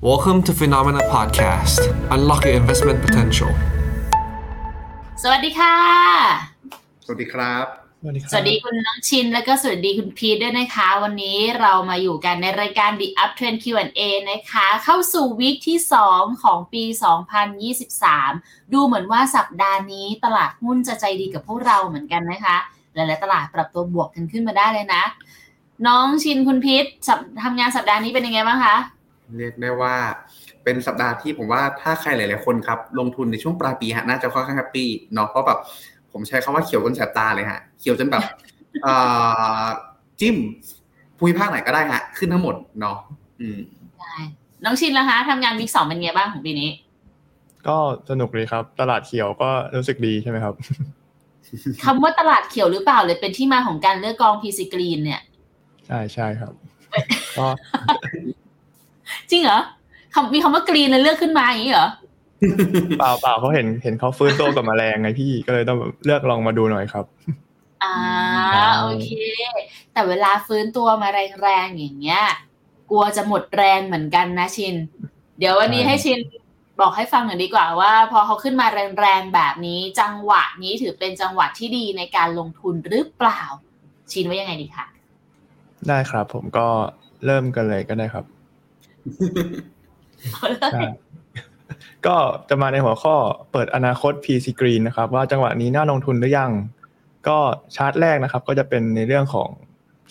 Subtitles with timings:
[0.00, 1.80] Welcome to Phenomena Podcast.
[2.12, 3.50] Unlock your investment potential.
[5.22, 5.76] สวัสดีค่ะ
[7.04, 7.66] สวัสดีครับ
[8.02, 14.00] สวัสดีครับ สวัสดีคุณน้องชิน แล้วก็สวัสดีคุณพีทด้วยนะคะ วันนี้เรามาอยู่กันในรายการ The Uptrend Q&A
[14.30, 15.78] นะคะ เข้าสู่วีคที่
[16.10, 16.84] 2 ของปี
[17.78, 22.56] 2023 ดูเหมือนว่าสัปดาห์นี้ตลาดหุ้นจะใจดีกับพวกเราเหมือนกันนะคะ
[22.94, 25.02] หลายๆตลาดปรับตัวบวกกันขึ้นมาได้เลยนะ
[25.86, 28.76] น้องชินคุณพีทสัปทำงานสัปดาห์นี้เป็นยังไงบ้างคะ
[29.36, 29.94] เรียกได้ว่า
[30.64, 35.58] เป็นสัปดาห์ที่ผมว่าถ้าใครหลาย ๆ คนครับลงทุนในช่วงปลายปีฮะน่าจะค่อนข้างแฮปปี้เนาะเพราะแบบ
[36.12, 38.22] ผมใช้คำว่าเขียวจนแสบตาเลยฮะเขียวจนแบบ
[38.82, 38.94] เอ่
[39.62, 39.64] อ
[40.20, 40.36] จิ้ม
[41.18, 42.96] ภูมิภาคไหนก็ได้ฮะ ขึ้นทั้งหมดเนาะ
[43.40, 43.58] อืม
[44.64, 46.70] น้องชินล่ะคะทำงานวีคสองเป็นไงบ้างของปีนี้
[47.68, 47.76] ก็
[48.10, 50.54] สนุกเลยครับ ตลาดเขียวก็รู้สึกดีใช่ไหมครับ
[51.84, 55.20] คำว่าตลาดเขียวหรือเปล่าเลยเป็นที่มาของการเลือกกอง PC Green เนี่ย
[55.86, 56.52] ใช่ใช่ครับ
[57.38, 57.46] ก็
[59.30, 59.60] จริงเหรอ
[60.14, 61.88] คำมีคำว่ากรีนเลยเลือกขึ้นมาอย่างนี้เหรอ
[62.98, 67.04] เปล่าเปล่าเขาเห็นเห็นเขาฟื้นตัวกับแมลงไงพี่ก็เลยต้องเลือกลองมาดูหน่อยครับ
[67.84, 67.94] อ่า
[68.54, 69.08] อ่าโอเค
[69.92, 71.08] แต่เวลาฟื้นตัวมา
[71.42, 72.22] แรงๆอย่างเงี้ย
[72.90, 74.74] กลัวจะหมดแรงเหมือนกันนะชิน
[75.38, 76.18] เดี๋ยววันนี้ให้ชิน
[76.80, 78.66] บอกให้ฟังหน่อยดีกว่าว่า พอเขาขึ้นมา
[79.00, 83.42] แรงๆแบบนี้ จังหวะนี้ถือเป็นจังหวะที่ดีในการลงทุนหรือเปล่า
[84.12, 84.86] ชินว่ายังไงดีคะ
[85.88, 86.66] ได้ครับ ผมก็
[87.26, 88.37] เริ่มกันเลยก็ได้ครับใช่
[92.06, 92.16] ก็
[92.48, 93.14] จะมาในหัวข้อ
[93.52, 96.50] เปิดอนาคต PC Green นะครับ ว่าจังหวะนี้น่าลงทุนหรือยัง
[97.28, 97.38] ก็
[97.76, 99.48] ชาร์ตแรกนะครับ ก็จะเป็นในเรื่องของ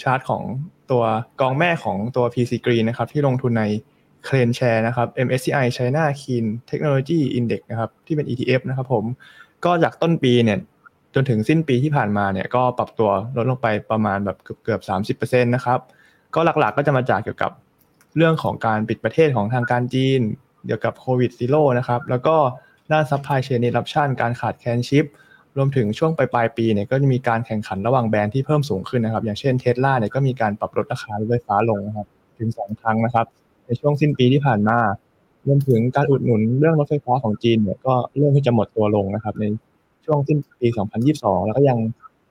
[0.01, 0.43] ชาร์ตของ
[0.91, 1.03] ตัว
[1.41, 3.63] กองแม่ของตัว PC Green นะครับ ที่ลงทุนใน
[4.25, 9.03] KraneShares นะครับ MSCI China Clean Technology Index นะครับ ที่เป็น ETF นะครับผม
[9.65, 10.59] ก็จากต้นปีเนี่ย
[11.15, 15.79] จนถึงสิ้นปีที่ผ่านมาเนี่ยก็ปรับตัวลดลงไปประมาณแบบเกือบเกือบสามสิบเปอร์เซ็นต์นะครับ
[16.35, 17.51] ก็หลักๆก็จะมาจากเกี่ยวกับ
[18.15, 20.21] เรื่องของการปิดประเทศของทางการจีน
[20.65, 22.35] เกี่ยวกับโควิดซีโร่นะครับ แล้วก็
[22.91, 25.05] ด้านซัพพลายเชน n น r รั p ชันการขาดแคลนชิป
[25.57, 32.07] รวมถึงช่วงปลายๆปีเนี่ยก็จะมีการแข่งขันระหว่างแบรนด์ที่เพิ่มสูงขึ้นนะครับ อย่างเช่นเทสลาเนี่ยก็มีการปรับลดราคารถไฟฟ้าลงนะครับ
[32.39, 33.25] ถึงสองครั้งนะครับ
[33.65, 34.77] ในช่วงสิ้นปีที่ผ่านมา
[35.47, 39.45] รวมถึงการอุดหนุนเรื่องรถไฟฟ้าของจีนเนี่ยก็เริ่มที่จะหมดตัวลงนะครับ ใน
[40.05, 40.67] ช่วงสิ้นปี
[41.07, 41.77] 2022 แล้วก็ยัง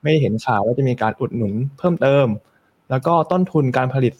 [0.03, 2.27] ไม่เห็นข่าวว่าจะมีการอุดหนุนเพิ่มเติม
[2.89, 4.13] แล้วก็ต้นทุนการผลิต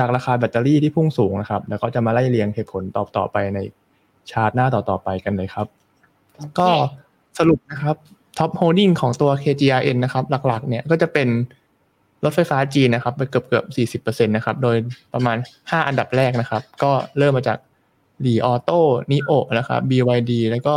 [0.00, 3.58] จากราคาแบตเตอรี่ที่พุ่งสูงนะครับ แล้วก็จะมาไล่เรียงเหตุผลต่อต่อไปใน
[4.30, 5.66] ชาร์ตหน้าต่อต่อไปกันเลยครับ
[6.58, 6.68] ก็
[7.38, 7.96] สรุปนะครับ
[8.38, 11.28] top holding ของตัว KGRN นะครับ หลักๆ เนี่ยก็จะเป็น
[12.24, 13.62] รถไฟฟ้าจีนนะครับไปเกือบเกือ
[13.98, 14.76] บ40%นะครับ โดย
[15.14, 17.58] ประมาณ5อันดับแรกนะครับ ก็เริ่มมาจาก
[18.24, 18.78] ลีออโต้
[19.10, 20.74] นิโอนะครับ BYD แล้วก็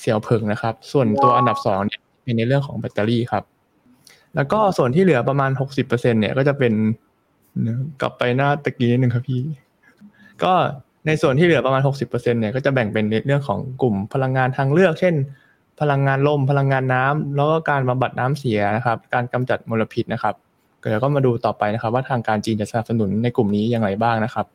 [0.00, 3.44] เสี่ยวเผิงนะครับ ส่วนตัวอันดับสองเนี่ยเป็นในเรื่องของแบตเตอรี่ครับ
[4.34, 7.05] แล้วก็ส่วนที่เหลือประมาณ60%เนี่ยก็จะเป็นเดี๋ยว
[8.00, 9.40] กลับไปหน้าตะกี้นิดนึงครับพี่
[10.42, 10.52] ก็
[11.06, 15.14] ในส่วนที่เหลือประมาณ 60%เนี่ยก็จะแบ่งเป็นเรื่องของกลุ่มพลังงานทางเลือก เช่น
[15.80, 20.34] พลังงานลม พลังงานน้ำแล้วก็การบำบัดน้ำเสียนะครับ การกำจัดมลพิษนะครับ
[20.88, 24.46] เดี๋ยวก็มาดูต่อไปนะครับ ว่าทางการจีนจะสนับสนุนในกลุ่มนี้อย่างไรบ้างนะครับ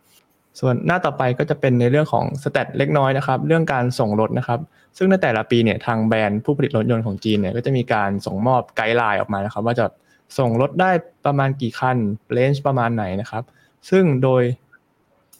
[0.59, 4.59] ส่วนหน้าต่อไปก็จะเป็นในเรื่องของ stat เล็กน้อยนะครับ เรื่องการส่งรถนะครับ
[4.97, 9.85] ซึ่งในแต่ละปีเนี่ยทางแบรนด์ผู้ผลิตรถยนต์ของจีนเนี่ยก็จะมีการส่งมอบ guideline ออกมานะครับ ว่าจะ
[10.37, 10.91] ส่งรถได้
[11.25, 11.97] ประมาณกี่คัน
[12.31, 13.43] range ประมาณไหนนะครับ
[13.89, 14.43] ซึ่งโดย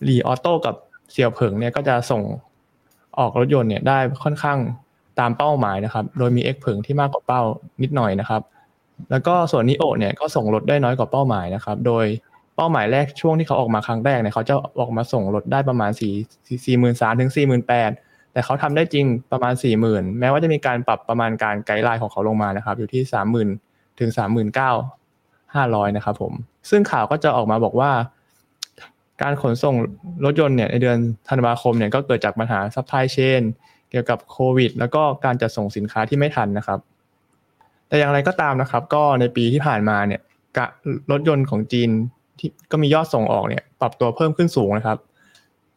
[0.07, 0.75] ลีออโต้กับ
[1.12, 2.22] เสี่ยวเผิงเนี่ยก็จะส่ง
[3.19, 4.59] ออกรถยนต์เนี่ยได้ค่อนข้าง
[5.19, 7.41] ตามเป้าหมายนะครับ โดยมี X เผิงที่มากกว่าเป้า
[7.81, 8.41] นิดหน่อยนะครับ
[9.12, 12.06] แล้วก็ส่วนนิโอเนี่ยก็ส่งรถได้น้อยกว่าเป้าหมายนะครับ โดย
[12.56, 17.91] เป้าหมายแรกช่วงที่เขาออกมาครั้งแรกเนี่ยเขาจะออกมาส่งรถได้ประมาณ4 4 3 0 0 0ถึง48,000แปด
[18.34, 19.53] แต่เขาทำได้จริงประมาณ
[19.85, 24.72] 40,000แม้ว่าจะมีการปรับประมาณการ guideline ของเขาลงมานะครับ อยู่ที่30,000 ถึง39,500นเก้า
[25.56, 26.34] ห้าร้อยนะครับผม
[26.69, 27.91] ซึ่งข่าวก็จะออกมาบอกว่า
[29.22, 29.75] การขนส่ง
[30.25, 30.97] รถยนต์เนี่ยในเดือน
[31.29, 33.42] ธันวาคมเนี่ยก็เกิดจากปัญหา supply chain
[33.90, 36.80] เกี่ยวกับโควิด แล้วก็การจัดส่งสินค้าที่ไม่ทันนะครับ
[37.88, 40.22] แต่อย่างไรก็ตามนะครับ ก็ในปีที่ผ่านมาเนี่ย
[41.12, 41.90] รถยนต์ของจีน
[42.40, 44.97] ที่ก็มียอดส่งออกเนี่ยปรับตัวเพิ่มขึ้นสูงนะครับ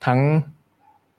[0.06, 0.20] ทั้ง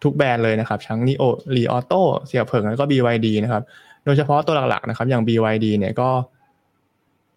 [0.04, 1.24] ทุกแบรนด์เลยนะครับ ทั้งนีโอ
[1.56, 3.64] ลีออโต้เสี่ยเผิงแล้วก็ BYD นะครับ
[4.06, 6.10] โดยเฉพาะตัวหลักๆนะครับ อย่าง BYD เนี่ยก็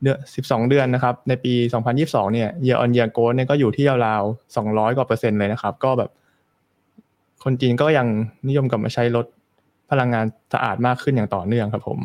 [0.03, 1.53] เดือน12 เดือนนะครับ ในปี
[1.95, 6.11] 2022 เนี่ย year on year growth เนี่ยก็อยู่ที่ราวๆ200 กว่าเปอร์เซ็นต์เลยนะครับ ก็แบบ
[7.45, 8.06] คนจีนก็ยัง
[8.49, 9.27] นิยมกลับมาใช้รถ
[9.91, 11.99] พลังงานสะอาดมากขึ้นอย่างต่อเนื่องครับผม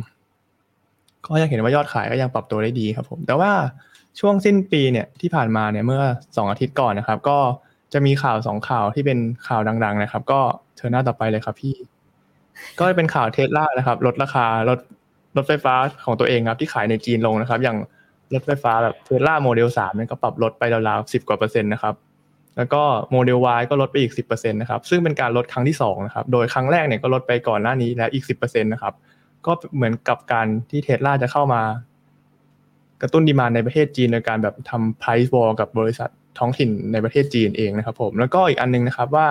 [1.28, 3.52] ก็ยังเห็นว่ายอดขายก็ยังปรับตัวได้ดีครับผม แต่ว่า
[4.20, 6.02] ช่วงสิ้นปีเนี่ยที่ผ่านมาเนี่ยเมื่อ
[6.38, 7.38] สองอาทิตย์ก่อนนะครับ ก็
[7.94, 10.42] จะมีข่าวสองข่าวที่เป็นข่าวดัง ๆ นะครับ ก็
[10.78, 11.76] เชิญหน้าต่อไปเลยครับพี่
[12.80, 14.80] ก็เป็นข่าวเทสลานะครับลดราคารถ
[15.38, 15.76] รถไฟฟ้า
[16.06, 17.78] ของตัวเองครับที่ขายในจีนลงนะครับ อย่าง
[18.34, 21.96] รถไฟฟ้าแบบเทสลาโมเดลสามเนี่ยก็ปรับลดไปราวๆสิบกว่าเปอร์เซ็นต์นะครับ
[22.58, 28.94] แล้วก็โมเดล Y ก็ลดไปอีก 10%นะครับ ซึ่งเป็นการลดครั้งที่2นะครับ โดยครั้งแรกเนี่ยก็ลดไปก่อนหน้านี้แล้วอีก 10%นะครับ
[29.46, 31.62] ก็เหมือนกับการที่เทสลาจะเข้ามา
[33.02, 36.10] กระตุ้นดีมานในประเทศจีนโดยการแบบทำ price war กับบริษัท
[36.40, 39.28] ท้องถิ่นในประเทศจีนเองนะครับผม แล้วก็อีกอันนึงนะครับว่า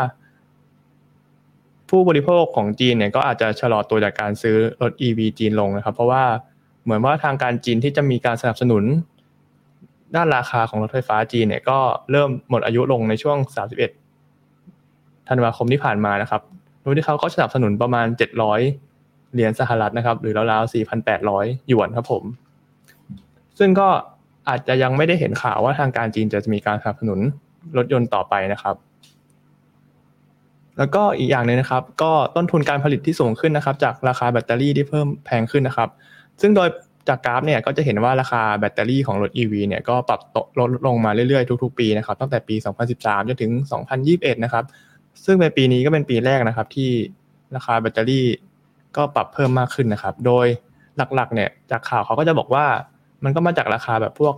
[1.94, 6.24] ผู้บริโภคของจีนเนี่ยก็อาจจะชะลอตัวจากการซื้อรถ EV จีนลงนะครับ เพราะว่า
[6.84, 8.84] เหมือนว่าทางการจีนที่จะมีการสนับสนุน
[10.16, 11.78] ด้านราคาของรถไฟฟ้าจีนเนี่ยก็
[12.10, 13.38] เริ่มหมดอายุลงในช่วง
[14.52, 16.42] 31 ธันวาคมที่ผ่านมานะครับ
[16.82, 18.06] โดยที่เขาก็สนับสนุนประมาณ
[18.70, 20.72] 700 เหรียญสหรัฐนะครับ หรือราวๆ
[21.14, 22.22] 4,800 หยวนครับผม
[23.58, 23.88] ซึ่งก็
[24.48, 27.20] อาจจะยังไม่ได้เห็นข่าวว่าทางการจีนจะมีการสนับสนุน
[27.76, 28.76] รถยนต์ต่อไปนะครับ
[30.78, 35.88] แล้วก็อีกอย่างหนึ่งนะครับ ก็ต้นทุนการผลิตที่สูงขึ้นนะครับ จากราคาแบตเตอรี่ที่เพิ่มแพงขึ้นนะครับ
[36.40, 36.68] ซึ่งโดย
[37.08, 40.20] จากกราฟเนี่ยก็จะเห็นว่าราคาแบตเตอรี่ของรถ EV เนี่ยก็ปรับ
[40.58, 42.54] ลดลงมาเรื่อยๆ ทุกๆ ปีนะครับตั้งแต่ปี
[42.92, 43.52] 2013 จนถึง
[43.98, 44.64] 2021 นะครับ
[45.24, 46.90] ซึ่งในปีนี้ก็เป็นปีแรกนะครับ ที่
[47.56, 48.26] ราคาแบตเตอรี่
[48.96, 50.46] ก็ปรับเพิ่มมากขึ้นนะครับ โดย
[51.14, 52.66] หลักๆ เนี่ยจากข่าวเขาก็จะบอกว่า
[53.24, 54.34] มันก็มาจากราคาแบบพวก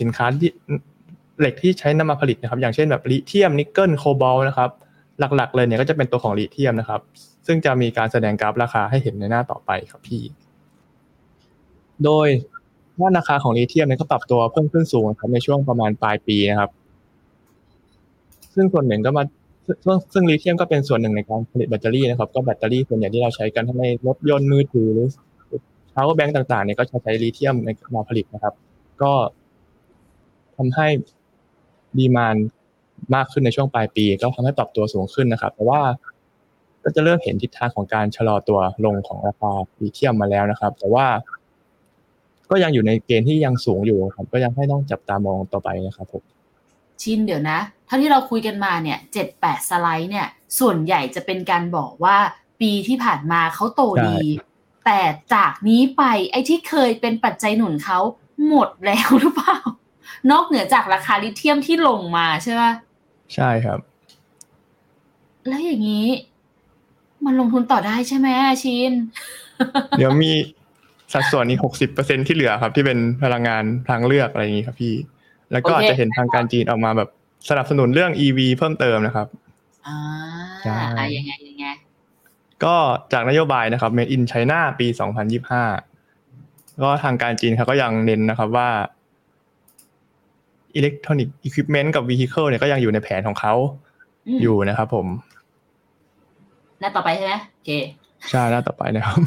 [0.00, 0.50] สินค้าที่
[1.40, 4.70] เหล็กที่ใช้นำมาผลิตนะครับ อย่างเช่นแบบลิเธียมนิกเกิลโคบอลต์นะครับ
[5.36, 7.00] หลักๆ เลยเนี่ยก็จะเป็นตัวของลิเธียมนะครับ
[7.46, 10.22] ซึ่งจะมีการแสดงกราฟราคาให้เห็นในหน้าต่อไปครับพี่
[12.04, 12.28] โดย
[13.00, 16.70] ว่าราคาของลิเธียมเนี่ยก็ปรับตัวเพิ่มขึ้นสูงครับในช่วงประมาณปลายปีนะครับ
[18.54, 19.22] ซึ่งส่วนหนึ่งก็มา
[19.66, 25.08] ซึ่งซึ่งลิเธียมก็เป็นส่วนหนึ่งในการผลิตแบตเตอรี่นะครับ ก็แบตเตอรี่ส่วนใหญ่ที่เราใช้กันทั้งในรถยนต์มือถือหรือ
[25.94, 28.54] พาวเวอร์แบงก์ต่างๆเนี่ยก็ใช้ลิเธียมในมาผลิตนะครับ
[29.02, 29.12] ก็
[30.56, 30.86] ทำให้
[31.98, 32.36] ดีมาน
[33.14, 35.80] มากขึ้นในช่วงปลายปี ก็ทำให้ปรับตัวสูงขึ้นนะครับแต่ว่า
[36.84, 39.50] ก็จะเริ่มเห็นทิศทางของการชะลอตัวลงของราคา
[39.80, 41.06] ลิเธียมมาแล้วนะครับ แต่ว่า
[42.50, 46.22] ก็ยังอยู่ในเกณฑ์ที่ยังสูงอยู่ครับ ก็ยังให้ต้องจับตามองต่อไปนะครับผม
[47.02, 50.26] ชินเดี๋ยวนะ เท่าที่เราคุยกันมาเนี่ยเจ็ดแปดสไลด์เนี่ย
[50.58, 52.16] ส่วนใหญ่จะเป็นการบอกว่า
[52.60, 54.18] ปีที่ผ่านมาเขาโตดี
[54.84, 55.00] แต่
[55.34, 57.98] จากนี้ไปไอ้ที่เคยเป็นปัจจัยหนุนเขา
[58.48, 59.58] หมดแล้วหรือเปล่า
[60.30, 62.62] นอกเหนือจากราคาลิเธียมที่ลงมาใช่ไหม
[63.34, 63.78] ใช่ครับ
[65.48, 66.06] แล้วอย่างนี้
[67.24, 68.28] มันลงทุนต่อได้ใช่ไหม
[68.64, 68.92] ชิน
[69.98, 70.32] เดี๋ยวมี
[71.12, 74.94] สัดส่วนนี้หกสิบเปอร์เซ็นที่เหลือครับ ที่เป็นพลังงานทางเลือกอะไรอย่างนี้ครับพี่
[75.52, 77.08] แล้วก็อาจจะเห็นทางการจีนออกมาแบบ
[77.48, 79.26] สนับสนุนเรื่อง EV เพิ่มเติมนะครับ
[79.86, 79.96] อ่า
[80.62, 81.66] ใช่อะยังไงยังไง
[82.64, 82.76] ก็
[83.12, 84.86] จากนโยบายนะครับ Made in China ปี
[86.04, 88.68] 2025 ก็ทางการจีนเขาก็ยังเน้นนะครับว่า
[90.78, 93.54] Electronic Equipment กับ Vehicle เนี่ยก็ยังอยู่ในแผนของเขา
[94.26, 95.06] อืมอยู่นะครับผม
[96.80, 97.70] หน้าต่อไปใช่ไหมโอเค
[98.30, 99.18] ใช่หน้าต่อไปนะครับ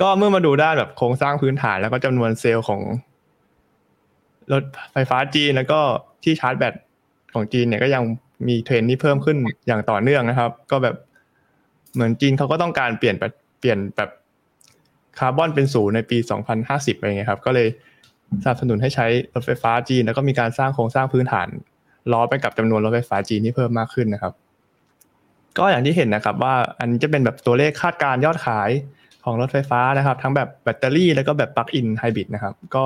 [0.00, 2.80] ก็เมื่อมาดูด้านแบบโครงสร้างพื้นฐานแล้วก็จำนวนเซลล์ของ
[4.52, 5.80] รถไฟฟ้าจีนแล้วก็
[6.24, 6.74] ที่ชาร์จแบต
[7.34, 8.02] ของจีนเนี่ยก็ยัง
[8.48, 9.36] มีเทรนด์ที่เพิ่มขึ้น
[9.66, 10.96] อย่างต่อเนื่องนะครับ ก็แบบ
[11.94, 14.10] เหมือนจีนเขาก็ต้องการเปลี่ยนแบบเปลี่ยนแบบ
[15.18, 16.18] คาร์บอนเป็นศูนย์ในปี
[16.58, 17.68] 2050อะไรเงี้ยครับ ก็เลย
[18.42, 21.48] สนับสนุนให้ใช้รถไฟฟ้าจีน แล้วก็มีการสร้างโครงสร้างพื้นฐาน
[22.12, 24.32] ล้อไปกับจำนวนรถไฟฟ้าจีนที่เพิ่มมากขึ้นนะครับ
[25.58, 28.70] ก็อย่างที่เห็นนะครับว่าอันนี้จะเป็นแบบตัวเลขคาดการณ์ยอดขาย
[29.24, 32.84] ของรถไฟฟ้านะครับ ทั้งแบบแบตเตอรี่แล้วก็แบบ plug-in hybrid นะครับ ก็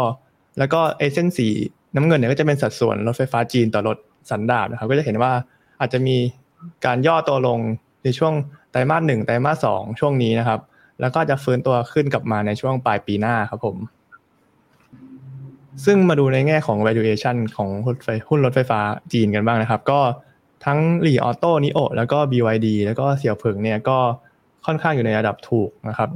[0.59, 1.49] แล้วก็เอเส้นสี
[1.95, 3.97] น้ำเงินเนี่ยก็จะเป็นสัดส่วนรถไฟฟ้าจีนต่อรถ
[4.31, 5.33] สันดาปนะครับ ก็จะเห็นว่า
[5.81, 6.17] อาจจะมี
[6.87, 7.59] การย่อตัวลง
[8.05, 8.35] ในช่วง
[8.71, 10.61] ไตรมาสหนึ่งไตรมาสสองช่วงนี้นะครับ
[11.01, 13.77] แล้วก็จะฟื้นตัวขึ้นกลับมาในช่วงปลายปีหน้าครับผม
[15.85, 18.81] ซึ่งมาดูในแง่ของ valuation ของหุ้นไฟหุ้นรถไฟฟ้า
[19.13, 20.01] จีนกันบ้างนะครับ ก็
[20.67, 23.99] ทั้งหลีออโต้นิโอแล้วก็ BYD แล้วก็เสี่ยวเผิงเนี่ยก็
[24.67, 26.09] ค่อนข้างอยู่ในระดับถูกนะครับ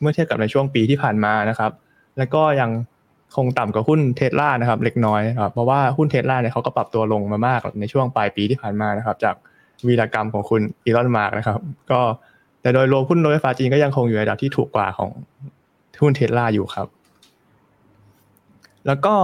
[0.00, 1.70] เมื่อเทียบกับในช่วงปีที่ผ่านมานะครับ
[2.18, 2.70] แล้วก็ยัง
[3.36, 9.34] คงต่ำกว่าหุ้นเทสลานะครับ เล็กน้อยครับเพราะว่าหุ้นเทสลาเนี่ยเขาก็ปรับตัวลงมามากในช่วงปลายปีที่ผ่านมานะครับ จาก
[9.86, 12.00] วีรกรรมของคุณอีลอนมาร์กนะครับ ก็
[12.62, 15.10] แต่โดยรวมหุ้นรถไฟฟ้าจีนก็ยังคงอยู่ในระดับที่ถูกกว่าของ
[16.02, 16.86] หุ้นเทสลาอยู่ครับ
[18.86, 19.14] แล้วก็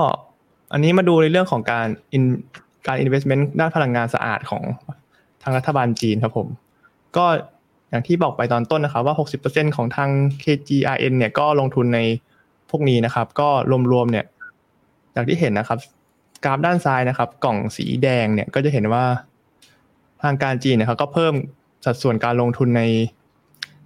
[0.73, 1.87] อันนี้มาดูในเรื่องของการ
[2.17, 2.25] in
[2.87, 4.63] การ investment ด้านพลังงานสะอาดของ
[5.43, 6.49] ทางรัฐบาลจีนครับผม
[7.17, 7.27] ก็
[7.91, 9.15] อย่างที่บอกไปตอนต้นนะครับว่า
[9.47, 10.11] 60%ของทาง
[10.43, 12.01] KGRN เนี่ยก็ลงทุนใน
[12.71, 13.49] พวกนี้นะครับ ก็
[13.93, 14.25] รวมๆเนี่ย
[15.13, 15.79] อย่างที่เห็นนะครับ
[16.45, 19.05] กราฟด้านซ้ายนะครับ กล่องสีแดงเนี่ยก็จะเห็นว่า
[20.23, 21.35] ทางการจีนเนี่ยเขาก็เพิ่ม
[21.85, 22.83] สัดส่วนการลงทุนใน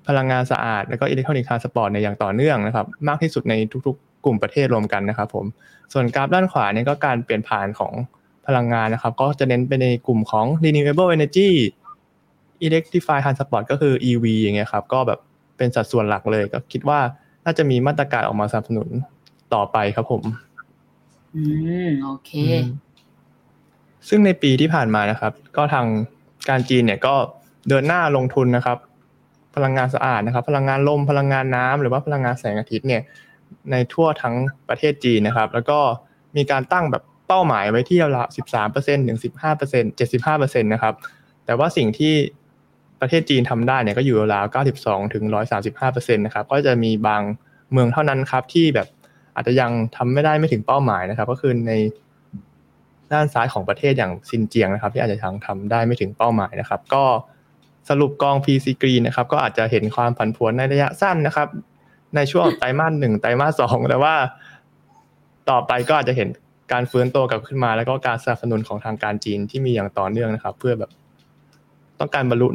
[0.09, 3.54] พลังงานสะอาด แล้วก็ electronic transport ในอย่างต่อเนื่องนะครับ มากที่สุดใน
[3.87, 5.47] ทุกๆ กลุ่มประเทศรวมกันนะครับผม
[5.93, 7.93] ส่วนกราฟด้านขวาเนี่ยก็การเปลี่ยนผ่านของ
[8.47, 11.50] พลังงานนะครับ ก็จะเน้นไปในกลุ่มของ renewable energy
[12.66, 15.21] electrify transport ก็คือ EV อย่างเงี้ยครับก็แบบ
[15.57, 17.00] เป็นสัดส่วนหลักเลย ก็คิดว่า
[17.45, 18.88] น่าจะมีมาตรการออกมาสนับสนุน
[19.54, 20.23] ต่อไปครับผม
[21.35, 21.43] อื
[21.87, 22.31] มโอเค
[24.09, 25.87] ซึ่งในปีที่ผ่านมานะครับ ก็ทาง
[26.49, 27.14] การจีนเนี่ยก็
[27.69, 28.78] เดินหน้าลงทุนนะครับ
[29.54, 33.02] พลังงานสะอาดนะครับ พลังงานลมพลังงานน้ำหรือว่าพลังงานแสงอาทิตย์เนี่ย
[33.71, 34.35] ในทั่วทั้ง
[34.68, 35.78] ประเทศจีนนะครับ แล้วก็
[36.37, 39.18] มีการตั้งแบบเป้าหมายไว้ที่ราวๆ13%ถึง
[39.62, 40.94] 15% 75%นะครับ
[41.44, 42.14] แต่ว่าสิ่งที่
[43.00, 44.47] ประเทศจีนทำได้เนี่ยก็อยู่ราว
[44.80, 45.25] 92ถึง
[45.71, 47.23] 135%นะครับ ก็จะมีบาง
[47.73, 48.88] เมืองเท่านั้นครับที่แบบ
[49.35, 51.73] อาจจะยังทำไม่ได้ไม่ถึงเป้าหมายนะครับ ก็คือใน
[53.12, 57.04] ด้านซ้ายของประเทศอย่างซินเจียงนะครับ ที่อาจจะทางทำได้ไม่ถึงเป้าหมายนะครับ ก็
[57.88, 61.49] สรุปกอง PC Green นะครับ ก็อาจจะเห็นความผันผวนในระยะสั้นนะครับ
[62.16, 64.14] ในช่วงไตรมาสหนึ่งไตรมาสสองแต่ว่า
[65.50, 66.28] ต่อไปก็อาจจะเห็น
[66.73, 70.90] การฟื้นตัวกลับขึ้นมา แล้วก็การสนับสนุนของทางการจีนที่มีอย่างต่อเนื่องนะครับ เพื่อแบบ
[72.00, 72.49] ต้องการบรรลุ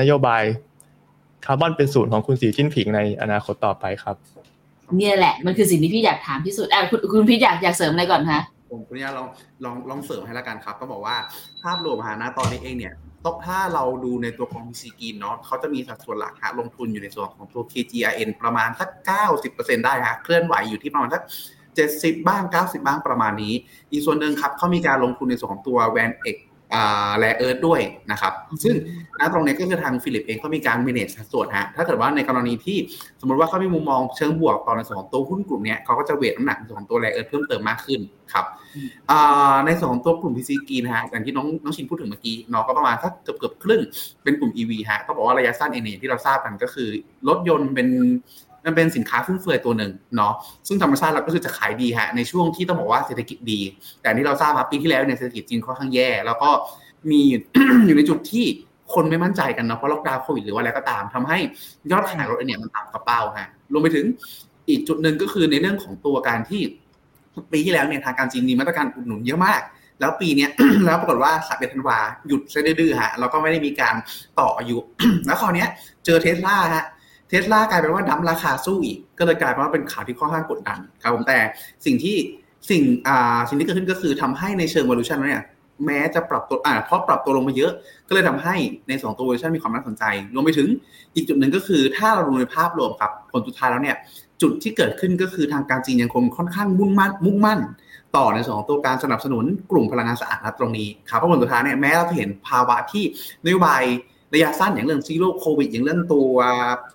[0.00, 0.42] นโยบาย
[1.44, 4.16] คาร์บอนเป็นศูนย์ของคุณสีจิ้นผิงในอนาคตต่อไปครับ
[4.96, 9.26] เนี่ยแหละ มันคือสิ่งที่พี่อยากถามที่สุดอะคุณคุณพี่อยากอยากเสริมอะไรก่อนคะผมคุณย่าลอง
[9.64, 11.16] ลองลองเสริมให้ละกันครับ ก็บอกว่า
[11.62, 12.94] ภาพรวมฮะนะตอนนี้เองเนี่ย
[13.26, 18.88] ต้องถ้าเราดูในตัวของ PC กินเนาะเขาจะมีสัดส่วนหลักฮะลงทุนอยู่ในส่วนของตัว KGRN ประมาณสัก
[19.38, 21.22] 90%ได้ฮะเคลื่อนไหวอยู่ที่ประมาณสัก
[21.76, 23.54] 70 บ้าง 90 บ้างประมาณนี้
[23.90, 26.36] อีกส่วนหนึ่งครับเขามีการลงทุนในส่วนของตัว VanEck
[27.18, 27.80] Rare Earth ด้วย
[28.10, 28.32] นะครับ
[28.64, 28.74] ซึ่ง
[29.20, 32.78] ณตรงนี้ก็คือทางฟิลลิปเองก็มีการ manage สัดส่วนฮะ ถ้าเกิดว่าในกรณีที่
[33.20, 38.00] สมมติว่าเขามีมุมมองเชิงบวกต่อในส่วนของตัวหุ้นกลุ่มเนี้ยเขาก็จะ weight น้ำหนักในส่วนของตัว Rare Earth เพิ่มเติมมากขึ้น
[38.32, 38.44] ครับ
[39.10, 43.82] อ่าในส่วนของตัวกลุ่ม PC กีนะฮะอย่างที่น้องน้องชินพูดถึงเมื่อกี้เนาะก็ประมาณสักเกือบเกือบครึ่ง
[44.22, 46.88] เป็นกลุ่ม EV ฮะก็บอกว่าระยะสั้นเองเนี่ยที่เราทราบกันก็คือ
[47.28, 47.88] รถยนต์เป็น
[48.66, 50.32] มันเป็นสินค้าฟุ่มเฟือยตัวหนึ่งเนาะ
[50.68, 53.60] ซึ่งธรรมชาติเราก็คือจะขายดีฮะในช่วงที่ต้องบอกว่าเศรษฐกิจดี
[54.02, 56.50] แต่ที่เราทราบครับปีที่แล้วเนี่ยเศรษฐกิจจีนค่อนข้างแย่ แล้วก็
[57.10, 57.20] มี
[57.86, 58.44] อยู่ในจุดที่
[58.94, 61.38] คนไม่มั่นใจกันเนาะเพราะล็อกดาวน์โควิดหรือว่าอะไรก็ตามทำให้
[61.90, 64.06] ยอดขายรถเนี่ยมันต่ำกว่าเป้าฮะรวมไปถึง
[64.68, 66.60] อีกจุดหนึ่งก็คือในเรื่องของตัวการที่
[67.52, 69.60] ปีที่แล้วเนี่ยทางการจีนมีมาตรการอุดหนุนเยอะมาก
[70.00, 70.50] แล้วปีเนี้ย
[70.84, 73.94] แล้วปรากฏว่าสัปดาห์ธันวาหยุดซะดื้อฮะแล้วก็ไม่ได้มีการ
[74.38, 74.78] ต่ออายุ
[75.26, 75.68] แล้วคราวเนี้ย
[76.04, 76.84] เจอเทสลาฮะ
[77.28, 81.38] เทสลากลายเป็นว่าดั้มราคาสู้อีก ก็เลยกลายเป็นว่าเป็นข่าวที่ค่อนข้างกดดันครับผมแต่
[81.86, 82.16] สิ่งที่
[82.70, 85.44] สิ่งอ่าสิ่งที่เกิดขึ้นก็คือทำให้ในเชิง valuation เนี่ย
[85.86, 87.72] แม้จะปรับตัวอ่าเพราะปรับตัวลงมาเยอะ
[88.08, 88.54] ก็เลยทำให้
[88.88, 90.04] ในสองตัว valuation มีความน่าสนใจ
[90.34, 90.68] รวมไปถึง
[91.14, 93.96] อีกจุดหนึ่งก็คือ ถ้าเราดูในภาพรวมครับผลสุดท้ายแล้วเนี่ย
[94.42, 97.60] จุดที่เกิดขึ้นก็คือทางการจีนยังคงค่อนข้างมุ่งมั่นมุ่งมั่น
[98.16, 103.04] ต่อในส่วนของตัวการสนับสนุนกลุ่มพลังงานสะอาดนะตรงนี้ครับเพราะผลสุดท้ายเนี่ยแม้เราจะเห็นภาวะที่
[103.44, 103.82] นโยบาย
[104.34, 106.36] ระยะสั้นอย่างเรื่องซีโร่โควิดอย่างเรื่องตัว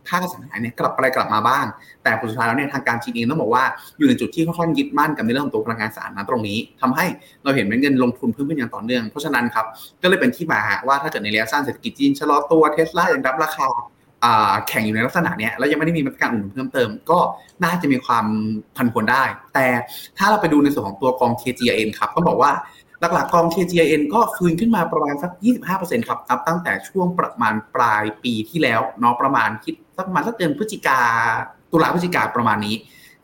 [0.07, 1.65] ค่าอสังหาเนี่ยกลับไปกลับมาบ้าง
[2.03, 3.63] แต่ผลสุดท้ายแล้วเนี่ยทางการจีนเองต้องบอกว่า
[3.97, 7.05] อยู่ในจุดที่ค่อนข้างยึดมั่นกับในเรื่องของตัวพลังงานสะอาดนะตรงนี้ทำให้
[7.43, 9.65] เราเห็นเป็นเงินลงทุนเพิ่มขึ้นอย่างต่อเนื่องเพราะฉะนั้นครับ
[10.01, 13.67] ก็เลยเป็นที่มาว่าถ้าเกิดในระยะสั้นเศรษฐกิจจีนชะลอตัวเทสลายังรับราคา
[14.67, 17.19] แข่งอยู่ในลักษณะเนี้ยแล้วยังไม่ได้มีมาตรการอื่นเพิ่มเติม ก็
[17.63, 18.25] น่าจะมีความ
[18.77, 19.23] พันผวนได้
[19.53, 19.67] แต่
[20.17, 22.51] ถ้าเราไปดูในส่วนของตัวกอง KGN ครับก็บอกว่า
[23.13, 25.31] หลักๆกอง KGIN ก็ฟื้นขึ้นมาประมาณสัก
[25.69, 30.99] 25%ครับนับตั้งแต่ช่วงประมาณปลายปีที่แล้วเนาะประมาณคิดสักประมาณสักเดือนพฤศจิกา
[31.71, 32.75] ตุลาพฤศจิกาประมาณนี้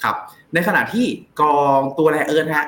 [0.03, 0.15] ครับ
[0.53, 1.05] ในขณะที่
[1.41, 2.65] กองตัวแรเอิร์นฮะ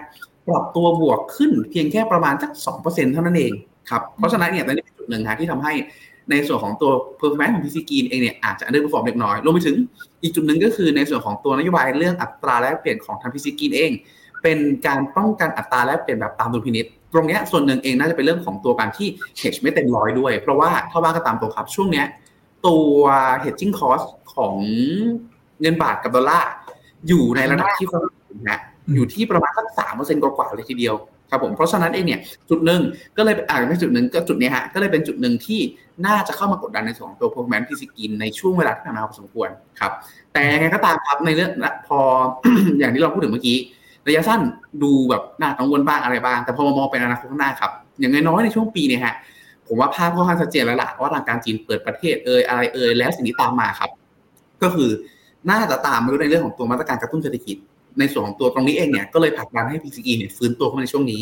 [0.47, 2.51] ปรับตัวบวกขึ้นเพียงแค่ประมาณสัก
[2.83, 3.51] 2%เท่านั้นเอง
[3.89, 5.73] ครับ เพราะฉะนั้นเนี่ยตอนนี้เป็นจุดหนึ่งฮะที่ทำให้
[6.29, 9.75] ในส่วนของตัว performance ของ PC กีนเองเนี่ยอาจจะ underperform เล็กน้อยรวมไปถึง
[10.21, 13.91] อีกจุดหนึ่งก็คือในส่วนของตัวนโยบายเรื่องอัตราแลกเปลี่ยนของทาง PC กีนเอง
[14.43, 19.07] เป็นการป้องกันอัตราแลกเปลี่ยนแบบตามดุลพินิษ ตรงนี้ส่วนหนึ่งเองน่าจะเป็นเรื่องของตัวการที่
[19.41, 22.05] hedge ไม่เต็มร้อยด้วย เพราะว่าถ้าว่าก็ตามตัวครับ ช่วงเนี้ย
[22.67, 22.93] ตัว
[23.43, 24.55] hedging cost ของ
[25.61, 26.51] เงินบาทกับดอลลาร์
[27.07, 28.59] อยู่ในระดับที่ค่อนข้างสูงนะ
[28.95, 30.95] อยู่ที่ประมาณสักสามเปอร์เซ็นต์กว่าๆเลยทีเดียว
[31.29, 32.81] ครับผมเพราะฉะนั้นเองเนี่ยจุดหนึ่ง
[33.17, 35.59] ก็เลยอ่าไม่จุดหนึ่งก็จุดนี้ฮะก็เลยเป็นจุดหนึ่งที่
[36.05, 39.49] น่าจะเข้ามากดดันในส่วนของตัว performance พิซิกินในช่วงเวลาที่ผ่านมาพอสมควร
[39.79, 39.91] ครับ
[40.33, 41.51] แต่ยังไงก็ตามครับในเรื่อง
[41.87, 41.99] พอ
[42.79, 43.57] อย่างที่เราพูดถึงเมื่อกี้
[44.07, 44.41] ระยะสั้น
[44.83, 49.15] ดูแบบน่ากังวลบ้างอะไรบ้าง แต่พอมามองเป็นอนาคตข้างหน้าครับ อย่างน้อยในช่วงปีเนี่ยฮะ
[49.67, 53.89] ผมว่าภาพค่อนข้างชัดเจนแล้วล่ะว่าทางการจีนเปิดประเทศเอ่ยอะไรเอ่ยแล้วสิ่งที่ตามมาครับ
[54.63, 54.89] ก็คือ
[55.49, 57.57] น่าจะตามมาด้วยในเรื่องของตัวมาตรการกระตุ้นเศรษฐกิจ
[57.99, 61.21] ในส่วนของตัวตรงนี้เองเนี่ยก็เลยผลักดันให้ PCE เนี่ยฟื้นตัวขึ้นมาในช่วงนี้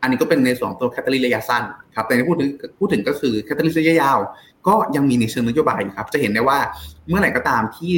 [0.00, 1.62] อันนี้ก็เป็นในส่วนของตัวแคตตาลีระยะสั้น
[1.96, 4.18] ครับแต่ในพูดถึงพูดถึงก็คือแคตตาลีระยะยาว
[4.66, 6.58] ก็ยังมีในเชิงนโยบายครับ จะเห็นได้ว่า
[7.08, 7.94] เมื่อไหร่ก็ตามที่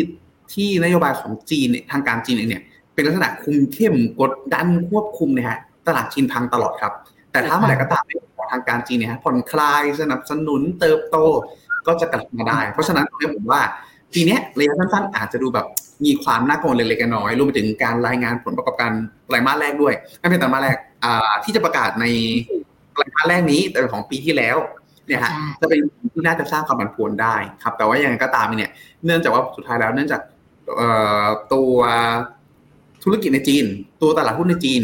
[0.54, 2.62] ที่นโยบายของจีนทางการจีนเองเนี่ย
[2.96, 6.92] เป็นลักษณะคุมเข้มกดดันควบคุมเนี่ยฮะตลาดจีนพังตลอดครับ
[7.32, 8.18] แต่ถ้าเมื่อไหร่ก็ตามที่
[8.52, 11.16] ทางการจีนเนี่ยฮะผ่อนคลายสนับสนุนเติบโต
[11.86, 13.60] ก็จะกลับมาได้ เพราะฉะนั้นตรงนี้ผมว่า
[14.14, 15.66] ปีนี้ระยะสั้นๆอาจจะดูแบบ
[16.04, 18.92] มีความน่ากังวลเล็กๆน้อยรวมไปถึงการรายงานผลประกอบการ
[19.26, 20.76] ไตรมาสแรกด้วยไม่เป็นไตรมาสแรก
[21.44, 22.04] ที่จะประกาศใน
[22.92, 24.56] ไตรมาสแรกนี้แต่ของปีที่แล้ว
[25.06, 25.80] เนี่ยฮะจะเป็น
[26.12, 28.70] ที่น่าจะสร้างความผันผวนได้ครับ แต่ว่ายังไงก็ตามเนี่ย
[29.04, 30.20] เนื่องจากว่าสุดท้ายแล้วเนื่องจาก
[31.52, 31.74] ตัว
[33.06, 33.64] ธุรกิจในจีน
[34.02, 34.82] ตัวตลาดหุ้นในจีน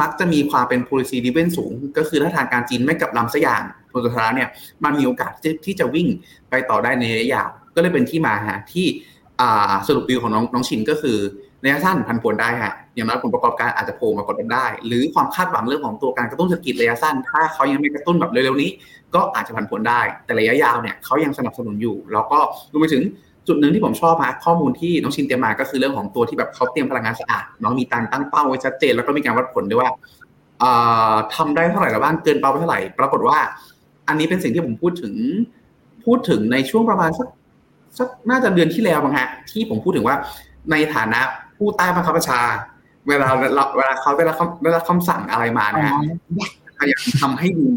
[0.00, 3.62] มักจะมีความเป็น policy driven สูง ก็คือถ้าทางการจีนไม่กลับลำสักอย่าง
[3.92, 4.48] ผลสุดท้ายเนี่ย
[4.84, 5.32] มันมีโอกาส
[5.64, 6.08] ที่จะวิ่ง
[6.50, 8.86] ไปต่อได้ในระยะยาวก็เลยเป็นที่มาฮะที่
[9.88, 11.18] สรุปวิวของน้องน้องชินก็คือ
[11.64, 18.70] ระยะสั้นพันผลได้ฮะอย่างน้อยผลประกอบการอาจจะโผล่มากดดันได้ หรือความคาดหวังเรื่องของตัวการกระตุ้นเศรษฐกิจระยะสั้น ถ้าเขายังไม่กระตุ้นแบบเร็วๆนี้
[19.14, 22.38] ก็อาจจะผันผลได้ แต่ระยะยาวเนี่ยเขายังสนับสนุนอยู่ แล้วก็
[22.72, 23.02] รวมไปถึง
[23.48, 29.90] จุดหนึ่งที่ผมชอบฮะข้อมูลที่น้องชินเตรียมมาก็คือเรื่องของตัวที่แบบเขาเตรียมพลังงานสะอาดน้องมีการตั้งเป้าไว้ชัดเจน แล้วก็มีการวัดผลด้วยว่า
[31.34, 33.38] ทำได้เท่าไหร่แล้วบ้างเกินเป้าไปเท่าไหร่ ปรากฏว่า
[34.08, 35.14] อันนี้เป็นสิ่งที่ผมพูดถึง
[36.04, 37.28] พูดถึงในช่วงประมาณสัก
[37.98, 40.16] สักน่าจะเดือนที่แล้วมั้งฮะที่ผมพูดถึงว่า
[40.70, 41.20] ในฐานะ
[41.56, 42.40] ผู้ใต้บังคับบัญชา
[43.08, 43.28] เวลา
[43.76, 45.94] เวลาเขาได้รับได้รับคำสั่งอะไรมานะฮะ
[46.78, 47.68] พยายามทำให้ดี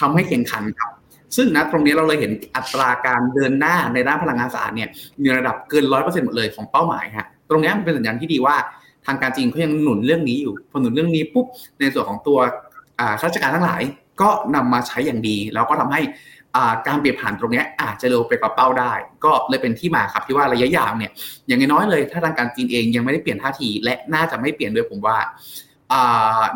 [0.00, 0.92] ทำให้แข่งขันครับ
[1.36, 4.88] ซึ่งนะตรงนี้เราเลยเห็นอัตราการเดินหน้าในด้านพลังงานสะอาดเนี่ย
[5.22, 8.56] มีระดับเกินร้อยเปอร์เซ็นต์หมดเลยของเป้าหมายฮะตรงนี้มันเป็นสัญญาณที่ดีว่า
[9.06, 11.46] ทางการจีนเขายังหนุนเรื่องนี้อยู่พอหนุนเรื่องนี้ปุ๊บ
[11.80, 12.38] ในส่วนของตัว
[13.20, 13.82] ข้าราชการทั้งหลาย
[14.20, 16.00] ก็นำมาใช้อย่างดี แล้วก็ทำให้
[16.86, 18.92] การเปลี่ยนผ่านตรงนี้อาจจะเร็วไปกว่าเป้าได้
[19.24, 21.10] ก็เลยเป็นที่มาครับที่ว่าระยะยาวเนี่ย
[21.46, 25.16] อย่างน้อยเลย ถ้าทางการจีนเองยังไม่ได้เปลี่ยนท่าที และน่าจะไม่เปลี่ยนด้วยผมว่า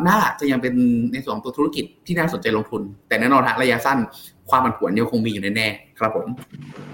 [0.07, 0.73] น่าจะยังเป็น
[1.13, 3.97] ในส่วนตัวธุรกิจที่น่าสนใจลงทุน แต่แน่นอนฮะระยะสั้น
[4.49, 6.27] ความผันผวนยังคงมีอยู่แน่ๆครับผม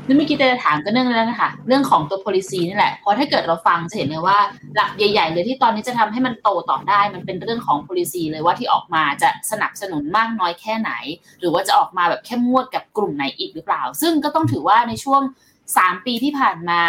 [0.08, 4.38] นั่เมื่อกี้จะถามก็เรื่องแล้วนะคะเรื่องของตัว policy นี่แหละเพราะถ้าเกิดเราฟังจะเห็นเลยว่า
[4.76, 10.92] หลักใหญ่ๆเลยที่ตอนนี้จะทำให้มันโตต่อได้ มันเป็นเรื่องของ policy เลยว่าที่ออกมาจะสนับสนุนมากน้อยแค่ไหน
[11.40, 15.22] หรือว่าจะออกมาแบบเข้มงวดกับกลุ่มไหนอีกหรือเปล่า ซึ่งก็ต้องถือว่าในช่วง
[15.64, 16.82] 3 ปีที่ผ่านมา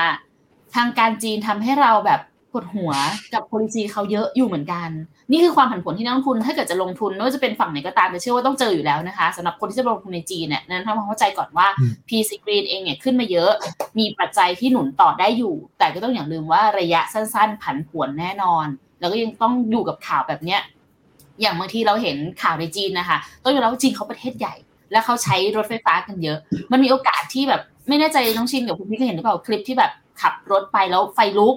[0.75, 2.21] ทางการจีนทำให้เราแบบ
[2.53, 2.93] ปวดหัว
[3.35, 4.89] กับ policy เขาเยอะอยู่เหมือนกัน
[5.31, 11.67] นี่คือความผันผวนที่นักลงทุน ถ้าเกิดจะลงทุนไม่ว่าจะเป็นฝั่งไหนก็ตามจะเชื่อว่าต้องเจออยู่แล้วนะคะสำหรับคนที่จะลงทุนในจีนเนี่ยนั้นทำความเข้าใจก่อนว่า
[12.09, 13.51] P C Green เองเนี่ยขึ้นมาเยอะ
[13.99, 18.67] มีปัจจัยที่หนุนต่อได้อยู่ แต่ก็ต้องอย่างลืมว่าระยะสั้น ๆ ผันผวนแน่นอน
[19.01, 20.61] แล้วก็ยังต้องอยู่กับข่าวแบบเนี้ย
[21.41, 24.55] อย่างบางทีเราเห็นข่าวในจีนนะคะต้องยอมรับว่าจีนเขาประเทศใหญ่
[24.93, 26.39] แล้วเขาใช้รถไฟฟ้ากันเยอะ
[26.73, 31.57] มันมีโอกาสที่แบบไม่แน่ใจน้องชินกับคุณพี่เคยเห็นหรือเปล่าคลิปที่แบบขับรถไปแล้วไฟลุก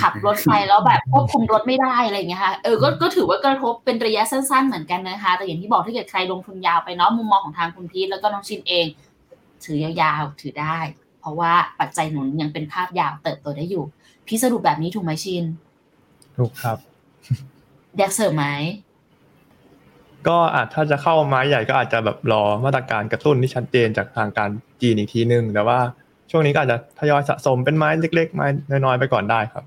[0.00, 8.86] ขับรถไฟแล้วแบบควบคุมรถไม่ได้อะไรอย่างเงี้ยค่ะ เออ ก็ก็ถือว่ากระทบเป็นระยะสั้นๆเหมือนกันนะคะ แต่อย่างที่บอกถ้าเกิดใครลงทุนยาวไปเนาะมุมมองของทางคุณพีทแล้วก็น้องชินเอง
[9.64, 10.78] ถือยาวๆถือได้
[11.20, 13.84] เพราะว่าปัจจัยหนุนยังเป็นภาพยาวเติบโตได้อยู่
[14.26, 15.44] พี่สรุปแบบนี้ถูกไหมชิน
[16.36, 16.78] ถูกครับ
[17.98, 18.46] อยากเสริมไหม
[20.28, 25.78] ก็อาจถ้าจะเข้าไม้ใหญ่ก็อาจจะแบบรอมาตรการกระตุ้นที่ชัดเจนจากทางการจีนอีกทีนึงแต่ว่า
[26.30, 29.64] ช่วงนี้ก็อาจจะทยอยสะสมเป็นไม้เล็ก ๆ ไม้น้อยๆไปก่อนได้ครับ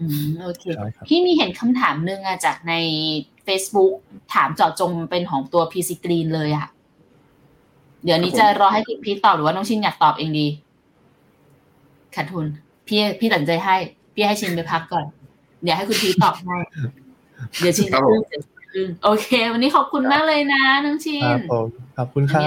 [0.00, 0.64] อืมโอเค
[1.08, 2.74] พี่มีเห็นคำถามหนึ่งอะจากใน
[3.46, 3.92] Facebook
[4.34, 6.68] ถามเจาะจงเป็นของตัว PC Green เลยอะ
[8.04, 10.46] เดี๋ยวนี้จะรอให้คุณพีตอบหรือว่าน้องชินอยากตอบเองดี
[12.14, 12.46] ขาดทุน
[12.86, 13.76] พี่พี่ตัดใจให้
[14.14, 15.04] พี่ให้ชินไปพักก่อน
[15.62, 16.56] เดี๋ยวให้คุณพีตอบให้
[17.60, 18.42] เดี๋ยวชินจะขึ้นเสียง
[19.04, 21.38] โอเค วันนี้ขอบคุณมากเลยนะน้องชิน
[21.98, 22.42] ขอบคุณครับ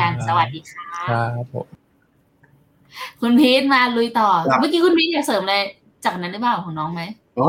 [0.00, 0.86] การสวัสดีค่ะ
[1.36, 1.66] ครับผม
[3.20, 4.28] คุณพีทมาลุยต่อ
[4.60, 5.56] เมื่อกี้คุณพีทอยากเสริมอะไร
[6.04, 7.02] จากนั้นได้บ้างของน้องไหม
[7.38, 7.48] อ๋อ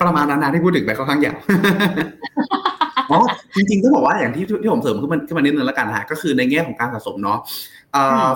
[0.00, 1.36] ประมาณนั้นนะที่พูดถึงไปค่อนข้างยาว
[3.10, 3.18] อ๋อ
[3.56, 7.38] จริงๆต้องบอกว่าอย่างที่ที่ผมเสริมขึ้นมาขึ้นมานิดนึงแล้วกันฮะก็คือในแง่ของการสะสมเนาะ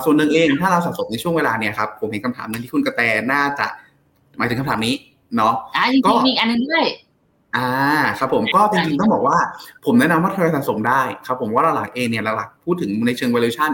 [0.05, 3.67] ส่วนหนึ่งเองถ้าเราสะสมในช่วงเวลาเนี่ยครับผมเห็นคำถามนึงที่คุณกระแตน่าจะ
[4.37, 4.95] หมายถึงคำถามนี้
[5.37, 6.85] เนาะอ่าจริงๆมีอันนึงด้วย
[7.55, 7.69] อ่า
[8.19, 9.37] ครับผมก็จริงๆต้องบอกว่า
[9.85, 13.71] ผมแนะนำว่าเธอสะสมได้ครับผมว่าหลักเอเนี่ยหลักพูดถึงในเชิง valuation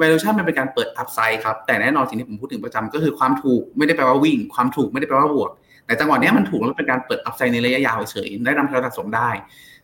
[0.00, 5.50] valuation มันเป็นการเปิด upside ครับ แต่แน่นอนสิ่งที่ผมพูดถึงประจำก็คือความถูกไม่ได้แปลว่าวิ่ง ความถูกไม่ได้แปลว่าบวก
[5.86, 9.28] แต่จังหวะนี้มันถูกแล้วเป็นการเปิด upside ในระยะยาวเฉยได้นำเราสะสมได้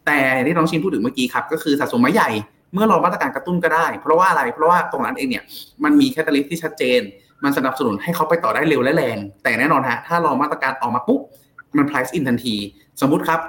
[0.07, 2.31] แต่ที่น้องชินพูดถึงเมื่อกี้ครับก็คือสะสมไม้ใหญ่
[2.75, 5.45] เมื่อรอมาตรการกระตุ้นก็ได้ เพราะว่าอะไร เพราะว่าตรงนั้นเองเนี่ย
[5.85, 7.01] มันมีแคตตาลิสที่ชัดเจน
[7.45, 11.21] มันสนับสนุนให้เขาไปต่อได้เร็วและแรง แต่แน่นอนฮะถ้ารอมาตรการออกมาปุ๊บ
[11.77, 12.57] มัน price in ทันที
[13.01, 13.41] สมมุติครับ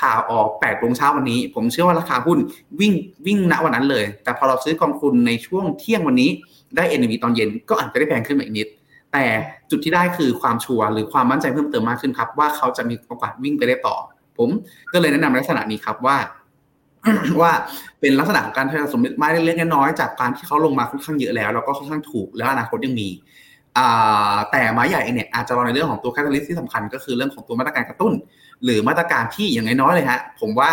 [0.00, 2.38] ข่าวออก8โมงเช้าวันนี้ ผมเชื่อว่าราคาหุ้น
[2.80, 2.92] วิ่ง
[3.26, 6.30] วิ่งณวันนั้นเลย แต่พอเราซื้อกองทุนในช่วงเที่ยงวันนี้
[6.76, 8.68] ได้ NAV ตอนเย็นก็อาจจะได้แพงขึ้นมาอีกนิด
[9.12, 9.24] แต่
[9.70, 13.96] จุดที่ได้คือความชัวร์หรือความมั่นใจเพิ่มเติมมากขึ้นครับ ว่าเขาจะมีโอกาสวิ่งไปได้ต่อ
[14.38, 14.48] ผม
[14.92, 16.16] ก็เลยแนะนำลักษณะนี้ครับว่า
[17.40, 17.52] ว่า
[18.00, 23.08] เป็นลักษณะของการสะสมไม้เล็กๆน้อยๆจากการที่เขาลงมาค่อนข้างเยอะแล้วแล้วก็ค่อนข้างถูกแล้วอนาคตยังมี
[24.50, 28.12] แต่ไม้ใหญ่เนี่ยอาจจะรอในเรื่องของตัวแคตตาลิสที่สำคัญก็คือเรื่องของตัวมาตรการกระตุ้น
[28.64, 30.70] หรือมาตรการที่อย่างน้อยๆเลยฮะผมว่า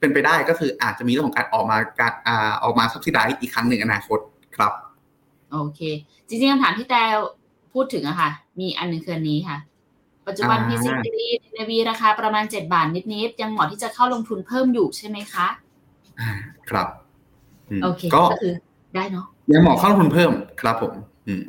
[0.00, 2.12] เป็นไปได้ก็คืออาจจะมีเรื่องของการออกมาการ
[2.62, 4.18] ออกมาซับซิไดอีกครั้งหนึ่งอนาคต
[4.56, 4.72] ครับ
[5.52, 5.80] โอเค
[6.28, 7.02] จริงๆคำถามที่แต่
[7.72, 9.58] พูดถึงอะค่ะ มีอันหนึ่งคืออันนี้ค่ะ
[10.26, 15.46] ปัจจุบันพีซีดีในวีราคาประมาณเจ็ดบาทนิดๆ ยังเหมาะที่จะเข้าลงทุนเพิ่มอยู่ใช่ไหมคะ
[16.70, 16.88] ครับ
[17.82, 18.52] โอเคก็คือ
[18.94, 20.92] ได้เนาะยังเหมาะเข้าลงทุนเพิ่มครับผม
[21.28, 21.44] อืม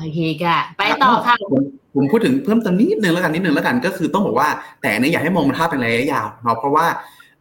[0.00, 1.62] โอเคค่ะไปต่อค่ะผม
[1.94, 4.48] ผมพูดถึงเพิ่มเติมนิดนึงแล้วกันนิดนึงแล้วกันก็คือต้องบอกว่า
[4.80, 6.86] แต่อันนี้อยากให้มองมันภาพเป็นระยะยาวเนาะเพราะว่า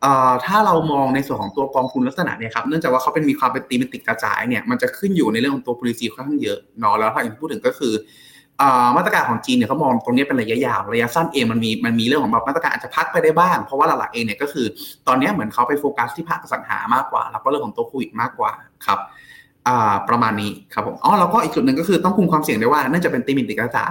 [0.01, 7.93] เอ่อถ้าเรามองในส่วนของตัวกองทุนลักษณะเนี่ยครับเนื่องจากว่าเขาเป็นมีความเป็นตีมันติดกระจายเนี่ยมันจะขึ้นอยู่ในเรื่องของตัว policy ค่อนข้างเยอะเนาะแล้วถ้าอย่างที่พูดถึงก็คือ
[8.57, 14.65] เอ่อมาตรการของจีนเนี่ยเขามองตรงนี้เป็นระยะยาวระยะสั้นเองมันมีมันมีเรื่องของแบบมาตรการอาจจะพักไปได้บ้าง เพราะว่าหลักๆเองเนี่ยก็คือ
[15.07, 18.51] ตอนนี้เหมือนเขาไปโฟกัสที่ภาคอสังหามากกว่า แล้วก็เรื่องของตัวโควิดมากกว่า
[18.85, 19.18] ครับอ่า
[20.09, 23.85] ประมาณนี้ครับผมอ๋อแล้วก็อีกจุดหนึ่งก็คือต้องคุมความเสี่ยงได้ว่าเนื่องจากเป็นธีมมันกระจุก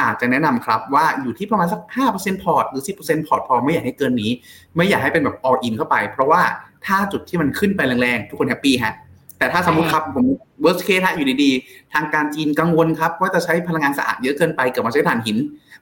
[0.00, 1.80] อาจจะแนะนำครับว่าอยู่ที่ประมาณสัก
[2.12, 4.30] 5%พอร์ตหรือ 10%พอร์ตพอไม่อยากให้เกินนี้
[4.76, 6.42] ไม่อยากให้เป็นแบบ all in เข้าไป เพราะว่า
[6.86, 8.94] ถ้าจุดที่มันขึ้นไปแรงๆ ทุกคน happy ฮะ
[9.38, 10.26] แต่ถ้าสมมติครับผม
[10.64, 15.36] worst case ฮะอยู่ดีๆ ทางการจีนกังวลครับว่าจะใช้พลังงานสะอาดเยอะเกินไปเกิดมาใช้ถ่านหิน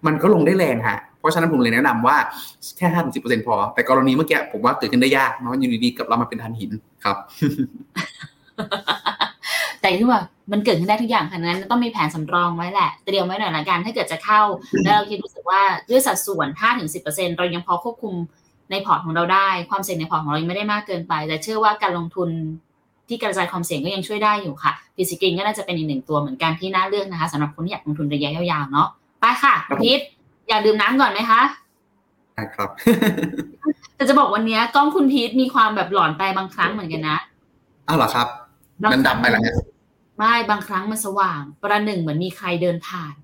[0.07, 2.17] มันก็ลงได้แรงฮะเพราะฉะนั้นผมเลยแนะนำว่า
[2.77, 6.71] แค่ห้าถึงสิบเปอร์เซ็นต์พอ แต่กรณีเมื่อกี้ผมว่าเกิดขึ้นได้ยากเนาะอยู่ดีๆกับเรามาเป็นถ่านหิน
[7.05, 7.17] ครับ
[9.81, 10.21] แต่ที่ว่า
[10.53, 14.43] มันเกิดขึ้นได้ทุกอย่างขนาดนั้นต้องมีแผนสำรองไว้แหละ เตรียมไว้หน่อยละกัน ถ้าเกิดจะเข้า
[14.85, 16.49] แล้วเราคิดรู้สึกว่าด้วยสัดส่วน
[16.93, 18.15] 5-10%เรายังพอควบคุม
[18.71, 22.29] ในพอร์ตของเราได้ ความเสี่ยงในพอร์ตของเรายังไม่ได้มากเกินไป แต่เชื่อว่าการลงทุน
[23.09, 28.89] ที่กระจายความเสี่ยงก็ยังช่วยได้อยู่ค่ะ P-CGREEN ก็น่าจะเป็นอีกหนึ่งตัวเหมือนกันที่น่าเลือกนะคะสำหรับคนที่อยากลงทุนระยะยาวๆเนาะ
[29.21, 30.01] ไปค่ะครับผมพีท
[30.49, 31.41] อยากดื่มน้ำก่อนไหมคะ
[32.35, 32.69] ได้ครับ
[33.97, 37.17] แต่จะบอกวันนี้กล้องคุณพีทมีความแบบหลอนไปบางครั้งเหมือนกันนะ
[37.89, 38.29] อ้าวเหรอครับ
[38.93, 39.57] มันดับไปแล้วเนี่ย
[40.19, 43.15] ไม่บางครั้งมันสว่าง ประหนึ่งเหมือนมีใครเดินผ่าน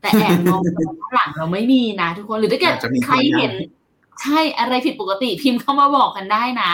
[0.00, 0.66] แต่แอบมองไป
[1.02, 3.52] ข้างหลังเราไม่มีนะทุกคนหรือถ้าเกิดอาจจะมีใครเห็น
[4.20, 6.72] ใช่อะไรผิดปกติพิมพ์เข้ามาบอกกันได้นะ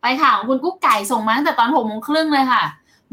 [0.00, 2.62] ไปค่ะของคุณกุ๊กไก่ส่งมาตั้งแต่ตอนหกโมงครึ่งเลยค่ะ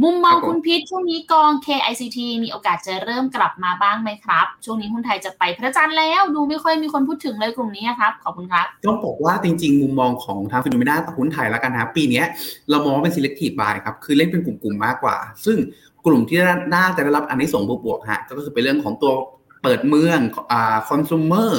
[0.04, 12.26] มุมมองคุณพีทช่วงนี้กอง KICT มีโอกาสจะเริ่มกลับมาบ้างไหมครับ ช่วงนี้หุ้นไทยจะไปพระจันทร์แล้วดูไม่ค่อยมีคนพูดถึงเลยกลุ่มนี้ครับ ขอบคุณครับต้องบอกว่าจริง ๆ มุมมองของทางฟิโนเมนาต่อหุ้นไทยแล้วกันนะครับปีเนี้ย
[12.70, 15.58] เรามองว่าเป็น selective buy ครับ คือเล่นเป็นกลุ่มๆมากกว่า ซึ่ง
[16.06, 16.40] กลุ่มที่
[16.76, 19.12] น่าจะได้รับอันนี้ส่งส์บวกๆฮะก็คือเป็นเรื่องของตัว
[19.64, 20.20] เปิดเมือง
[20.52, 21.52] อ่า consumer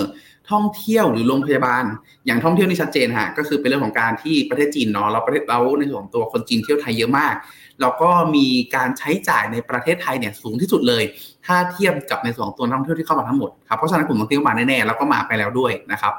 [0.50, 1.84] ท่องเที่ยวหรือโรงพยาบาล
[2.26, 7.34] อย่างท่องเที่ยวนี่ชัดเจนฮะก็คือเป็นเรื่องของการที่ประเทศจีนเนาะเราประเทศเราในส่วนของตัวคนจีนเที่ยวไทยเยอะมาก
[7.82, 11.04] แล้วก็มีการใช้จ่ายในประเทศไทยเนี่ยสูงที่สุดเลย
[11.46, 16.12] ถ้าเทียบกับในส่วนของตัวนักท่องเที่ยวที่เข้ามาทั้งหมดครับเพราะฉะนั้นกลุ่มนักท่องเที่ยวมาแน่ๆแล้วก็มาไปแล้วด้วยนะครับ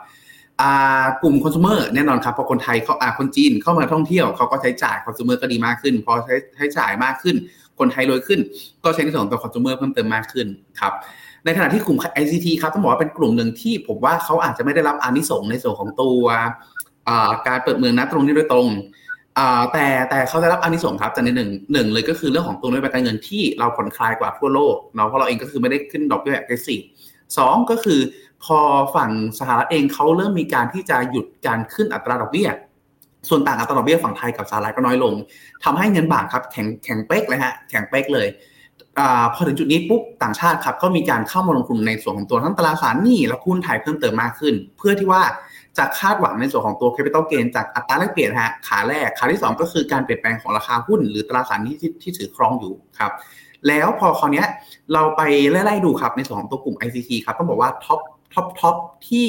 [1.22, 7.36] กลุ่มคอน sumer แน่นอนครับพอคนไทยเขาอ่าคนจีนเข้ามาท่องเที่ยวเขาก็ใช้จ่ายคอน sumer ก็ดีมากขึ้น พอใช้ใช้จ่ายมากขึ้น
[7.80, 8.40] คนไทยรวยขึ้น
[8.84, 10.48] ก็ใช้ในส่วนของตัวคอน sumer เพิ่มเติมมากขึ้น
[10.80, 10.94] ครับ
[11.46, 16.24] ในขณะที่กลุ่ม ICT ครับต้องบอกว่าเป็นกลุ่มหนึ่งที่ผมว่าเขาอาจจะไม่ได้รับอานิสงส์ในส่วนของตัว
[17.48, 18.68] การเปิดเมืองนะตรงนี้โดยตรง
[19.72, 26.84] แต่แต่เขาได้รับอานิสงส์ครับจากในหนึ่งหนึ่งเลยก็คือเรื่องของตัวนโยบายการเงินที่เราผ่อนคลายกว่าทั่วโลกเนาะเพราะเราเองก็คือไม่ได้ขึ้นดอกเบี้ยแบบ aggressive
[27.38, 28.00] สองก็คือ
[28.44, 28.60] พอ
[28.96, 32.50] ฝั่งสหรัฐเองเขาเริ่มมีการที่จะหยุดการขึ้นอัตราดอกเบี้ย
[33.30, 35.14] ส่วนต่างอัตราดอกเบี้ยฝั่งไทยกับสหรัฐก็น้อยลง
[35.64, 38.28] ทำให้เงินบาทครับแข็งแข็งเป๊กเลยฮะแข็งเป๊กเลย
[39.00, 39.02] อ
[39.34, 45.22] พอถึงจุดนี้ปุ๊บต่างชาติครับก็มีการเข้ามาลงทุนในส่วนของตัวทั้งตราสารหนี้และหุ้นไทยเพิ่มเติมมากขึ้น เพื่อที่ว่า
[45.78, 53.12] จะคาดหวังในส่วนของตัว capital gain จากอัตราแลกเปลี่ยนฮะขาแรกขาที่สองก็คือการเปลี่ยนแปลงของราคาหุ้น หรือตราสารที่ที่ถือครองอยู่ครับ
[53.68, 54.44] แล้วพอคราวนี้
[54.94, 58.00] เราไปไล่ๆดูครับในส่วนของตัวกลุ่ม ICT ครับต้องบอกว่าท็อป
[58.34, 58.76] top top
[59.10, 59.28] ที่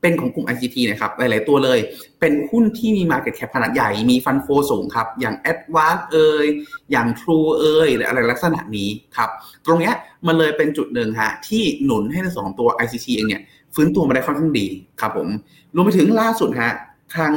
[0.00, 1.78] เป็นของกลุ่ม ICT นะครับหลายๆตัวเลย
[2.20, 6.46] เป็นหุ้นที่มี Market Cap ขนาดใหญ่มี fund flow สูงครับ อย่าง Advance เอ่ย
[6.90, 9.30] อย่าง True เอ่ยออะไรลักษณะนี้ครับ
[9.66, 9.94] ตรงเนี้ย
[10.26, 13.42] มันเลยเป็นจุดหนึ่งฮะที่หนุนให้ในส่วนของตัว ICT เองเนี่ย
[13.74, 14.66] ฟื้นตัวมาได้ค่อนข้างดี
[15.00, 15.28] ครับผม
[15.74, 16.72] รวมไปถึงล่าสุดฮะ
[17.16, 17.32] ทาง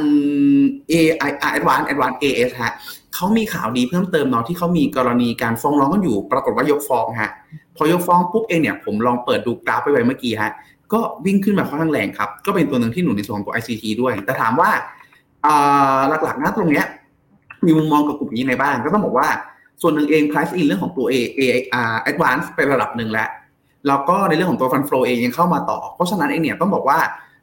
[0.92, 2.72] AI Advance Advance AIS ฮะ
[3.14, 7.30] เขามีข่าวดีเพิ่มเติมเนาะที่เขามีกรณีการฟ้องร้องกันอยู่ ปรากฏว่ายกฟ้องฮะ
[7.76, 10.52] พอยกฟ้องปุ๊บเองเนี่ยผมลองเปิดดูกราฟไปไว้เมื่อกี้ฮะ
[10.92, 14.70] ก็วิ่งขึ้นมาค่อนข้างแรงครับ ก็เป็นตัวหนึ่งที่หนุนในส่วนของตัว ICT ด้วย แต่ถามว่า
[16.24, 16.86] หลักๆนะตรงเนี้ย
[17.66, 19.28] มีมุมมองกับกลุ่มนี้ยังไงบ้าง ก็ต้องบอกว่า
[19.82, 21.42] ส่วนหนึ่งเอง price in เรื่องของตัว A A
[21.90, 23.28] R advance ไประดับหนึ่งแล้ว
[23.88, 26.98] แล้วก็ในเรื่องของตัว fund flow เองยังเข้ามาต่อ เพราะฉะนั้นเองเนี่ยต้องบอกว่า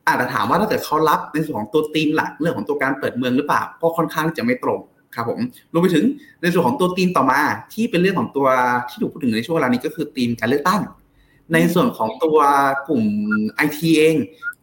[0.08, 4.80] อาจจะถามว่าถ้าเกิดเขารับในส่วนของตัวธีมหลักเรื่องของตัวการเปิดเมืองหรือเปล่าก็ค่อนข้างจะไม่ตรง
[5.16, 5.40] ครับผม
[5.72, 6.04] รวมไปถึง
[6.42, 7.40] ในส่วนของตัวธีมต่อมา
[7.74, 8.48] ที่เป็นเรื่องของตัว
[8.90, 10.82] ที่ถูกพูดถึงในช่วงเวลานี้ก็คือธีมการเลือกตั้ง
[11.54, 12.38] ในส่วนของตัว
[12.88, 13.04] กลุ่ม
[13.56, 14.16] ไอทีเอง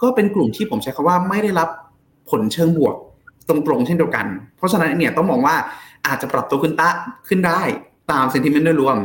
[0.03, 1.69] ก็เป็นกลุ่มที่ผมใช้คำว่าไม่ได้รับ
[2.31, 2.95] ผลเชิงบวก
[3.49, 5.57] ตรงๆเช่นเดียวกัน เพราะฉะนั้นเนี่ยต้องมองว่า
[6.07, 6.89] อาจจะปรับตัวขึ้นตะ
[7.29, 7.61] ขึ้นได้
[8.11, 8.97] ตาม sentiment โดยรวม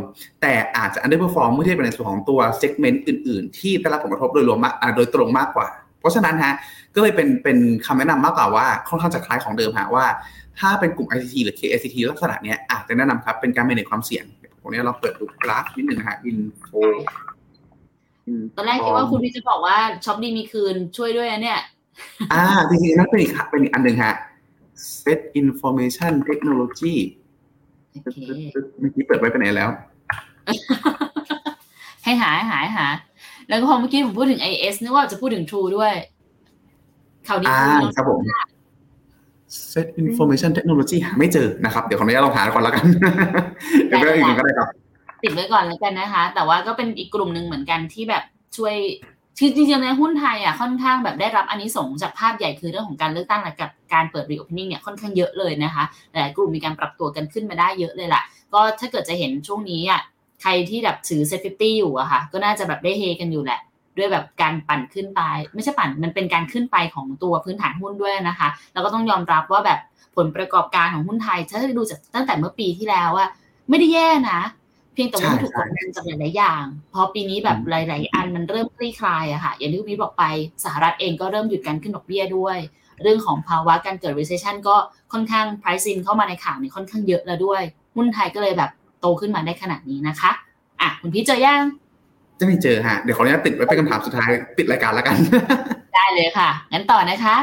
[0.42, 5.68] แต่อาจจะ underperform เมื่อเทียบกับในส่วนของตัว segment อื่น ๆ ที่ได้รับผลกระทบโดยรวมมากอ่าโดยตรงมากกว่า
[6.00, 6.54] เพราะฉะนั้นฮะ
[6.96, 10.06] ก็เลยเป็นเป็นคำแนะนำมากกว่าว่าค่อนข้างจะคล้ายของเดิมฮะว่า
[10.60, 14.26] ถ้าเป็นกลุ่ม ICT หรือ KICT ลักษณะเนี้ยอาจจะแนะนำครับเป็นการ manage ความเสี่ยง
[14.62, 16.82] ผมเนี้ยเราเปิดดูกราฟนิดนึงนะฮะ info
[18.56, 21.60] ตอนแรกคิดว่าคุณพี่จะบอกว่าช็อปดีมีคืนช่วยด้วยนะเนี่ย
[22.34, 24.14] อ่าจริงๆนั่นเป็นอีกเป็นอีกอันหนึ่งฮะ
[25.02, 26.96] set information technology
[28.04, 28.18] โอเค
[28.80, 29.70] เมื่อกี้เปิดไว้ไปไหนแล้ว
[32.04, 32.88] ให้หาให้หาให้หา
[33.50, 35.94] แล้วก็พอเมื่อกี้ผมพูดถึง IS นึกว่าจะพูดถึง True ด้วย
[37.28, 38.22] ข่าวดีอ่าคือครับผม
[39.72, 42.86] Set Information Technology หาไม่เจอนะครับ เดี๋ยวขออนุญาตลองหาก่อนแล้วกัน
[43.88, 44.70] เดี๋ยวก็อื่นก็ได้ครับ
[45.24, 48.24] ติดไว้ก่อนแล้วกันนะคะ แต่ว่าก็เป็นอีกกลุ่มหนึ่งเหมือนกันที่แบบ
[48.58, 48.76] ช่วย
[49.40, 58.22] คือจริงๆในหุ้นไทยอะค่อนข้างแบบได้รับอันนี้ส่งจากภาพใหญ่คือเรื่องของการเลือกตั้งและกับการเปิด reopening เนี่ยค่อนข้างเยอะเลยนะคะหลายกลุ่มมีการปรับตัวกันขึ้นมาได้เยอะเลยล่ะ
[58.54, 60.02] ก็ถ้าเกิดจะเห็นช่วงนี้อะ
[60.42, 63.60] ใครที่แบบถือ SET50อยู่อะค่ะ ก็น่าจะแบบได้เฮกันอยู่แหละ
[63.98, 65.22] ด้วยแบบการปั่นขึ้นไป
[65.54, 69.80] ไม่ใช่ปั่นมันเป็นการขึ้นไปของตัวพื้นฐานหุ้นด้วยนะคะ แล้วก็ต้องยอมรับว่าแบบ
[70.16, 73.30] ผลประกอบการของหุ้นไทยถ้าดูจากตั้งแต่เมื่อปีที่แล้วอะ
[73.70, 74.40] ไม่ได้แย่นะ
[74.94, 80.24] เพียงแต่ว่าใช่ถูกใช่กดดันจากหลายๆอย่างพอปีนี้แบบหลาย ๆ อันมันเริ่มคลี่คลายอะค่ะ อย่างที่คุณพีทบอกไป
[80.64, 82.58] สหรัฐเองก็เริ่มหยุดการขึ้นดอกเบี้ยด้วย
[83.02, 84.76] เรื่องของภาวะการเกิด recession ก็
[85.14, 87.62] ค่อนข้าง price in เข้ามาในข่าวเนี่ยค่อนข้างเยอะแล้วด้วย
[87.96, 90.32] หุ้นไทยก็เลยแบบโตขึ้นมาได้ขนาดนี้นะคะ
[90.82, 91.64] อะคุณพีทเจอยัง
[92.40, 95.16] จะไม่เจอฮะ เดี๋ยวขออนุญาตติดไว้เป็นคำถามสุดท้ายปิดรายการแล้วกัน
[95.96, 97.38] ได้เลยค่ะ งั้นต่อนะคะ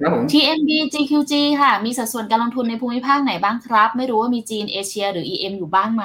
[0.00, 6.04] ครับผม TMB GQG ค่ะ มีสัดส่วนการลงทุนในภูมิภาคไหนบ้างครับ ไม่รู้ว่ามีจีนเอเชีย หรือ EM อยู่บ้างไหม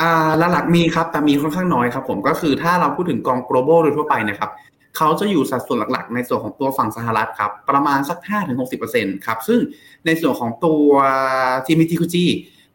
[0.00, 4.50] อ่าหลักๆมีครับแต่มีค่อนข้างน้อยครับผมก็คือถ้าเราพูดถึงกอง global โดยทั่วไปนะครับ
[4.96, 8.18] เขาจะอยู่สัดส่วนหลักๆ ในส่วนของตัวฝั่งสหรัฐครับประมาณสัก
[8.72, 9.60] 5-60%ครับซึ่ง
[10.06, 10.84] ในส่วนของตัว
[11.64, 12.16] TMBGQG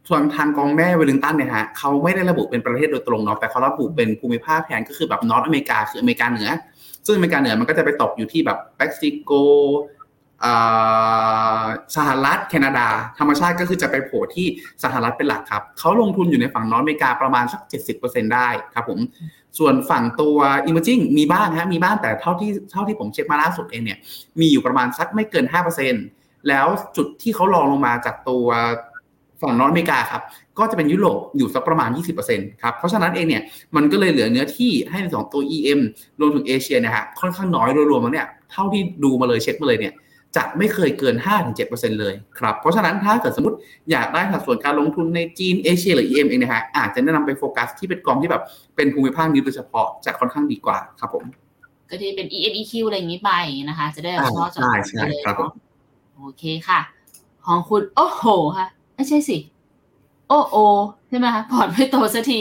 [0.10, 6.50] ส่วนทางกองแม่เวลิงตันเนี่ยฮะเขาไม่ได้ระบุเป็นประเทศโดยตรงเนาะแต่เขาระบุเป็นภูมิภาคแทนก็คือแบบ North America คืออเมริกาเหนือ
[7.06, 9.32] ซึ่งอเมริกาเหนือมันก็จะไปตกอยู่ที่แบบเม็กซิโก
[11.96, 12.88] สหรัฐแคนาดา
[13.20, 14.48] ธรรมชาติก็คือจะไปโผล่ที่
[14.84, 17.62] สหรัฐเป็นหลักครับเขาลงทุนอยู่ในฝั่ง North America ประมาณสัก
[17.98, 19.00] 70%ได้ครับผม
[19.60, 23.98] ส่วนฝั่งตัว emerging มีบ้างฮะมีบ้างแต่เท่าที่เท่าที่ผมเช็คมาล่าสุดเองเนี่ย
[24.40, 25.46] มีอยู่ประมาณสักไม่เกิน
[25.96, 26.66] 5%แล้ว
[26.98, 28.48] จุดที่เขาลองลงมาจากตัว
[29.42, 30.22] ฝั่งนอร์ทอเมริกาครับ
[30.60, 31.90] ก็จะเป็นยุโรปอยู่สักประมาณ
[32.26, 33.44] 20%ครับเพราะฉะนั้นเองเนี่ย
[33.76, 35.80] มันก็เลยเหลือเนื้อที่ให้ในสองตัว EM
[36.20, 39.94] รวมถึงเอเชียนะฮะค่อนข้างน้อยโดยรวมแล้วเนี่ยเท่าที่ดูมาเลยเช็คมาเลยเนี่ย
[40.38, 41.16] จะไม่เคยเกิน
[41.58, 43.58] 5-7%เลยครับ เพราะฉะนั้นถ้าเกิดสมมติ
[43.92, 48.44] อยากได้สัดส่วนการลงทุนในจีนเอเชียหรือ EM เองนะฮะอาจจะแนะนำไปโฟกัสที่เป็นกองที่แบบ
[48.76, 51.24] เป็นภูมิภาคนี้โดยเฉพาะจะค่อนข้างดีกว่าครับผม
[51.90, 53.32] ก็ที่เป็น EM EQ อะไรอย่างนี้ไป
[53.70, 55.52] นะคะ จะได้เฉพาะเจาะใช่จงใช่ไปเลยครับผมเนาะ
[56.18, 56.80] โอเคค่ะ
[57.46, 58.26] ของคุณ โอ้โห
[58.58, 59.38] ค่ะ ไม่ใช่สิ
[60.28, 60.58] โอโอ
[61.10, 62.40] ใช่ไหมคะพอร์ตไม่โตสักที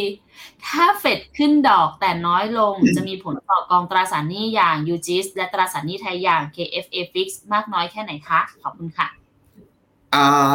[0.67, 9.09] ถ้าเฟดขึ้นดอกแต่น้อยลงจะมีผลต่อกองตราสารหนี้อย่าง UGIS และตราสารหนี้ไทยอย่าง KFA Fix มากน้อยแค่ไหนคะ ขอบคุณค่ะ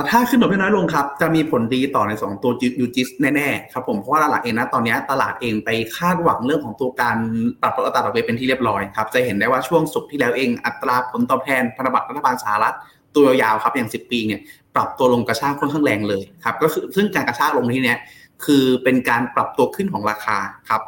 [0.09, 7.17] ถ้าขึ้นดอกเบี้ยน้อยลงครับ จะมีผลดีต่อในสองตัวยูจิสแน่ๆครับผมเพราะว่าหลักๆเองนะตอนนี้ตลาดเองไปคาดหวังเรื่องของตัวการ
[7.61, 12.75] ปรับลดอัตราดอกเบี้ยเป็นที่เรียบร้อยครับจะเห็นได้ว่าช่วงสุกที่แล้วเองอัตราผลตอบแทนพันธบัตรรัฐบาลสหรัฐ
[13.15, 14.41] ตัวยาวครับอย่าง 10 ปีเนี่ย
[14.75, 17.97] ปรับตัวลงกระชากค่อนข้างแรงเลยครับก็คือซึ่งการกระชากลงที่เนี้ย
[18.45, 20.37] คือเป็นการปรับตัวขึ้นของราคา
[20.69, 20.81] ครับ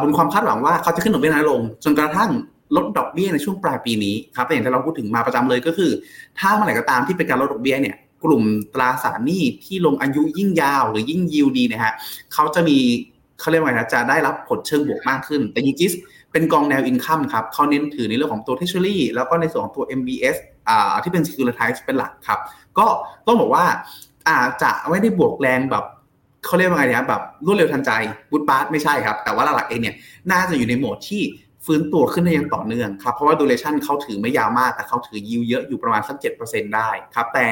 [0.00, 2.30] บนความคาดหวังว่าเขาจะขึ้นดอกเบี้ยน้อยลง จนกระทั่ง
[2.76, 5.90] ลดดอกเบี้ยในช่วงปลายปีนี้ครับอย่างที่เราพูดถึงมาประจำเลยก็คือ
[6.38, 8.44] ถ้าเมื่อไหร่ก็ตามที่เป็นการลดดอกเบี้ยเนี่ยกลุ่ม
[8.74, 11.92] ตราสารหนี้ที่ลงอายุยิ่งยาวหรือยิ่งยิวดีนะฮะ
[12.32, 12.78] เขาจะมี
[13.40, 15.92] เขาเรียกว่าไงนะจะได้รับผลเชิงบวกมากขึ้น แต่ UGIS
[16.32, 20.36] เป็นกองแนว income ครับเขาเน้นถือในเรื่องของตัว Treasury แล้วก็ในส่วนของตัว MBS
[20.68, 22.40] อ่าที่เป็น Securitize เป็นหลักครับ
[22.78, 22.86] ก็
[23.26, 23.64] ต้องบอกว่า
[24.28, 25.84] อาจจะไม่ได้บวกแรงแบบ
[26.44, 27.90] เขาเรียกว่าไงนะแบบรวดเร็วทันใจ
[28.30, 29.94] ปุ๊บปั๊บไม่ใช่ครับ แต่ว่าหลักๆเองเนี่ย
[30.30, 31.22] น่าจะอยู่ในโหมดที่
[31.64, 37.46] ฟื้นตัวขึ้นได้อย่างต่อเนื่องครับ เพราะว่า duration เขาถือไม่ยาวมาก แต่เขาถือยิวเยอะอยู่ประมาณสัก7%ได้ครับ แต่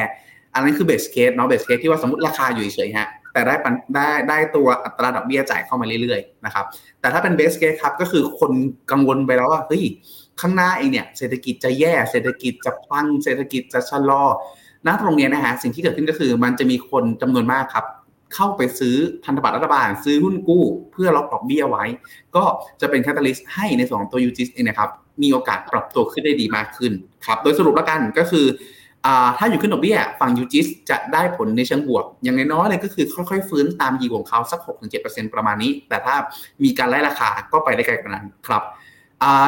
[0.55, 6.65] อันนั้นคือ base case เนาะ base case ที่ว่าสมมติราคาอยู่เฉยๆฮะแต่ได้ปันได้ได้ตัวอัตราดอกเบี้ยจ่ายเข้ามาเรื่อยๆนะครับ
[7.01, 8.53] แต่ถ้าเป็น best case ครับก็คือคน
[8.91, 9.85] กังวลไปแล้วว่าเฮ้ย
[10.41, 14.25] ข้างหน้าเองเนี่ยเศรษฐกิจจะแย่เศรษฐกิจจะพังเศรษฐกิจจะชะลอ
[14.87, 17.85] ณตรงเนี้ยนะฮะสิ่งที่เกิดขึ้นก็คือมันจะมีคนจำนวนมากครับ
[18.35, 21.85] เข้าไปซื้อพันธบัตรรัฐบาล ซื้อหุ้นกู้ เพื่อล็อกดอกเบี้ยไว้
[22.37, 22.45] ก็
[22.81, 24.91] จะเป็น catalyst ให้ในส่วนของตัว UGIS เองนะครับ
[25.23, 26.93] มีโอกาสปรับตัวขึ้นได้ดีมากขึ้น
[27.27, 28.47] ครับโดยสรุปแล้วกันก็คือ
[29.07, 34.61] อถ้าหยุดขึ้นดอกเบี้ยฝั่ง UGIS จะได้ผลในเชิงบวก อย่างน้อยๆเลยก็คือค่อยๆ ฟื้นตามยีของเขาสัก
[34.97, 36.15] 6-7%ประมาณนี้ แต่ถ้า
[36.65, 38.63] มีการไล่ราคาก็ไปได้ไกลกว่านั้นครับ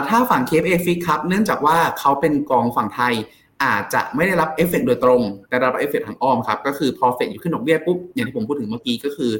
[0.09, 3.14] ถ้าฝั่ง KFAFIX ครับ เนื่องจากว่าเขาเป็นกองฝั่งไทย
[3.62, 9.33] อาจจะไม่ได้รับเอฟเฟกโดยตรง แต่รับเอฟเฟกทางอ้อมครับ ก็คือพอเฟดหยุดขึ้นดอกเบี้ยปุ๊บ อย่างที่ผมพูดถึงเมื่อกี้ก็คือ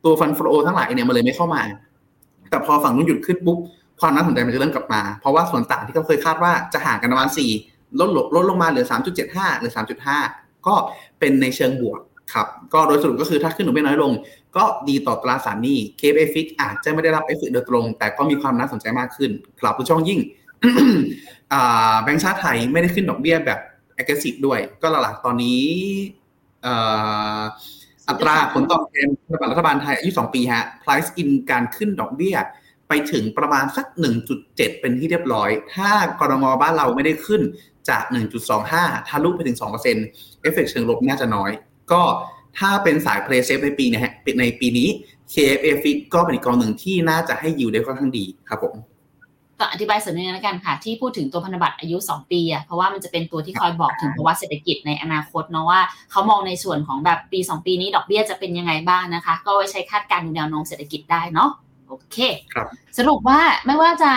[0.05, 1.63] ตัวฟันฟลอทั้งหลายเนี่ยมันเลยไม่เข้ามา
[2.51, 3.59] แต่พอฝั่งนู้นหยุดขึ้นปุ๊บ
[4.01, 7.51] ความน่าสนใจมันจะเริ่มกลับมา เพราะว่าส่วนต่างที่เขาเคยคาดว่าจะห่างกันประมาณสี่
[8.01, 8.87] ลดลดลดลงมาเหลือ
[9.23, 9.73] 3.75 หรือ
[10.19, 10.75] 3.5 ก็
[11.19, 12.01] เป็นในเชิงบวก
[12.35, 14.13] ครับ ก็โดยสรุปก็คือถ้าขึ้นดอกเบี้ยน้อยลง
[14.57, 20.21] ก็ดีต่อตราสารหนี้ KFA Fix อาจจะไม่ได้รับเอฟเฟกต์โดยตรง แต่ก็มีความน่าสนใจมากขึ้นครับผู้ช่องยิ่ง
[22.03, 23.61] แบงก์ชาติไทยไม่ได้ขึ้นดอกเบี้ยแบบ
[24.01, 25.63] aggressive ด้วย ก็หลักๆตอนนี้
[28.09, 29.09] อัตราผลตอบแทน
[29.53, 32.37] รัฐบาลไทยอายุ2ปีฮะ price in การขึ้นดอกเบี้ย
[32.89, 33.87] ไปถึงประมาณสัก
[34.33, 35.91] 1.7 เป็นที่เรียบร้อย ถ้า
[36.21, 37.43] กรมบ้านเราไม่ได้ขึ้น
[37.89, 38.03] จาก
[38.57, 41.51] 1.25 ทะลุไปถึง 2%เอฟเฟกเชิงลบน่าจะน้อย
[41.93, 42.03] ก็
[42.59, 44.89] ถ้าเป็นสาย play safe ในปีนี้ฮะในปีนี้
[45.33, 48.75] KFA Fix ก็เป็นอีกกองหนึ่งที่น่าจะให้ยิวได้ค่อนข้างดีครับผม
[49.61, 61.51] ต่ออธิบายเสริมนิดนึงแล้วกันค่ะ ที่พูดถึงตัวพันธบัตรอายุ 2 ปีอะเพราะว่ามันจะเป็นตัวที่คอยบอกถึงภาวะเศรษฐกิจในอนาคตเนาะว่าเขามองในส่วนของแบบปี 2 ปีนี้ดอกเบี้ยจะเป็นยังไงบ้างนะคะ ก็ไว้ใช้คาดการณ์แนวโน้มเศรษฐกิจได้เนาะ
[61.89, 62.17] โอเค
[62.55, 62.67] ครับ
[62.99, 64.13] สรุปว่าไม่ว่าจะ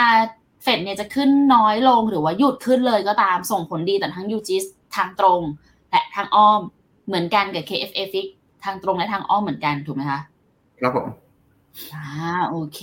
[0.64, 4.64] เฟดเนี่ยจะขึ้นน้อยลงหรือว่าหยุดขึ้นเลยก็ตามส่งผลดีต่อทั้งยูจิส
[4.96, 5.42] ทางตรง
[5.90, 6.62] และทางอ้อม
[7.10, 8.28] เหมือนกันกับ KFA Fix
[8.64, 10.20] ทางตรงและทางอ้อมเหมือนกันถูกไหมคะ
[10.82, 11.08] ครับผม
[11.94, 12.06] อ่า
[12.50, 12.80] โอเค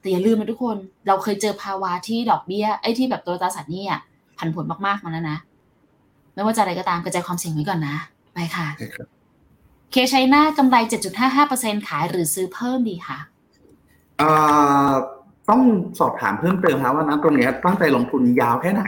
[0.00, 4.00] แต่อย่าลืมนะทุกคน เราเคยเจอภาวะที่ดอกเบี้ยไอ้ที่แบบตัวตราสารหนี้อะ
[4.38, 5.38] ผันผวนมากๆมาแล้วนะ
[6.34, 7.96] ไม่ว่าจะอะไรก็ตามกระจายความเสี่ยงไว้ก่อนนะ
[8.34, 8.66] ไปค่ะ
[9.92, 10.76] เคชัยหน้ากำไร
[11.32, 13.18] 7.55%ขายหรือซื้อเพิ่มดีคะ
[14.20, 14.92] อ่า
[15.50, 15.62] ต้อง
[15.98, 18.84] สอบถามเพิ่มเติมครับว่านะตรงนี้ตั้งใจลงทุนยาวแค่ไหน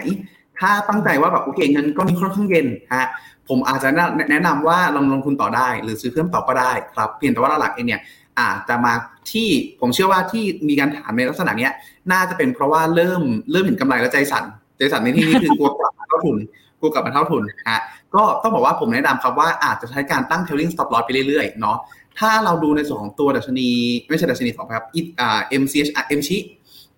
[0.60, 3.06] ถ้าตั้งใจว่าแบบโอเคเงินก็มีค่อนข้างเย็นฮะ
[3.48, 3.88] ผมอาจจะ
[4.30, 8.00] แนะนำว่าลองลงทุนต่อได้ หรือซื้อเพิ่มต่อก็ได้ครับเพียงแต่ว่าหลักเองเนี่ย
[8.40, 8.92] อาจจะมา
[9.32, 9.48] ที่
[9.80, 11.68] ผมเชื่อว่าที่มีการถามในลักษณะนี้
[12.12, 14.44] น่าจะเป็นเพราะว่าเริ่มเริ่มเห็นกำไรแล้วใจสั่น
[14.78, 16.36] ใจสั่นในที่นี้คือกลัวกลับมาเท่าทุน
[16.80, 17.80] กลัวกลับมาเท่าทุนฮะ
[18.14, 21.76] ก็ต้องบอกว่าผมแนะนำครับว่าอาจจะใช้การตั้ง trailing stop loss ไปเรื่อยๆเนาะ
[22.18, 23.68] ถ้าเราดูในส่วนของตัวดัชนี
[24.08, 24.86] ไม่ใช่ดัชนีของครับ
[25.20, 26.38] อ่า MCH M ชิ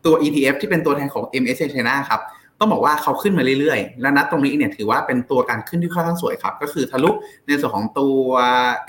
[0.05, 2.21] ตัว ETF ที่เป็นตัวแทนของ MSCI China ครับ
[2.61, 7.11] ต้องบอกว่าเขาขึ้นมาเรื่อยๆ และนัดตรงนี้เนี่ยถือว่าเป็นตัวการขึ้นที่ค่อนข้างสวยครับ ก็คือทะลุ
[7.47, 8.19] ในส่วนของตัว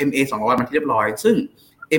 [0.08, 1.36] MA 200วันมาที่เรียบร้อย ซึ่ง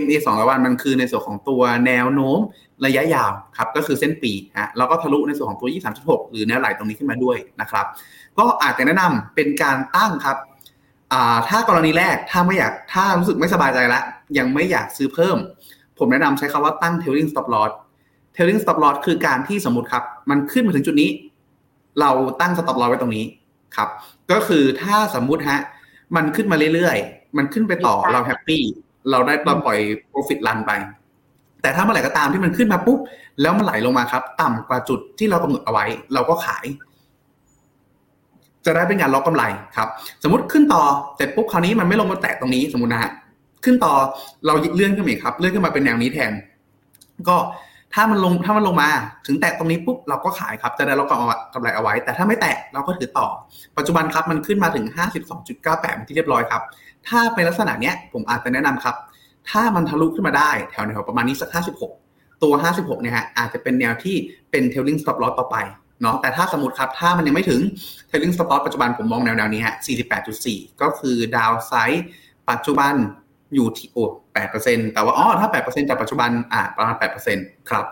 [0.03, 2.39] MA 200วันมันคือในส่วนของตัวแนวโน้ม
[2.87, 5.69] ระยะยาวครับก็คือเส้นปีฮะแล้วก็ทะลุในส่วนของตัว
[6.01, 7.87] 23.6 หรือแนวไหลตรงนี้ขึ้นมาด้วยนะครับ
[8.39, 10.37] ก็อาจจะแนะนำเป็นการตั้งครับ
[11.49, 14.03] ถ้ากรณีแรกถ้าไม่อยากถ้ารู้สึกไม่สบายใจแล้ว
[14.39, 15.37] ยังไม่อยากซื้อเพิ่ม
[15.99, 17.73] ผมแนะนำใช้คำว่าตั้ง tailing stop loss
[18.37, 21.11] tailing stop loss คือการที่สมมติครับ มันขึ้นมาถึงจุดนี้
[22.01, 23.25] เราตั้งสต็อปลอไว้ตรงนี้
[23.77, 23.89] ครับ
[24.31, 25.61] ก็คือถ้าสมมุติฮะ
[26.17, 28.63] มันขึ้นมาเรื่อยๆ มันขึ้นไปต่อเราแฮปปี้
[29.11, 29.79] เราได้เราปล่อย
[30.13, 30.73] profit run ไป
[31.63, 32.99] แต่ถ้าเมื่อไหร่ก็ตามที่มันขึ้นมาปุ๊บ
[33.41, 36.65] แล้วมันไหลลงมาครับ ต่ำกว่าจุดที่เรากำหนดเอาไว้ เราก็ขาย
[38.65, 39.45] จะได้เป็นการล็อกกำไร
[39.77, 39.89] ครับ
[40.23, 40.83] สมมติขึ้นต่อ
[41.17, 43.13] เสร็จปุ๊บคราวนี้มันไม่ลงมาแตะตรงนี้สมมตินะฮะ
[43.65, 43.93] ขึ้นต่อ
[44.47, 46.33] เราเลื่อนขึ้นมาครับ เลื่อนขึ้นมาเป็นแนวนี้แทน
[47.29, 47.37] ก็
[47.95, 48.91] ถ้ามันลงถ้ามันลงมา
[49.27, 53.29] ถึงแตะตรงนี้ปุ๊บเราก็ขายครับจะได้เราก็เอากำไรเอาไว้ แต่ถ้าไม่แตะเราก็ถือต่อ
[53.77, 54.85] ปัจจุบันครับมันขึ้นมาถึง
[55.47, 56.63] 52.98ที่เรียบร้อยครับ
[57.09, 58.97] ถ้าเป็นลักษณะเนี้ยผมอาจจะแนะนำครับ
[59.51, 61.51] ถ้ามันทะลุขึ้นมาได้แถวแถวประมาณนี้สัก
[61.95, 64.17] 56 ตัว 56เนี่ยฮะอาจจะเป็นแนวที่
[64.51, 65.57] เป็น tailing stop loss ต่อไป
[66.03, 67.61] เนาะแต่ถ้าสมมติครับ ถ้ามันยังไม่ถึง
[68.11, 69.75] tailing stop loss ปัจจุบันผมมองแนวแนวนี้ฮะ
[70.29, 72.05] 48.4 ก็คือ downside
[72.51, 72.95] ปัจจุบัน
[73.55, 77.85] อยู่ที่โอ้แปดเปอร์เซ็นต์แต่ว่าอ๋อถ้าแปดเปอร์เซ็นต์จากปัจจุบันอ่าประมาณแปดเปอร์เซ็นต์ครับ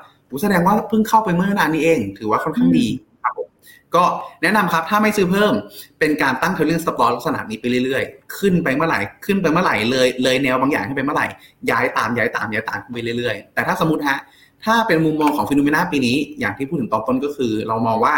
[0.43, 2.87] แสดงว่าเพิ่งเข้าไปเมื่อนานนี้เอง ถือว่าค่อนข้างดี
[3.23, 3.49] ครับผม
[3.95, 4.05] ก็
[4.43, 5.53] แนะนำครับถ้าไม่ซื้อเพิ่ม
[5.99, 11.27] เป็นการตั้ง trailing stop ลักษณะนี้ไปเรื่อยๆ ขึ้นไปเมื่อไหร่ขึ้นไปเมื่อไหร่เลยเลยแนวบางอย่างให้ไปเมื่อไหร่
[11.71, 14.19] ย้ายตามย้ายตามย้ายตามไปเรื่อยๆ แต่ถ้าสมมติฮะ
[14.65, 18.15] ถ้าเป็นมุมมองของ FINNOMENA ปีนี้ อย่างที่พูดถึงตอนต้นก็คือ เรามองว่า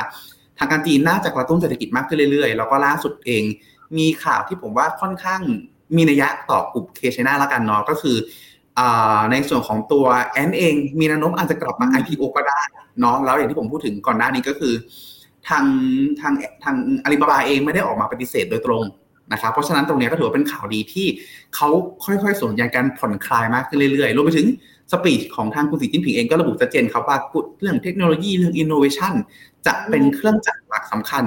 [0.59, 3.43] ทางการจีนน่าจะกระตุ้นเศรษฐกิจมากขึ้นเรื่อยๆ แล้วก็ล่าสุดเอง
[3.99, 5.41] มีข่าวที่ผมว่าค่อนข้าง
[5.97, 8.17] มีนัยยะต่อกลุ่มเคชนาละกันเนาะก็คือ
[9.31, 12.61] ในส่วนของตัวแอนเอง มีแนวโน้มอาจจะกลับมา IPO ก็ได้
[13.01, 14.75] เนาะแล้วอย่างที่ผมพูดถึงก่อนหน้านี้ก็คือ
[15.49, 15.65] ทาง
[16.21, 16.33] ทาง
[16.65, 18.83] ทางอาลีบาบาเองไม่ได้ออกมาปฏิเสธโดยตรง
[19.33, 21.07] นะครับเพราะฉะนั้นตรงนี้ก็ถือว่าเป็นข่าวดีที่
[21.55, 21.69] เขา
[22.05, 24.47] ค่อยๆสนใจการผ่อนคลายมากขึ้นเรื่อยๆรวมไปถึง
[24.93, 27.17] สปีดของทางคุณสีจิ้นผิงเองก็ระบุชัดเจนครับว่า
[27.61, 29.13] เรื่องเทคโนโลยีเรื่องอินโนเวชัน
[29.67, 31.25] จะเป็นเครื่องจักรหลักสำคัญ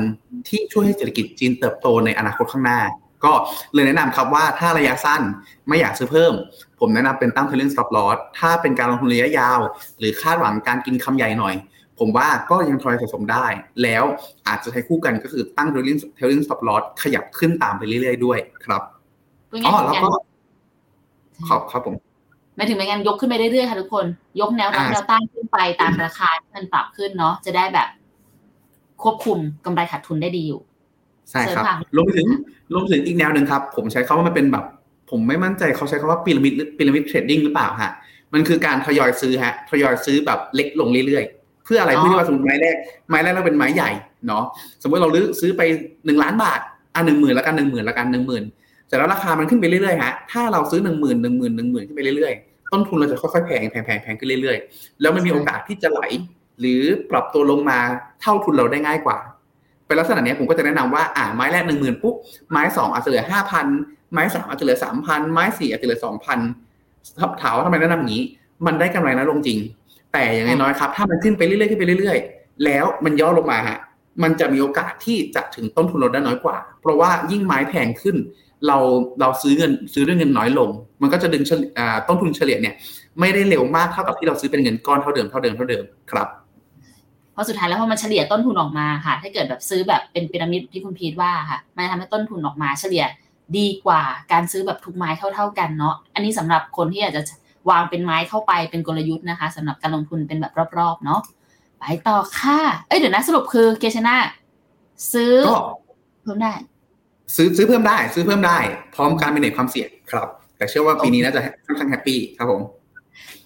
[0.48, 2.80] ที่ช่วยให้เศรษฐกิจจีนเติบโตในอนาคตข้างหน้า
[3.26, 3.34] ก็
[3.74, 5.22] เลยแนะนำครับว่าถ้าระยะสั้น
[5.68, 6.34] ไม่อยากซื้อเพิ่ม
[6.80, 9.60] ผมแนะนำเป็นตั้ง trailing stop loss ถ้าเป็นการลงทุนระยะยาว
[10.00, 11.56] หรือคาดหวังการกินคำใหญ่หน่อย
[12.00, 13.46] ผมว่าก็ยังทอยสะสมได้
[13.84, 14.04] แล้ว
[14.48, 18.82] อาจจะใช้คู่กันก็คือตั้ง trailing trailing stop loss ขยับขึ้นตามไปเรื่อยๆด้วยครับ
[19.66, 20.10] อ๋อแล้วก็
[21.50, 21.96] ครับครับผม
[22.56, 24.06] หมายถึงเป็นการยกขึ้นไปเรื่อยๆค่ะทุกคน
[24.42, 27.88] ยกแนวรับแนวต้านขึ้นไปตามราคาที่มันปรับขึ้นเนาะจะได้แบบ
[29.04, 30.62] ควบคุมกำไรขาดทุนได้ดีอยู่
[31.32, 32.28] ใช่ครับเสริมค่ะรวมไปถึง
[32.74, 34.66] รวมไปถึงอีกแนวหนึ่งครับ ผมใช้คาว่ามันเป็นแบบ
[35.12, 37.92] ผมไม่มั่นใจเขาใช้คาว่าพีระมิดพีระมิดเทรดดิ้งหรือเปล่าฮะ
[38.34, 42.76] มันคือการทยอยซื้อฮะทยอยซื้อแบบเล็กลงเรื่อยๆ เพื่ออะไรอ๋อเพื่อที่ว่าสมมติไม้แรก
[43.10, 43.92] ไม้แรกเราเป็นไม้ใหญ่
[44.28, 44.44] เนาะ
[44.82, 45.10] สมมติเรา
[45.42, 45.62] ซื้อไป
[46.06, 46.60] หนึ่งล้านบาท
[46.96, 48.44] อะหนึ่งหมื่นแล้วกันหนึ่งหมื่นแล้วกันหนึ่งหมื่น
[48.88, 56.02] เสร็จแล้วราคามันขึ้นไปเรื่อยๆฮะถ้าเราซื้อหนึ่งหมื่นหนึ่งหมื่นหนึ่งหมื่นขึ้นไปเรื่อยๆ ต้นทุนเราจะค่อยๆแพงแพงแพงแพงขึ้นเรื่อยๆ แล้วมันมีโอกาสที่จะไหล
[56.60, 57.80] หรือปรับตัวลงมา
[58.22, 59.18] เท่าทุนเราได้ง่ายกว่า
[59.88, 62.16] เป็นลักษณะนี้ผมก็จะแนะนำว่าอ่าไม้แรกหนึ่งหมื่นปุ๊บ
[62.52, 63.66] ไม้สองอาจจะเหลือห้าพัน
[64.14, 66.40] ไม้สามอาจจะเหลือสามพันไม้สี่อาจจะเหลือสองพัน
[67.42, 68.24] ถามว่าทำไมแนะนำอย่างนี้
[68.66, 69.60] มันได้กำไรน้อยลงจริง
[70.14, 73.78] แต่อย่างน้อยครับ ถ้ามันขึ้นไปเรื่อยๆขึ้นไปเรื่อยๆ แล้วมันย่อลงมาฮะ
[74.24, 78.16] มันจะมีโอกาสที่จะถึงต้นทุนเราได้น้อยกว่า เพราะว่ายิ่งไม้แพงขึ้น
[78.68, 78.78] เรา
[79.22, 80.70] เราซื้อเงินซื้อด้วยเงินน้อยลง
[81.02, 82.76] มันก็จะดึงเฉลี่ยอ่าต้นทุนเฉลี่ยเนี่ย
[83.20, 86.28] ไม่ได้เร็วมากเท่ากับที่เราซื้อเป็นเงินก้อนเท่าเดิมเท่าเดิมเท่าเดิมครับ
[87.36, 93.04] เพราะสุดท้ายแล้วพอมันเฉลี่ยต้นทุนออกมาค่ะ ถ้าเกิดแบบซื้อแบบเป็นพีระมิดที่คุณพีทว่าค่ะ มันจะทำให้ต้นทุนออกมาเฉลี่ย
[93.58, 97.22] ดีกว่าการซื้อแบบทุกไม้เท่า ๆกันเนาะ อันนี้สำหรับคนที่อยากจะ
[97.70, 101.20] วางเป็นไม้เข้าไปเป็นกลยุทธ์นะคะสำหรับการลงทุนเป็นแบบรอบๆเนาะ
[101.80, 104.16] ไปต่อค่ะ เอ้ยเดี๋ยวนะสรุปคือ K-CHINA
[105.14, 105.58] ซื้อก็
[106.24, 106.54] เพิ่มได้
[107.36, 108.58] ซื้อซื้อเพิ่มได้ ซื้อเพิ่มได้
[108.96, 110.28] พร้อมการ manage ความเสี่ยงครับ
[110.58, 112.62] แต่เชื่อว่าปีนี้น่าจะค่อนข้าง happy ครับผม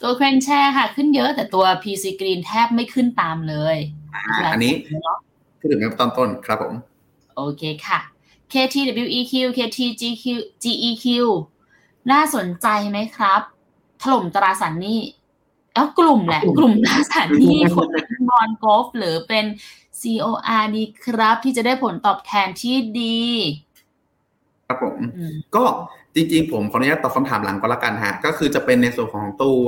[0.02, 3.78] ตัว KraneShares ค่ะ ขึ้นเยอะแต่ตัว P-CGREEN แทบไม่ขึ้นตามเลย
[4.16, 5.18] อ่าอันนี้เนาะ
[5.60, 6.74] พูดถึงในตอนต้นครับผม
[7.36, 8.00] โอเคค่ะ
[8.54, 10.26] KTWEQ KTGQ
[10.64, 11.06] GEQ
[12.12, 13.42] น่าสนใจไหมครับ
[14.02, 15.00] ถล่มตราสารหนี้
[15.74, 17.88] เอ้ากลุ่มแหละ กลุ่มตราสารหนี้คน
[18.30, 19.46] นอนกอล์ฟหรือเป็น
[20.02, 23.24] COR ดีครับ ที่จะได้ผลตอบแทนที่ดี
[24.68, 25.64] ครับผมอืมก็
[26.20, 29.66] จริงๆ ผมขออนุญาตตอบคำถามหลังก็แล้วกันฮะ ก็คือจะเป็นในส่วนของตัว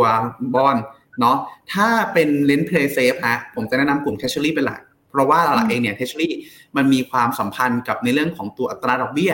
[0.56, 0.78] บอล
[1.20, 1.38] เนาะ
[1.74, 4.80] ถ้าเป็นเลนเพลย์เซฟฮะผมจะแนะนำกลุ่ม Treasury เป็นหลัก
[5.10, 6.30] เพราะว่าหลักๆเองเนี่ย Treasury
[6.78, 9.34] มันมีความสัมพันธ์กับในเรื่องของตัวอัตราดอกเบี้ย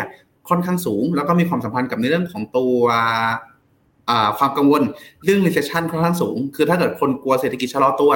[0.50, 2.76] ค่อนข้างสูง แล้วก็มีความสัมพันธ์กับในเรื่องของตัว
[4.10, 4.82] อ่าความกังวล
[5.24, 8.12] เรื่อง recession ค่อนข้างสูง คือถ้าเกิดคนกลัวเศรษฐกิจชะลอตัว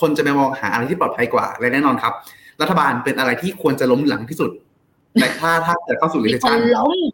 [0.00, 2.12] คนจะไปมองหาอะไรที่ปลอดภัยกว่าและแน่นอนครับ
[2.60, 4.50] รัฐบาลเป็นอะไรที่ควรจะล้มหลังที่สุด
[5.20, 7.06] แต่ถ้าถ้าเกิดเข้าสู่มีคน recession ล้มอืม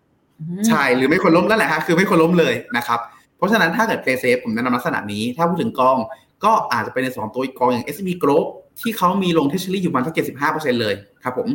[0.68, 3.00] ใช่หรือไม่ควรล้มนั่นแหละฮะคือไม่ควรล้มเลยนะครับ
[3.36, 5.98] เพราะฉะนั้นถ้าเกิด play safe ผมแนะนำลักษณะนี้ ถ้าพูดถึงกอง
[6.44, 8.46] ก็อาจจะเป็นในสองตัวอีกกองอย่าง SB Group
[8.80, 10.14] ที่เขามีลง Treasury อยู่ประมาณสัก
[10.48, 11.48] 75%เลยครับผม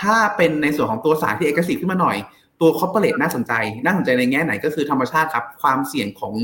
[0.00, 2.16] ถ้าเป็นในส่วนของตัวสายที่ aggressive ขึ้นมาหน่อย
[2.60, 3.52] ตัว corporate น่าสนใจ
[3.84, 6.34] น่าสนใจในแง่ไหนก็คือธรรมชาติครับ ความเสี่ยงของ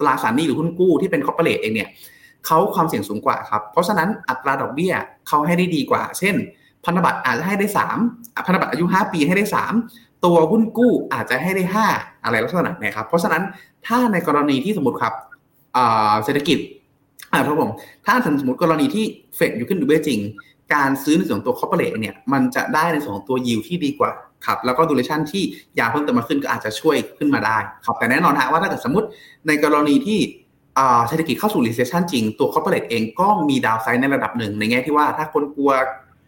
[0.00, 1.88] ตราสารหนี้หรือหุ้นกู้ที่เป็น corporate เองเนี่ย
[2.46, 4.92] เขาความเสี่ยงสูงกว่าครับ เพราะฉะนั้นอัตราดอกเบี้ย
[5.28, 6.34] เขาให้ได้ดีกว่า เช่น
[6.84, 7.66] พันธบัตรอาจจะให้ได้
[8.00, 9.44] 3อะพันธบัตรอายุ 5 ปีให้ได้
[9.78, 11.64] 3 ตัวหุ้นกู้อาจจะให้ได้
[11.94, 13.42] 5 อะไรลักษณะเนี้ครับ เพราะฉะนั้น
[13.86, 15.14] ถ้าในกรณีที่สมมติครับ
[16.24, 16.58] เศรษฐกิจ
[17.32, 17.70] อ่าครับผม
[18.06, 19.04] ถ้าสมมติกรณีที่
[19.36, 20.20] เฟดอยู่ขึ้นดอกเบ้จริง
[20.74, 24.10] การซื้อในส่วนของตัว corporate เนี่ยมันจะได้ในส่วนของตัว yield ที่ดีกว่า
[24.46, 25.42] ครับแล้วก็ duration ที่
[25.78, 29.06] ยาวเพิ่มเติมมาขึ้นก็อาจจะช่วยขึ้นมาได้ครับแต่แน่นอนฮะว่าถ้าเกิดสมมติ
[29.46, 30.18] ในกรณีที่
[31.08, 35.70] เศรษฐกิจเข้าสู่ recession จริง ตัว corporate เองก็มี downside ในระดับหนึ่ง ในแง่ที่ว่าถ้าคนกลัว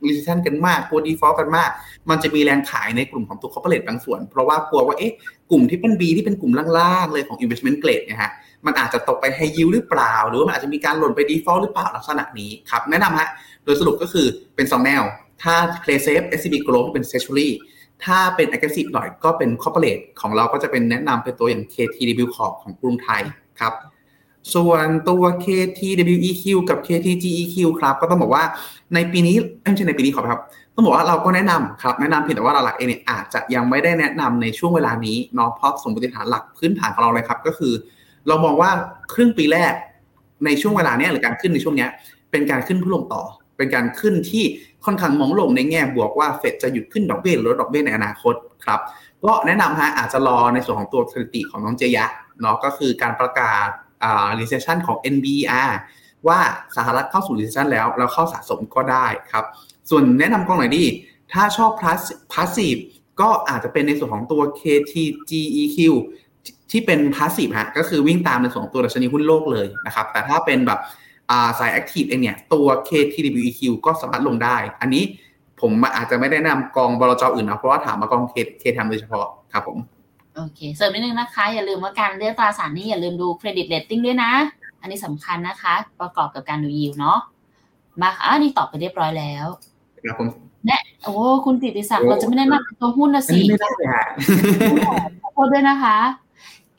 [0.06, 1.70] recession กันมากกลัว default กันมาก
[2.10, 5.12] มันจะมีแรงขายในกลุ่มของตัว corporate บางส่วน เพราะว่ากลัวว่าเอ๊ะ
[5.50, 8.30] กลุ่มที่เป็น B ที่เป็นกลุ่มล่างๆเลยของ investment grade นี่ยฮะ
[8.66, 13.28] มันอาจจะตกไป high yield หรือเปล่า หรือว่ามันอาจจะมีการหล่นไป default หรือเปล่าลักษณะนี้ครับแนะนำฮะ
[13.64, 14.26] โดยสรุปก็คือ
[14.56, 15.02] เป็น 2 แนว
[15.42, 17.48] ถ้า play safe SCB Growth เป็น treasury
[18.04, 23.22] ถ้าเป็น aggressive หน่อยก็เป็น corporate ของเราก็จะเป็นแนะนำเป็นตัวอย่าง KTW Corp ของกรุงไทย
[23.60, 23.72] ครับ
[24.54, 28.44] ส่วนตัว KTWEQ กับ KTGEQ ครับก็ต้องบอกว่า
[28.94, 30.40] ในปีนี้ไม่ใช่ในปีนี้ขอครับ
[30.74, 37.72] ต้องบอกว่าเราก็แนะนำครับแนะนำเพียงแต่ว่าหลักเองเนี่ยอาจจะยังไม่ได้แนะนำในช่วงเวลานี้เนาะเพราะสมมติฐานหลักพื้นฐานของเราเลยครับ ก็คือ
[38.28, 38.70] เรามองว่า
[39.12, 39.72] ครึ่งปีแรก
[40.44, 41.90] ในช่วงเวลาเนี้ยหรือการขึ้นในช่วงเนี้ย
[42.30, 43.22] เป็นการขึ้นเพื่อลงต่อ
[43.56, 44.44] เป็นการขึ้นที่
[44.84, 48.34] ค่อนข้างมองลงในแง่บวกว่าเฟดจะหยุดขึ้นดอกเบี้ยหรือลดดอกเบี้ยในอนาคต
[48.64, 48.80] ครับ
[49.24, 52.06] ก็แนะนำฮะอาจจะรอในส่วนของตัวสถิติของน้องเจยะ
[52.40, 53.68] เนาะก็คือการประกาศ
[54.40, 55.70] recession ของ NBER
[56.28, 56.40] ว่า
[56.76, 59.44] สหรัฐเข้าสู่ recession แล้วแล้วเข้าสะสมก็ได้ครับ
[59.90, 60.84] ส่วนแนะนำกองไหนดี
[61.32, 61.70] ถ้าชอบ
[62.32, 62.80] passive
[63.20, 65.78] ก็อาจจะเป็นในส่วนของตัว KTGEQ
[66.70, 70.80] ที่เป็น passive ฮะก็คือวิ่งตามในส่วนของตัวดัชนีหุ้นโลกเลยนะครับ แต่ถ้าเป็นแบบ
[71.58, 75.04] สาย active เองเนี่ยตัว KTWEQ ก็สามารถลงได้ อันนี้
[75.60, 79.78] ผมอาจจะไม่ได้แนะนำกองบลจอื่นนะเพราะว่าถามมากอง K K ทำโดยเฉพาะครับผม
[80.36, 84.32] โอเค เสริมนิดนึงนะคะ อย่าลืมว่าการเลือกตราสารหนี้อย่าลืมดูเครดิตเ a ตติ้งด้วยนะ
[84.80, 87.18] อันนี้สำคัญนะคะ ประกอบกับการดูยิวเนาะ
[88.00, 89.46] มาค่ะอันนี้ตอบไปเรียบร้อยแล้ว
[90.04, 90.28] ครับผม
[90.66, 91.14] แนะโอ้
[91.44, 94.04] คุณติติศักดิ์โอ้เราจะไม่ได้นำตัวหุ้นนะอันสินี้ไม่ได้เลยฮะ
[95.22, 95.96] ขอโทษด้วยนะคะ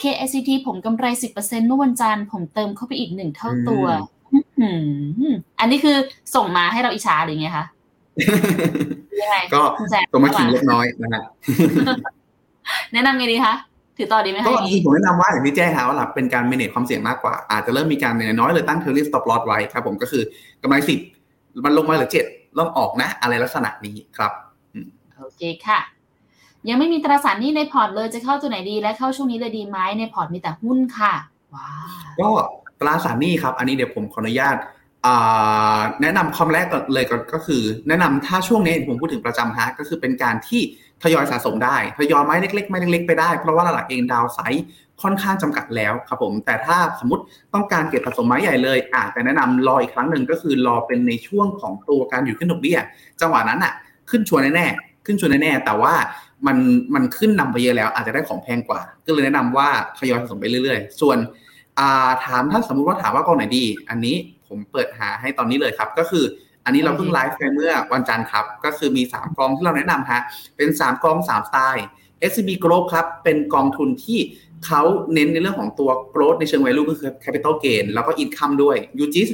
[0.02, 3.86] KICT ผมกำไร 10%เมื่อวันจันทร์ผมเติมเข้าไปอีกหนึ่งเท่าตัว
[4.34, 4.72] อื้อหื
[5.30, 5.98] ออันนี้คือ
[6.36, 7.66] ส่งมาให้เราอิจฉาหรือไงคะ
[9.22, 11.24] ยังไงก็คุณแซมตัวมาขิงเล็กน้อยนะฮะ
[12.94, 13.56] แนะนำไงดีคะ
[13.98, 20.24] ถือต่อดีไหมคะก็อย่างจรินี้งๆผมแนะนำว่าอย่างที่แจ้งครับว่าหลักเป็นการ manage ความเสี่ยงมากกว่า อาจจะเริ่มมีการน้อยเลยตั้ง trailing stop loss ไว้ครับผมก็คือ
[20.62, 21.00] กำไรสิบ
[21.66, 24.32] มันลงมาเหลือเจ็ดเริ่มออกนะ อะไรลักษณะนี้ครับ
[25.20, 25.80] โอเคค่ะ
[26.70, 31.14] ยังไม่มีตราสารหนี้ในพอร์ตเลยจะเข้าตัวไหนดีและเข้าช่วงนี้เลยดีไหมในพอร์ตมีแต่หุ้นค่ะ
[31.56, 31.74] ว้า
[32.14, 32.28] วก็
[32.80, 34.58] ตราสารหนี้ครับ อันนี้เดี๋ยวผมขออนุญาต
[35.06, 40.62] อ่าแนะนำคอมแรกก่อนเลยก็ก็คือ แนะนำถ้าช่วงนี้ผมพูดถึงประจำฮะก็คือเป็นการที่
[41.04, 44.66] ทยอยสะสมได้ทยอยไม้เล็กๆไม้เล็กๆไปได้ เพราะว่าหลักเองดาวไซด์
[45.02, 47.24] ค่อนข้างจำกัดแล้วครับผม แต่ถ้าสมมติ
[47.54, 52.80] ต้องการเก็บสะสมไม้ใหญ่เลยอาจจะแนะนำรออีกครั้งหนึ่งก็คือรอเป็นในช่วงของตัวการอยู่ขึ้นดอกเบี้ย
[53.22, 53.74] จังหวะนั้นอะ
[54.10, 55.94] ขึ้นชัวร์แน่ๆขึ้นชัวร์แน่ๆแต่ว่า
[56.48, 56.58] มัน
[56.96, 64.16] มันขึ้นนำไปเยอะแล้ว อาจจะได้ของแพงกว่า ก็เลยแนะนำว่าทยอยสะสมไปเรื่อยๆ ส่วนาถามถ้าสมมุติว่าถามว่ากองไหนดี อันนี้
[64.48, 66.24] ผมเปิดหาให้ตอนนี้เลยครับ ก็คือ
[66.66, 70.22] อันนี้เราเพิ่งไลฟ์ไปเมื่อวันจันทร์ครับ ก็คือมี 3กองที่เราแนะนำฮะ
[70.58, 71.86] เป็น 3กอง3สไตล์
[72.30, 74.20] SCB Growth ครับ เป็นกองทุนที่
[74.66, 74.82] เขา
[75.14, 79.30] เน้นในเรื่องของตัว growth ในเชิง value ก็คือ capital gain แล้วก็ income ด้วย UGIS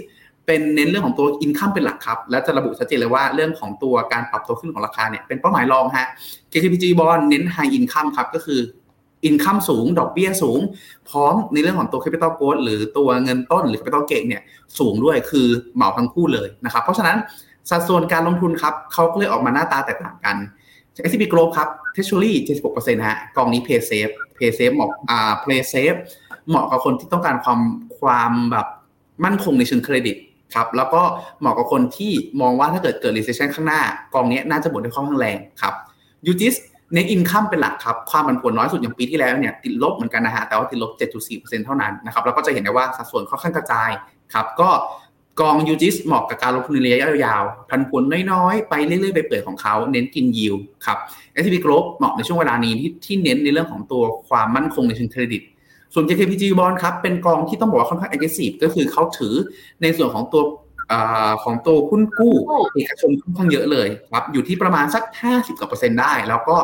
[0.46, 6.08] เป็นเน้นเรื่องของตัว income เป็นหลักครับ และจะระบุชัดเจนเลยว่าเรื่องของตัวการปรับตัวขึ้นของราคาเนี่ยเป็นเป้าหมายรองฮะ
[6.52, 8.60] KKPG Bond เน้น high income ครับก็คือ
[9.28, 10.60] income สูง ดอกเบี้ยสูง
[11.10, 14.42] พร้อมในเรื่องของตัว capital growth หรือตัวเงินต้นหรือ capital gain เนี่ย
[14.80, 17.18] สูงด้วยคือเหมาทั้งคู่เลยนะครับ เพราะฉะนั้น
[17.70, 20.38] สัดส่วนการลงทุนครับเขาก็เลยออกมาหน้าตาแตกต่างกัน
[21.10, 22.32] S&P Global ครับ Treasury
[22.70, 26.00] 76%ฮะกองนี้ Pay Safe Pay Safe เหมาะอ่า Play Safe
[26.50, 27.60] เหมาะกับคนที่ต้องการความ
[28.00, 28.68] ความแบบ
[29.26, 30.18] มั่นคงในเชิงเครดิต
[30.56, 31.02] ครับแล้วก็
[31.40, 32.12] เหมาะกับคนที่
[32.42, 33.82] มองว่าถ้าเกิดเกิด recession ข้างหน้า
[34.14, 35.74] กองนี้น่าจะบดได้ค่อนข้างแรงครับ
[36.32, 36.56] UGIS
[36.94, 40.92] เน็ตอินคัมเป็นหลักครับ ความผันผวนน้อยสุดอย่างปีที่แล้วเนี่ยติดลบเหมือนกันนะฮะ แต่ว่าติดลบ
[41.30, 43.90] 7.4%เท่านั้นนะครับ แล้วก็จะเห็นได้ว่าสัดส่วนค่อนข้างกระจาย
[44.34, 44.70] ครับ ก็
[45.40, 50.98] กอง UGIS เหมาะกับการลงทุนในระยะยาวผันผวนน้อยๆ ไปเรื่อยๆ ไปเปื่อยของเขาเน้นกินยิวครับ
[51.42, 55.42] S&P Global เหมาะในช่วงเวลานี้ที่ที่เน้นในเรื่องของตัวความมั่นคงในเชิงเครดิต
[55.94, 59.36] ส่วน JKPG Bond ครับเป็นกองที่ต้องบอกว่าค่อนข้าง aggressive ก็คือเขาถือ
[59.82, 60.42] ในส่วนของตัว
[60.92, 62.36] อาของตัวหุ้นกู้
[62.76, 66.58] เอกชนค่อนข้างเยอะเลยครับอยู่ที่ประมาณสัก 50กว่าเปอร์เซ็นต์ได้ แล้วก็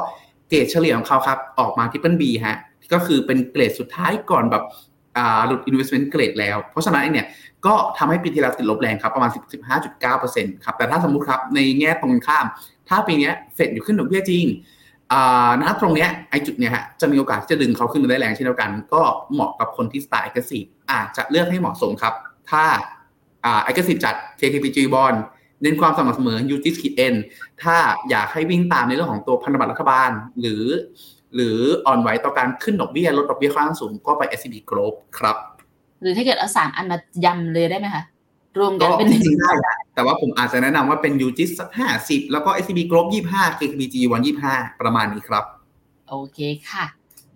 [0.49, 2.57] เกรดเฉลี่ยของเขาครับ ออกมาที่เป็น B ฮะ
[2.93, 4.63] ก็คือเป็นเกรดสุดท้ายก่อนแบบ
[5.17, 7.27] อ่าหลุด investment grade แล้ว เพราะฉะนั้นไอ้เนี่ย
[7.65, 9.29] ก็ทำให้ปีที่แล้วติดลบแรงครับ ประมาณ
[9.93, 12.45] 15.9%ครับ แต่ถ้าสมมุติครับ ในแง่ตรงกันข้าม
[12.89, 14.45] ถ้าปีเนี้ยเฟดอยู่ขึ้นดอกเบี้ยจริง
[15.11, 19.01] อ่าณตรงเนี้ยไอ้จุดเนี้ยฮะจะมีโอกาสที่จะดึงเขาขึ้นมาได้แรงเช่นเดียวกัน ก็
[19.33, 22.13] เหมาะกับคนที่สไตล์ aggressive อาจจะเลือกให้เหมาะสมครับ
[22.51, 22.63] ถ้า
[23.45, 25.17] อ่า aggressive จัด KKPG bond
[25.61, 26.75] เน้นความสม่ำเสมอ u t i s
[27.11, 27.13] n
[27.63, 27.77] ถ้า
[28.09, 30.63] อยากให้วิ่งตามในเรื่องของตัวพันธบัตรรัฐบาล หรือ
[31.35, 35.37] หรืออ่อนไหวต่อการขึ้นดอกเบี้ยลดดอกเบี้ยค่อนข้างสูงก็ไป SCB Group ครับ
[36.01, 38.03] หรือถ้าเกิดเอาสามอันมายำเลยได้ไหมคะ
[38.59, 45.43] รวมกัก็นเป็นจริงๆได้นะแต่ว่าผมอาจจะแนะนำว่าเป็น u g i s สักห้าสิบแล้วก็ SCB Group ยี่ห้า KKPG วันยี่ห้าประมาณนี้ครับ
[46.09, 46.39] โอเค
[46.69, 46.85] ค่ะ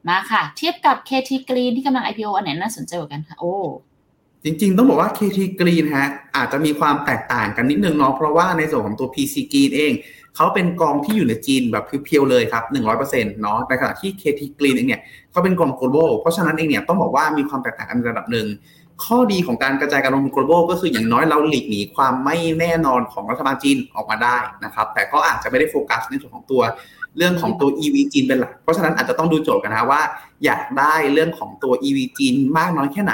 [0.07, 3.55] มาค่ะ เทียบกับ KT Green ที่กำลัง IPO อันไหนน่าสนใจกว่ากันคะโอ้
[4.43, 9.93] จริงๆ ต้องบอกว่า KT Green ฮะอาจจะมีความแตกต่างกันนิดนึงเนาะเพราะว่าในส่วนของตัว PC Green เอง
[10.35, 12.63] เขาเป็นกองที่อยู่ในจีนแบบเพียวๆเลยครับ
[13.01, 18.47] 100%เนาะในขณะที่ KT Green เองเนี่ยเขาเป็นกอง global เพราะฉะนั้นเองเนี่ยต้องบอกว่ามีความแตกต่างกันระดับหนึ่ง
[19.03, 26.61] ข้อดีของการกระจายการลงทุน global ก็คืออย่างน้อยเราหลีกหนีความไม่แน่นอนของรัฐบาลจีนออกมาได้นะครับ แต่ก็อาจจะไม่ได้โฟกัสในส่วนของตัว
[27.17, 30.01] เรื่องของตัว EV จีนเป็นหลัก เพราะฉะนั้นอาจจะต้องดูโจทย์กันนะว่า
[30.45, 33.13] อยากได้เรื่องของตัว EV จีนมากน้อยแค่ไหน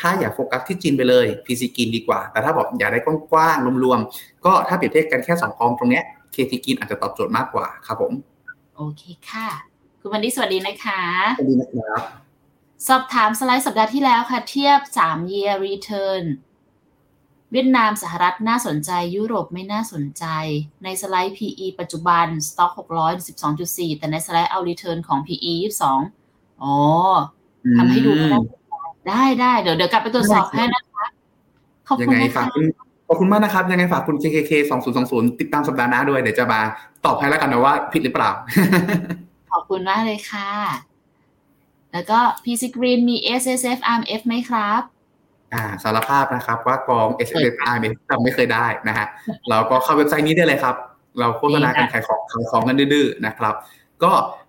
[0.00, 3.00] ถ้าอยากโฟกัสที่จีนไปเลย PC กินดีกว่า แต่ถ้าบอกอยากได้
[3.32, 8.12] กว้างๆรวมๆ ก็ถ้าเปรียบเทียบกันแค่2กองตรงเนี้ย KT กินอาจจะตอบโจทย์มากกว่าครับผม
[8.76, 9.48] โอเคค่ะ
[10.00, 11.02] คุณวันนี้สวัสดีนะคะ
[11.38, 12.02] สวัสดีนะครับ
[12.88, 16.24] สอบถามสไลด์สัปดาห์ที่แล้วค่ะ เทียบ 3 year return
[17.52, 20.24] เวียดนามสหรัฐน่าสนใจ ยุโรปไม่น่าสนใจ
[20.84, 23.28] ในสไลด์ PE ปัจจุบัน Stock 600
[23.58, 25.52] 12.4 แต่ในสไลด์เอา return ของ PE
[26.08, 26.74] 22 อ๋อ
[27.76, 28.38] ทำให้ดูก็ได้
[29.08, 31.06] ได้ได้เดี๋ยวเดี๋ยวกลับไปตรวจสอบให้นะคะ
[31.88, 32.64] ขอบยังคุณไงนะฝากคะคุณ
[33.08, 34.52] ขอบคุณมากนะครับ ยังไงฝากคุณ KKK
[34.96, 36.60] 2020 ติดตามสัปดาห์หน้าด้วย เดี๋ยวจะมา
[37.04, 38.30] ตอบให้แล้วกันนะว่าผิดหรือเปล่า
[39.50, 40.50] ขอบคุณมากเลยค่ะ
[41.92, 44.82] แล้วก็ PC Green มี S S F R M F ไหมครับ
[45.54, 49.06] อ่าสารภาพนะครับว่ากอง s s i เนี่ยจำไม่เคยได้นะฮะ
[49.50, 50.74] เราก็เข้าเว็บไซต์นี้ได้เลยครับ
[51.18, 53.54] เราโฆษณากันขายของขายของกันดื้อๆนะครับ
[54.02, 54.39] ก็อ่า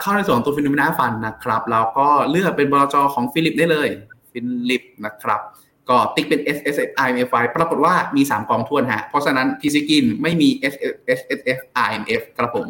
[0.00, 3.88] เข้าในส่วนของตัวฟิโนเมนาฟันนะครับแล้วก็เลือกเป็นบลจของฟิลิปได้เลย
[4.32, 4.40] ฟิ
[4.70, 5.40] ลิปนะครับ
[5.88, 10.74] ก็ติ๊กเป็น S S I M F ไว้ปรากฏว่ามี 3 กองทวนฮะ เพราะฉะนั้นพีซกินไม่มี S
[11.18, 12.66] S S F I M F ครับผม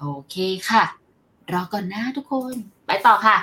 [0.00, 0.36] โอเค
[0.68, 0.84] ค่ะ
[1.52, 2.54] รอก่อนนะทุกคน
[2.86, 3.38] ไปต่อค่ะ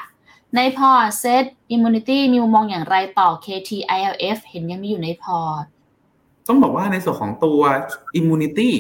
[0.55, 5.64] ในพอร์ตเซตอิมมูนิตี้มีมุมมองอย่างไรต่อ KT ILF เห็นยังมีอยู่ในพอร์ต
[6.47, 7.62] ต้ต้องบอกว่าในส่วนของตัว
[8.20, 8.72] immunity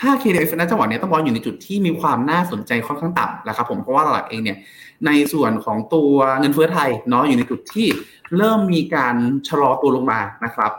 [0.00, 4.58] ถ้า KDF ณจังหวะนี้ต้องบอกอยู่ในจุดที่มีความน่าสนใจค่อนข้างต่ำแล้วครับผมเพราะว่าตลาดเองเนี่ย
[5.06, 7.86] ในส่วนของตัวเงินเฟ้อไทยเนาะอยู่ในจุดที่
[8.36, 9.14] เริ่มมีการ
[9.48, 10.72] ชะลอตัวลงมานะครับ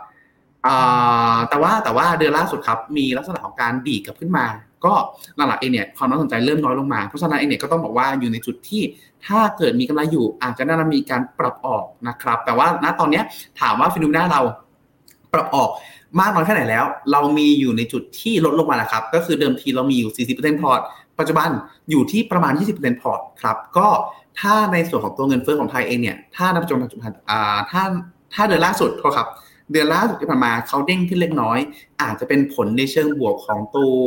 [1.49, 4.45] แต่ว่าแต่ว่าเดือนล่าสุดครับมีลักษณะของการดีกลับขึ้นมา
[4.85, 4.93] ก็
[5.35, 8.81] หลักๆเองเนี่ยความน่าสนใจเริ่มน้อยลงมาเพราะฉะนั้นเองเนี่ยก็ต้องบอกว่าอยู่ในจุดที่
[9.25, 13.21] ถ้าเกิดมีกำไรอยู่อาจจะน่าจะมีการปรับออกนะครับ แต่ว่าณตอนนี้
[13.59, 14.41] ถามว่า Finnomena เรา
[15.33, 15.69] ปรับออก
[16.19, 20.79] มากน้อยแค่ไหนแล้ว เรามีอยู่ในจุดที่ลดลงมาแล้วครับ ก็คือเดิมทีเรามีอยู่ 40%พอร์ต
[21.19, 21.49] ปัจจุบัน
[21.89, 23.87] อยู่ที่ประมาณ 20%พอร์ตครับ ก็
[24.39, 27.83] ถ้าในส่วนของตัวเงินเฟ้อของไทยเองเนี่ย ถ้านับจนปัจจุบันอ่าถ้า
[28.33, 29.29] ถ้าเดือนล่าสุดครับ
[29.71, 31.59] เดือนล่าสุดที่ผ่านมาเขาเด้งขึ้นเล็กน้อย
[32.01, 33.97] อาจจะเป็นผลในเชิงบวกของตัว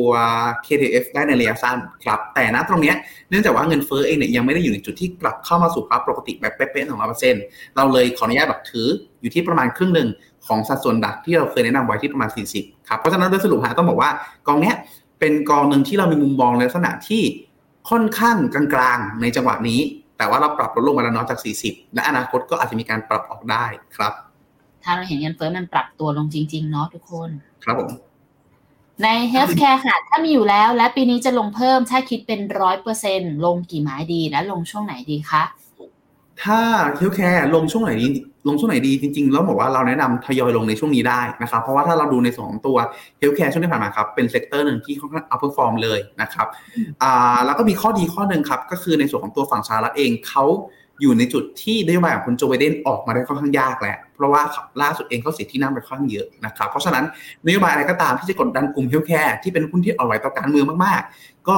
[0.66, 2.94] KTF ได้ในระยะสั้นครับ แต่ณตรงนี้
[3.28, 7.42] เนื่องจากว่าเงินเฟ้อเองเนี่ยยังไม่ได้อยู่ในจุดที่กลับเข้ามาสู่ภาวะปกติแบบเป๊ะๆของร้อยเปอร์เซ็นต์
[7.76, 8.88] เราเลยขออนุญาตแบบถือ
[9.20, 10.08] อยู่ที่ประมาณครึ่งหนึ่ง
[10.46, 14.10] ของสัดส่วนดักที่เราเคยแนะนำไว้ที่ประมาณ 40ครับเพราะฉะนั้นโดยสรุปฮะต้องบอกว่า
[14.46, 14.76] กองเนี้ย
[15.20, 17.22] เป็นกองหนึ่งที่เรามีมุมมองในลักษณะที่
[17.90, 19.80] ค่อนข้างกลางๆ ในจังหวะนี้
[20.18, 23.64] แต่ว่าเราปรับลดลงมาแล้วน้อยจาก 40 และอนาคตก็อาจจะมีการปรับออกได้
[23.96, 24.12] ครับ
[24.82, 27.30] ถ้าเราเห็นเงินเฟ้อมันปรับตัวลงจริง ๆ เนาะทุกคน
[27.64, 27.90] ครับผม
[29.02, 35.42] ใน healthcare ค่ะ ถ้ามีอยู่แล้วและปีนี้จะลงเพิ่มถ้าคิดเป็นร้อยเปอร์เซ็นลงกี่ไม้ดีและลงช่วงไหนดีคะ
[36.42, 36.60] ถ้า
[36.96, 38.08] healthcare ลงช่วงไหนดี
[38.48, 42.76] ลงช่วงไหนดีจริงๆ แล้วบอกว่าเราแนะนำทยอยลงในช่วงนี้ได้นะครับ เพราะว่าถ้าเราดูในสองตัว
[43.18, 46.46] healthcare ช่วงที่ผ่านมาครับ เป็น sector หนึ่งที่ค่อนข้าง outperform เลยนะครับ
[47.02, 50.44] อ่าแล้วก็มีข้อดีข้อหนึ่งครับ ก็คือในส่วนของตัวฝั่งสหรัฐเองเขา
[51.00, 54.42] อยู่ในจุดที่นโยบายของคุณโจไบเดนออกมาได้ค่อนข้างยากแล้ว เพราะว่า
[54.82, 57.04] ล่าสุดเองเขาเสียที่นั่งไปค่อนข้างเยอะนะครับ เพราะฉะนั้น
[57.46, 61.56] นโยบายอะไรก็ตามที่จะกดดันกลุ่ม healthcare ที่เป็นหุ้นที่อ่อนไหวต่อการเมืองมากๆ ก็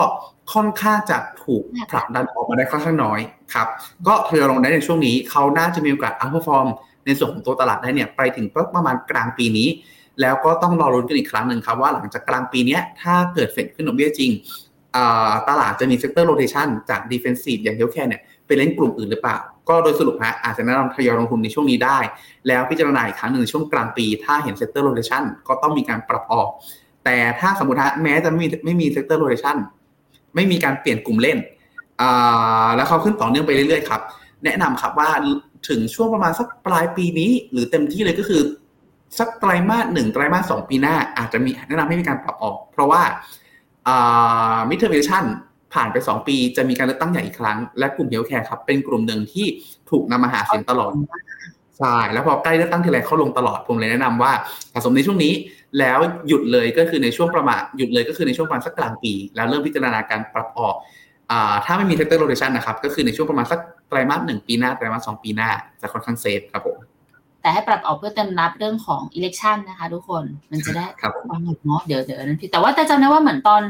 [0.52, 3.20] ค่อนข้างจะถูกผลักดันออกมาได้ค่อนข้างน้อย
[3.54, 3.66] ครับ
[4.06, 6.68] ก็ทยอยลงได้ในช่วงนี้เขาน่าจะมีโอกาส outperform
[7.06, 9.68] ในส่วนของตัวตลาดได้เนี่ยไปถึงประมาณกลางปีนี้
[10.20, 14.30] แล้วก็ต้องรอลุ้นกันอีกครั้งหนึ่งครับว่าหลังจากกลางปีนี้ถ้าเกิดเฟดขึ้นดอกเบี้ยจริง
[15.48, 19.36] ตลาดจะมี sector rotation จาก defensive อย่าง healthcare เนี่ยไปเล่นกลุ่มอื่นหรือเปล่า
[19.68, 21.98] ก็โดยสรุปฮะอาจจะแนะนำทยอยลงทุนในช่วงนี้ได้
[22.48, 26.48] แล้วพิจารณาอีกครั้งหนึ่งช่วงกลางปี ถ้าเห็น sector rotation ก็ต้องมีการปรับออก
[27.04, 29.56] แต่ถ้าสมมติฮะแม้จะไม่มีไม่มี sector rotation
[30.34, 31.38] ไม่มีการเปลี่ยนกลุ่มเล่น
[32.76, 34.00] แล้วเขาขึ้นต่อเนื่องไปเรื่อยๆครับ
[34.44, 35.10] แนะนำครับว่า
[35.68, 38.42] ถึงช่วงประมาณสักปลายปีนี้ หรือเต็มที่เลยก็คือ
[39.18, 43.02] สักไตรมาสหนึ่งไตรมาสสองปีหน้า อาจจะมีแนะนำให้มีการปรับออก เพราะว่า
[44.68, 45.24] midterm election
[45.74, 49.46] ผ่านไป 2 ปีจะมีการเลือกตั้งใหญ่อีกครั้ง และกลุ่ม healthcare ครับ เป็นกลุ่มหนึ่งที่
[49.90, 50.92] ถูกนำมาหาเสียงตลอด
[51.78, 54.32] ใช่แล้วพอใกล้เลือกตั้งทีไรเขาลงตลอดผมเลยแนะนำว่า
[54.72, 55.32] สะสมในช่วงนี้
[55.78, 60.74] แล้วหยุดเลยก็คือในช่วงประมาณหยุดเลยก็คือในช่วงประมาณสักกลางปี แล้วเริ่มพิจารณาการปรับออก
[61.64, 65.48] ถ้าไม่มีเทคโนโลยีชันนะครับก็คือในช่วงประมาณสักไตรมาสหนึ่งปีหน้าไตรมาสสองปีหน้า
[65.80, 66.76] จะค่อนข้าง safe ครับผม
[67.40, 70.84] แต่ให้ปรับออกเพื่อเตรียมรับเรื่องของ election นะคะ ทุกคนมันจะได้
[71.30, 73.62] ฟังหมดเนาะเดี๋ยวเดี๋ยวนั้นพี่แต่ว่าแต่จำได้ว่าเหมือนตอน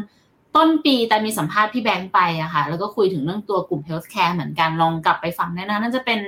[0.57, 6.21] ต้นปีแต่มีสัมภาษณ์พี่แบงค์ไปอะค่ะ แล้วก็คุยถึงเรื่องตัวกลุ่ม healthcare เหมือนกันลองกลับไปฟังได้นะน่าจะเป็น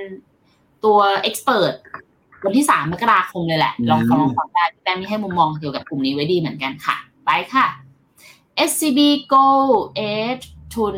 [0.85, 1.73] ตัว expert
[2.43, 7.65] วันที่สามมกราคมเลยแหละ ลองฟังลองฟังได้พี่แบงค์มีให้มุมมองเกี่ยวกับกลุ่มนี้ไว้ดีเหมือนกันค่ะ ไปค่ะ
[8.69, 8.99] SCB
[9.33, 9.45] Go
[10.15, 10.45] Edge
[10.75, 10.95] ทุน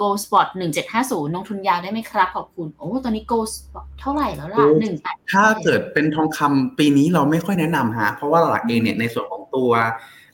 [0.00, 4.94] Go Spot หนึ่งเจ็ดห้าศูนย์ลงทุนยาวได้ไหมครับ ขอบคุณ โอ้ตอนนี้ Go Spot เท่าไหร่แล้วล่ะหนึ่ง
[5.32, 9.70] ถ้าเกิดเป็นทองคำปีนี้เราไม่ค่อยแนะนำฮะ เพราะว่าหลักเองเนี่ยในส่วนของตัว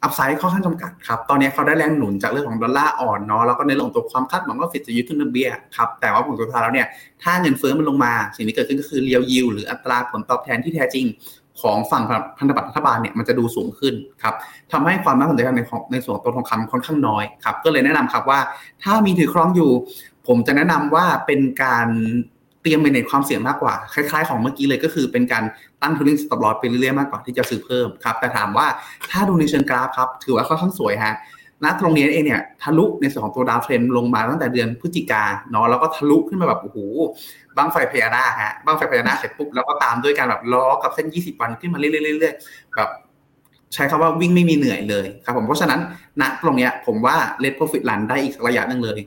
[0.03, 6.87] อัพไซด์ค่อนข้างจำกัดครับ ตอนนี้เขาได้แรงหนุนจากเรื่องของดอลลาร์อ่อนเนาะ แล้วก็ในเรื่องของตัวความคาดหวังว่าฟิดจะยึดขึ้นดอกเบี้ยครับ แต่ว่าผลสุดท้ายแล้วเนี่ย
[7.22, 11.07] ถ้าเงินเฟ้อมันลงมา สิ่งที่เกิดขึ้นก็คือเรียวยิวหรืออัตราผลตอบแทนที่แท้จริง
[11.62, 12.02] ของฝั่ง
[12.38, 14.34] พันธบัตรรัฐบาลเนี่ยมันจะดูสูงขึ้นครับ
[14.72, 18.40] ทำให้ความน่าสนใจในของในส่วนตัวทองคำค่อนข้างน้อยครับก็เลยแนะนำครับว่า
[18.82, 19.70] ถ้ามีถือครองอยู่
[20.26, 21.88] ผมจะแนะนำว่าเป็นการ
[22.62, 25.44] เตรียมไปในความเสี่ยงมากกว่า คล้ายๆ ของเมื่อกี้เลยก็คือเป็นการ
[25.82, 28.66] ตั้ง trading stop loss ไปเรื่อยๆมากกว่าที่จะซื้อเพิ่มครับแต่ถามว่า
[29.10, 31.14] ถ้าดูในเชิงกราฟครับถือว่าค่อนข้างสวยฮะ
[31.64, 36.78] ณตรงนี้เองเนี่ยทะลุในส่วนของตัวดาวเทรนลงมาตั้งแต่เดือนพฤศจิกาเนาะแล้วก็ทะลุขึ้นมาแบบโอ้โห
[37.56, 41.88] บังไฟพญานาคฮะบังไฟพญานาคเสร็จปุ๊บแล้วก็ตามด้วยการแบบล้อกับเส้น 20 วันขึ้นมาเรื่
[42.28, 42.90] อยๆแบบ
[43.74, 45.80] ใช้คำว่าวิ่งไม่มีเหนื่อยเลยครับผมเพราะฉะนั้น
[46.20, 49.00] ณตรงเนี้ยผมว่า let profit run ได้อีกระยะหนึ่งเลย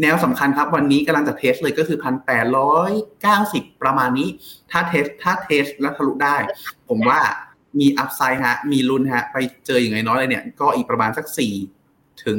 [0.00, 2.92] แนวสำคัญครับวันนี้กำลังจะ test เลยก็คือพันแปดร้อย
[3.22, 4.28] เก้าสิบประมาณนี้
[4.70, 6.36] ถ้า test ถ้า test แล้วทะลุได้
[6.88, 7.20] ผมว่า
[7.80, 9.36] มี upside ฮะมีลุ้นฮะไป
[9.66, 11.54] เจออย่างน้อยเลยเนี่ยก็อีกประมาณสักสี่
[12.26, 12.38] ถึง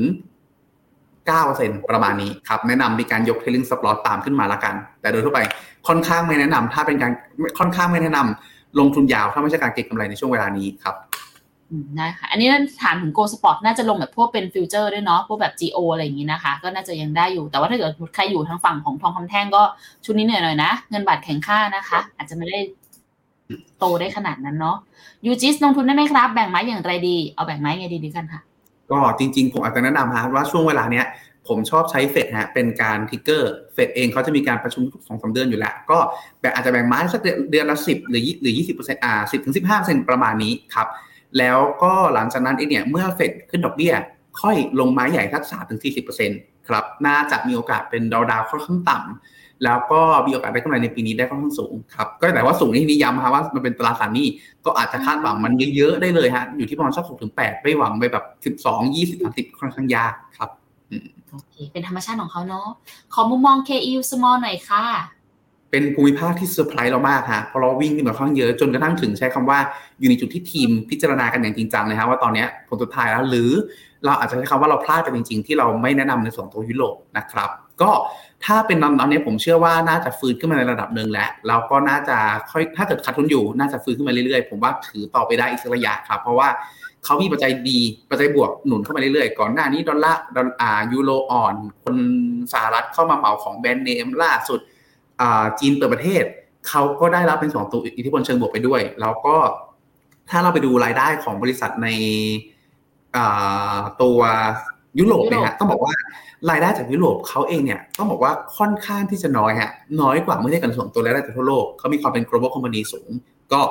[1.27, 5.39] เก้าเปอร์ประมาณนี้ครับ แนะนำมีการยก trailing stop ตามขึ้นมาละกัน แต่โดยทั่วไป
[5.87, 7.11] ค่อนข้างไม่แนะนำถ้าเป็นการ
[7.59, 10.95] ค่อนข้างไม่แนะนำลงทุนยาวถ้าไม่ใช่การเก็งกำไรในช่วงเวลานี้ครับ
[11.97, 12.47] ได้ค่ะ อันนี้
[12.81, 19.61] ถามถึง Gold Spot น่าจะลงแบบพวกเป็น future ด้วยเนาะ พวกแบบ GO อะไรอย่างนี้นะคะ ก็น่าจะยังได้อยู่ แต่ว่าถ้าเกิดใครอยู่ทางฝั่งของทองคำแท่งก็
[20.05, 22.59] ช่วงนี้เหนื่อยหน่อยนะ เงินบาทแข็งค่านะคะ อาจจะไม่ได้
[23.79, 24.77] โตได้ขนาดนั้นเนาะ
[25.25, 28.41] UGIS ลงทุนได้ไหมครับ แบ่งไม้อย่างไรดี เอาแบ่งไม้ไงดีดีกันค่ะ
[28.93, 31.05] ก็จริงๆ ผมอาจจะแนะนำฮะว่าช่วงเวลาเนี้ย
[31.47, 35.97] ผมชอบใช้เฟดฮะเป็นการ trigger เฟดเองเขาจะมีการประชุมทุกสองสามเดือนอยู่แล้ว ก็
[36.39, 37.21] แบ่งอาจจะแบ่งไม้สัก
[37.51, 40.87] เดือนละสิบหรือหรือยี่สิบเปอร์เซ็นต์อ่าสิบถึงสิบห้าเปอร์เซ็นต์ประมาณนี้ครับ
[41.37, 43.93] แล้วก็หลังจากนั้นเองเนี่ยเมื่อเฟดขึ้นดอกเบี้ย
[44.41, 54.27] ค่อยลงไม้ใหญ่ทักสามถึงสี่สิบเปอร์เซ็นต์ครับน่าจะมีโอกาสเป็นดาวดาวค่อนข้างต่ำ แล้วก็มีโอกาสได้กำไรในปีนี้ได้ค่อนข้างสูงครับก็แต่ว่าสูงนี่นิย้ำฮะว่ามันเป็นตราสารหนี้
[54.65, 60.49] ก็อาจจะคาดหวังมันเยอะๆได้เลยฮะอยู่ที่ประมาณสักหกถึงแปดไม่หวังไปแบบสิบสองยี่สิบสามสิบค่อนข้างยากครับ
[61.31, 62.67] โอเคเป็นธรรมชาติของเขาเนาะ
[63.13, 64.83] ขอมุมมอง K-EUSMALL หน่อยค่ะ
[65.71, 69.59] เป็นภูมิภาคที่เซอร์ไพรส์เรามากฮะเพราะเราวิ่งขึ้นมาค่อนข้างเยอะจนกระทั่งถึงใช้คำว่า
[69.99, 73.51] อยู่ในจุดที่ทีมพิจารณากันอย่างจริงจังเลยฮะว่าตอนเนี้ยผลสุดท้ายแล้วหรือ
[74.05, 77.49] เราอาจจะใช้คำว่าเราพลาดไปจริง ๆ ที่เราไม่แนะนำในส่วนตัวยุโรปนะครับ
[77.83, 77.91] ก็
[78.45, 82.17] ถ้าเป็นตอนนี้ผมเชื่อว่าน่าจะฟื้นขึ้นมาในระดับหนึ่งแล้วแล้วก็น่าจะ
[82.51, 86.49] ค่อยถ้าเกิดขาดทุนอยู่น่าจะฟื้นขึ้นมาเรื่อยๆ ผมว่าถือต่อไปได้อีกสักระยะครับ เพราะว่า
[87.05, 87.79] เขามีปัจจัยดี
[88.09, 91.95] ปัจจัยบวกหนุนเข้ามาเรื่อยๆ ก่อนหน้านี้ดอลลาร์ดอลอายูโรอ่อน คน
[92.53, 94.59] สหรัฐเข้ามาเหมาของแบรนด์เนมล่าสุด
[95.59, 96.23] จีนเปิดประเทศ
[96.69, 99.35] เขาก็ได้รับเป็นสองตัวอิทธิพลเชิงบวกไปด้วย แล้วก็
[100.29, 101.87] ถ้าเราไปดูรายได้ของบริษัทใน
[104.01, 104.19] ตัว
[104.99, 105.93] ยุโรปเนี่ยฮะต้องบอกว่า
[106.49, 109.71] รายได้จากยุโรปเขาเองเนี่ยต้องบอกว่าค่อนข้างที่จะน้อยฮะ
[110.01, 113.09] น้อยกว่าเมื่อเทียบกันส่วนตัวรายได้จากทั่วโลกเขามีความเป็น global company สูง
[113.53, 113.61] ก็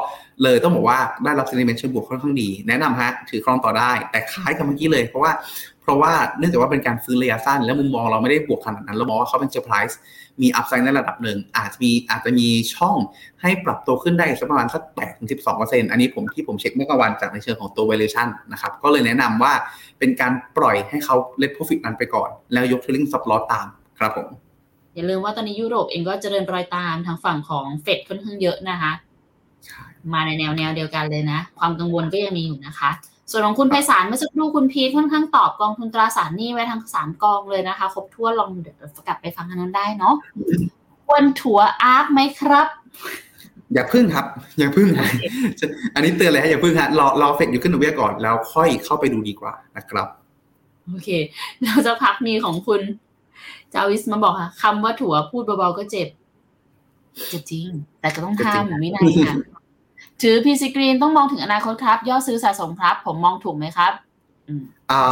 [0.42, 5.32] เลยต้องบอกว่าได้รับ sentiment เชิงบวกค่อนข้างดี แนะนำฮะถือครองต่อได้ แต่คล้ายกับเมื่อกี้เลยเพราะว่า
[5.82, 9.98] เพราะว่าเนื่องจากว่าเป็นการฟื้นระยะสั้น และมุมมองเราไม่ได้บวกขนาดนั้น เรามองว่าเขาเป็นเซอร์ไพรส์
[10.42, 12.96] มี upside ในระดับหนึ่งอาจจะมีอาจจะมีช่อง
[13.42, 19.52] ให้ปรับตัวขึ้นได้สักประมาณสักแปดถึงสิบสองเปอร์เซ็นต์อันนี้ผมที่ผมเช็คเมื่อกลางวันจากในเชิงของตัว valuation นะครับก็เลยแนะนำว่า
[20.02, 23.66] เป็นการปล่อยให้เขา let profit นั้นไปก่อน แล้วยก trailing stop loss ตาม
[23.98, 24.28] ครับผม
[24.94, 28.92] อย่าลืมว่าตอนนี้ยุโรปเองก็เจริญรอยตามทางฝั่งของเฟดค่อนข้างเยอะนะคะ
[30.12, 32.90] มาในแนวแนวเดียวกันเลยนะ ความกังวลก็ยังมีอยู่นะคะ
[33.30, 38.76] ส่วนของคุณไพศาลเมื่อสักครู่คุณพีทค่อนข้างตอบกองทุนตราสารหนี้ไว้ทั้งสามกองเลยนะคะ ครบถ้วนลองเดี๋ยว
[39.06, 40.14] กลับไปฟังกันนั้นได้เนาะ
[41.06, 42.66] ควรถัวอาร์คไหมครับ
[43.74, 44.26] อย่าพึ่งครับ
[44.58, 44.88] อย่าพึ่ง
[45.94, 50.08] อันนี้เตือนเลยฮะอย่าพึ่งฮะรอรอเฟกอยู่ขึ้นดอกเบี้ยก่อนแล้วค่อยเข้าไปดูดีกว่านะครับ
[50.88, 51.08] โอเค
[51.64, 52.80] เราจะพักมีของคุณ
[53.74, 56.08] จาวิสมาบอกค่ะคำว่าถั่วพูดเบาๆก็เจ็บ
[57.28, 57.66] เจ็บจริง
[58.00, 59.34] แต่ก็ต้องทำวินัยค่ะ
[60.22, 63.92] ถือพีซีกรีนต้องมองถึงอนาคตครับย่อซื้อสะสมครับ ผมมองถูกไหมครับ
[64.90, 65.02] อ่า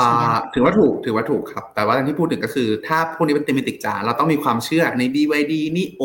[0.55, 6.03] ถือว่าถูกถือว่าถูกครับ แต่ว่าที่พูดถึงก็คือ ถ้าพวกนี้เป็นเทมิติกจ๋าเราต้องมีความเชื่อใน BYD นี่โอ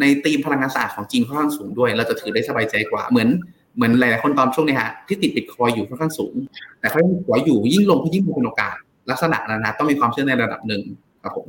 [0.00, 3.28] ในธีมพลังงานสะอาดของจีนค่อนข้างสูงด้วย เราจะถือได้สบายใจกว่าเหมือน
[3.76, 6.34] เหมือนหลายๆคนตอนช่วงนี้ฮะที่ติดบิตคอยอยู่ค่อนข้างสูง
[6.80, 8.76] แต่เขายังหัวอยู่ยิ่งลงก็ยิ่งมีโอกาส
[9.10, 10.82] ลักษณะนั้นนะต้องมีความเชื่อในระดับหนึ่ง
[11.22, 11.46] ครับผม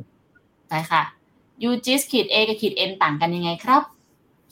[0.69, 1.01] ใช่ค่ะ
[1.63, 3.81] ยูจิสขีด A กับขีด N ต่างกันยังไงครับ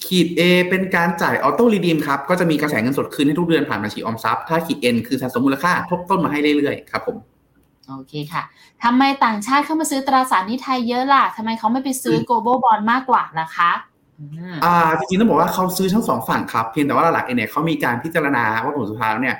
[0.05, 7.17] ขีด A เป็นการจ่ายออโต้รีดีมครับ ก็จะมีกระแสเงินสดคืนให้ทุกเดือนผ่านบัญชีออมทรัพย์ ถ้าขีด N คือสะสมมูลค่าทบต้นมาให้เรื่อยๆ ครับผม
[7.87, 8.43] โอเคค่ะ
[8.83, 13.71] ทำไมต่างชาติเข้ามาซื้อตราสารหนี้ไทยเยอะล่ะทำไมเขาไม่ไปซื้อ global bond มากกว่าล่ะคะ
[14.65, 19.37] อ่าจริงๆต้องบอกว่าเขาซื้อทั้งสองฝั่งครับเพียงแต่ว่าหลักๆเนี่ยเขามีการพิจารณาว่าผลสุดท้ายเนี่ย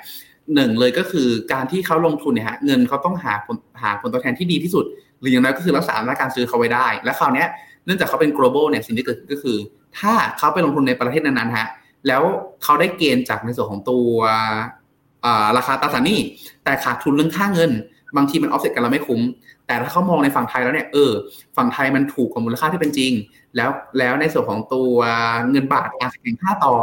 [0.54, 4.84] หนึ่งเลยก็คือการที่เขาลงทุนเนี่ยฮะเงินเขาต้องหาผลหาผลตอบแทนที่ดีที่สุด
[5.20, 7.44] หรืออย่างน้อยก็คือรักษาและการซื้อเขาไว้ได้ และคราวนี้
[7.84, 9.56] เนื่องจากเขาเป็น global เนี่ยสิ่งที่เกิดก็คือ
[9.98, 11.68] ถ้าเขาไปลงทุนในประเทศนั้นๆฮะ
[12.06, 12.22] แล้ว
[12.62, 14.10] เขาได้เกณฑ์จากในส่วนของตัว
[15.56, 16.20] ราคาตราสารหนี้
[16.64, 17.70] แต่ขาดทุนเรื่องค่าเงิน
[18.16, 19.20] บางทีมันออฟเซ็ตกันเราไม่คุ้ม
[19.66, 21.12] แต่ถ้าเขามองในฝั่งไทยแล้วเนี่ยเออ
[21.56, 23.12] ฝั่งไทยมันถูกกว่ามูลค่าที่เป็นจริง
[23.56, 24.92] แล้วแล้วในส่วนของตัว
[25.50, 26.74] เงินบาทการแข่งค่าต่อ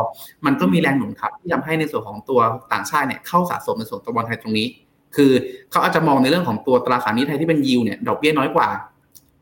[0.46, 2.40] มันก็มีแรงหนุนครับที่ทำให้ในส่วนของตัว
[2.74, 4.68] ต่างชาติเนี่ยเข้าสะสมในส่วนตัวบอลไทยตรงนี้
[5.16, 5.32] คือ
[5.72, 8.68] เขาอาจจะมองในเรื่องของตัวตราสารหนี้ไทยที่เป็นยิวเนี่ยดอกเบี้ยน้อยกว่า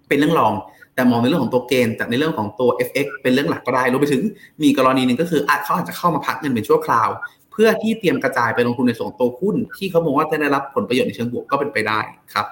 [0.08, 0.54] เป็นเรื่องรอง
[0.96, 4.22] แต่มองในเรื่องของตัวเกณฑ์จากในเรื่องของตัว FX เป็นเรื่องหลักก็ได้รวมไปถึง
[4.64, 7.10] มีกรณีหนึ่งก็คืออาจเขาอาจจะเข้ามาพักเงินเป็นชั่วคราว
[7.54, 12.00] เพื่อที่เตรียมกระจายไปลงทุนในส่วนตัวหุ้น ที่เขามองว่าจะได้รับผลประโยชน์ในเชิงบวกก็เป็นไปได้
[12.34, 12.48] ครับ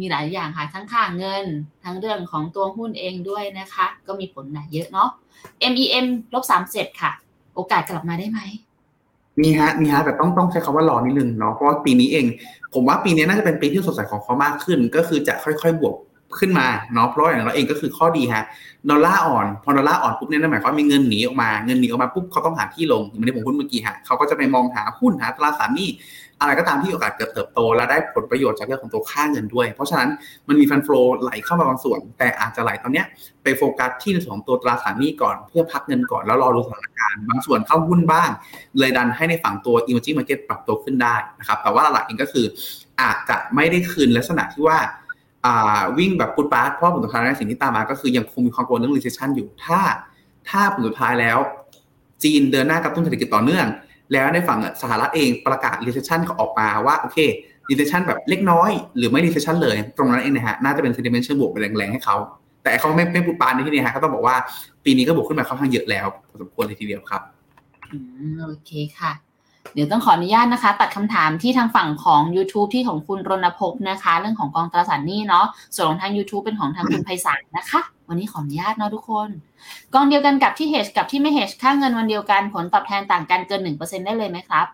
[0.00, 1.44] มีหลายอย่างค่ะ ทั้งค่าเงิน
[1.84, 5.08] ทั้งเรื่องของตัวหุ้นเองด้วยนะคะ ก็มีผลหนาเยอะเนาะ
[5.72, 7.12] MEM ลบสามเจ็ดค่ะ
[7.54, 8.40] โอกาสกลับมาได้ไหม
[9.42, 12.26] มีฮะมีฮะแต่ต้องต้องใช้คำว่ารอนิดนึงเนาะเพราะว่าปีนี้เอง
[12.74, 15.94] ผมว่าปีนี้น่าจะเป็นปีที่สดใสของเขามากขึ้น ก็คือจะค่อยๆ บวก
[16.38, 18.44] ขึ้นมาเนาะเพราะอย่างเราเองก็คือข้อดีฮะ
[18.90, 25.90] ดอลลาร์อ่อนพอดอลลาร์อ่อนปุ๊บเนี่ยนั่นหมายความว่ามีเงินหนีออกมาเงินหนีออกมาปุ๊บเขาต้องหาที่ลงอย่างที่ผมพูดเมื่อกี้ฮะเขาก็จะไปมองหาหุ้นหาตราสารหนี้
[26.40, 30.10] อะไรก็ตามที่โอกาสเติบโต และได้ผลประโยชน์จากเรื่องของตัวค่าเงินด้วย เพราะฉะนั้น
[30.48, 33.06] มันมีฟันฟลูไหลเข้ามาบางส่วน แต่อาจจะไหลตอนเนี้ย
[33.42, 38.30] ไปโฟกัสที่ในส่วนของตัวตราสารหนี้ก่อนเพื่อพักเงินก่อนแล้วรอดูสถานการณ์บางส่วนเข้าหุ้นบ้าง
[38.78, 42.46] เลยดันให้ในฝั่งตัว emerging market ปรับตัวขึ้นได้นะครับแต่ว่าหลักเองก็คือ
[43.00, 44.78] อาจจะไม่ได้คืนลักษณะที่ว่า
[45.98, 49.80] วิ่งแบบพุทปาร์ตเพราะผลสุดท้ายในสิ่งที่ตามมา ก็คือยังคงมีความกัวเรื่อง recession อยู่ถ้า
[50.48, 51.38] ถ้าผลสุดท้ายแล้ว
[52.22, 53.66] จีนเดินหน้ากระตุ้นเศรษฐกิจต่อเนื่อง
[54.12, 57.18] แล้วในฝั่งสหรัฐเองประกาศ recession ออกมาว่าโอเค
[57.68, 62.16] recession แบบเล็กน้อย หรือไม่ recession เลย ตรงนั้นเองนะฮะน่าจะเป็น sentiment เชิงบวกไปแรงๆให้เขา
[62.62, 64.36] แต่เขาไม่ไม่พูดปานในที่นี้ฮะก็ต้องบอกว่า
[64.84, 67.22] ปีนี้ก็บวกขึ้นมาค่อนข้างเยอะแล้วพอสมควรเลยทีเดียวครับ
[68.42, 69.25] โอเคค่ะ
[69.74, 79.28] เดี๋ยวต้องขออนุญาตนะคะ ตัดคำถามที่ทางฝั่งของ YouTube ที่ของคุณรณพงศ์นะคะ เรื่องของกองตราสารหนี้เนาะส่วนของทาง YouTube เป็นของทางคุณไพศาลนะคะ วันนี้ขออนุญาตเนาะทุกคน
[79.94, 84.66] กองเดียวกันกับที่ hedge กับที่ไม่ hedge ค่าเงินวันเดียวกันผลตอบแทนต่างกันเกินหนึ่งเปอร์เซ็นได้เลยไหมครับ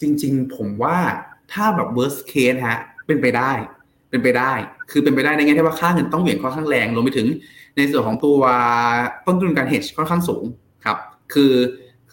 [0.00, 0.96] จริงๆ ผมว่า
[1.52, 3.52] ถ้าแบบ worst case ฮะ เป็นไปได้
[4.10, 4.52] เป็นไปได้
[4.90, 7.26] คือเป็นไปได้ในแง่ที่ว่าค่าเงินต้องเหวี่ยงค่อนข้างแรงรวมไปถึง
[7.76, 8.40] ในส่วนของตัว
[9.26, 10.44] ต้นทุนการ hedge ค่อนข้างสูง
[10.84, 10.98] ครับ
[11.34, 11.52] คือ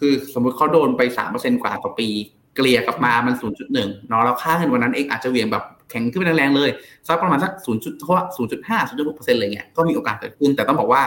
[0.00, 2.08] คือสมมติเขาโดนไปสามเปอร์เซ็นกว่าต่อปี
[2.56, 6.70] เกลี่ยกลับมามันศูนย์จุดหนึ่งเนาะแล้วค่าเงินวันนั้นเองอาจจะเวียงแบบแข็งขึ้นไปแรงๆเลย
[7.06, 11.02] สักประมาณสักศูนย์จุดเพราะว่าศูนย์จุดห้าศูนย์จุดหกเปอร์เซ็นต์อะไรเงี้ยก็มีโอกาสเกิดขึ้น แต่ต้องบอกว่า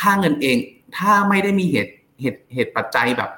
[0.00, 0.56] ค่าเงินเอง
[0.96, 3.30] ถ้าไม่ได้มีเหตุเหตุเหตุปัจจัยแบบ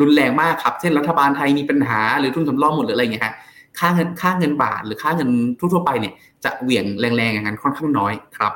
[0.00, 3.34] รุนแรงมากครับ เช่นรัฐบาลไทยมีปัญหาหรือทุนสำรองหมดหรืออะไรเงี้ยฮะ
[3.78, 6.14] ค่าเงินค่าเงินบาทหรือค่าเงินทั่วๆไปเนี่ย
[6.44, 8.52] จะเหวี่ยงแรงๆอย่างนั้นค่อนข้างน้อยครับ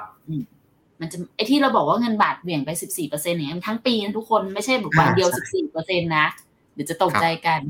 [1.01, 6.27] มันจะไอที่เราบอกว่าเงินบาทเหวี่ยงไปสิบสี่เปอร์เซ็นต์เนี่ยทั้งปีนะทุกคนไม่ใช่แบบวันเดียวสิบสี่เปอร์เซ็นต์นะ
[6.75, 7.61] เดี๋ยวจะตกใจกัน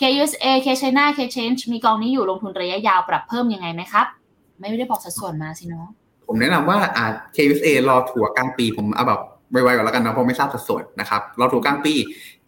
[0.00, 4.06] KUSA K China K Change มีกองนี้อยู่ลงทุนระยะยาวปรับเพิ่มยังไงไหมครับ
[4.58, 5.88] ไม่ได้บอกสัดส่วนมาสิเนาะ
[6.26, 7.06] ผมแนะนำว่าอ่า
[7.36, 9.20] KUSA รอถั่วกลางปีผมเอาแบบ
[9.52, 11.94] ไวๆก่อนแล้วกันนะเพราะไม่ทราบสัดส่วนนะครับรอถั่วกลางปี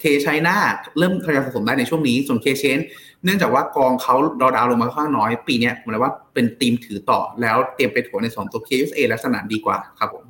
[0.02, 0.54] K China
[0.98, 2.84] เริ่มทยอยสะสมได้ในช่วงนี้ส่วน K Change
[3.24, 10.24] เนื่องจากว่ากองเขาดอดาวลงมาค่อนข้างน้อย ปีเนี้ยผมเลยว่าเป็นทีมถือต่อแล้วเตรียมไปถั่วในสองตัว KUSA ลักษณะดีกว่าครับผม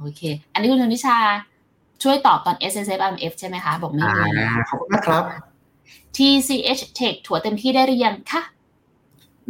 [0.00, 0.20] โอเค
[0.52, 1.16] อันนี้คุณธนิชา
[2.02, 4.26] ช่วยตอบตอน S S F M F ใช่ไหมคะ บอกไม่อ่า
[4.58, 5.22] มีขอบคุณมากครับ
[6.16, 6.18] T
[6.48, 8.42] C H Tech ถั่วเต็มที่ได้หรือยังคะ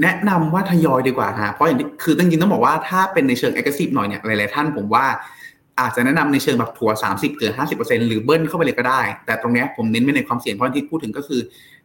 [0.03, 5.05] แนะนำว่าทยอยดีกว่าฮะเพราะอย่างที่คือจริงๆต้องบอกว่าถ้าเป็นในเชิง aggressive หน่อยเนี่ยหลายๆท่านผมว่า
[5.81, 11.41] อาจจะแนะนำในเชิงแบบถัว30เกิน50%หรือเบิ้ลเข้าไปเลยก็ได้ แต่ตรงเนี้ยผมเน้นไปในความเสี่ยงเพราะที่พูดถึงก็คือ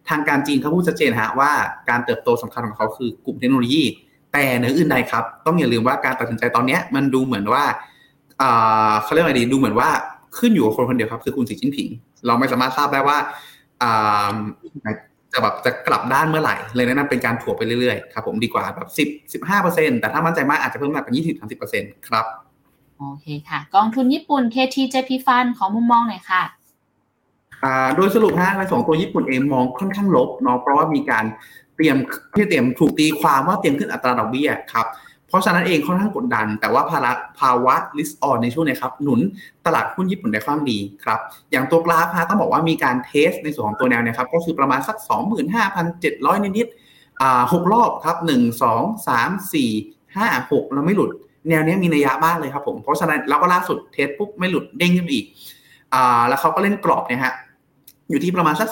[0.09, 1.51] ทางการจีนเขาพูดชัดเจนฮะว่า
[1.89, 3.83] การเติบโตสำคัญของเขาคือกลุ่มเทคโนโลยี
[4.33, 7.63] แต่เหนืออื่นใดครับ ต้องอย่าลืมว่าการตัดสินใจตอนนี้มันดูเหมือนว่า
[8.41, 9.89] อ่าเขาเรียกอะไรดีดูเหมือนว่า
[10.37, 11.87] ขึ้นอยู่กับคนคนเดียวครับ คือคุณสีจิ้นผิง
[12.27, 14.91] เราไม่สามารถทราบได้ว่าา
[15.33, 22.25] จะแบบจะกลับด้านเมื่อไหร่ เลยแนะนำเป็นการถั่วไปเรื่อยๆครับผมดีกว่าแบบสิบสิบห้าเปอร์เซ็นแต่ถ้ามั่นใจมากอาจจะเพิ่มมากเป็นยี่สิบสามสิบเปอร์เซ็นต์ครับ
[22.99, 26.43] โอเคค่ะ กองทุนญี่ปุ่น KT JP Fund ขอมุมมองหน่อยค่ะ
[27.95, 31.25] โดยสรุปฮะในสองตัวญี่ปุ่นเองมองค่อนข้างลบเนาะเพราะว่ามีการ
[31.75, 31.97] เตรียม
[32.35, 34.87] ที่เตรียมถูกตีความว่าเตรียมขึ้นอัตราดอกเบี้ยครับ
[35.27, 39.19] เพราะฉะนั้นเองค่อนข้างกดดัน แต่ว่าภาระภาวะ risk on ในช่วงนี้ครับหนุน
[39.65, 41.19] ตลาดหุ้นญี่ปุ่นได้ค่อนข้างดีครับ
[41.51, 44.97] อย่างตัวกราฟฮะต้องบอกว่ามีการเทสในส่วนของตัวแนวเนี่ยครับก็คือประมาณสัก
[45.71, 51.09] 25,700 นิดๆอ่าหกรอบครับ 1 2 3 4 5 6 แล้วไม่หลุด
[51.49, 55.25] แนวนี้มีนัยยะมากเลยครับผมเพราะฉะนั้นแล้วก็ล่าสุดเทสปุ๊บไม่หลุดเด้งขึ้นอีก
[55.93, 57.33] อ่าแล้วเขาก็เล่นกรอบเนี่ยฮะ
[58.09, 58.67] อยู่ที่ประมาณสัก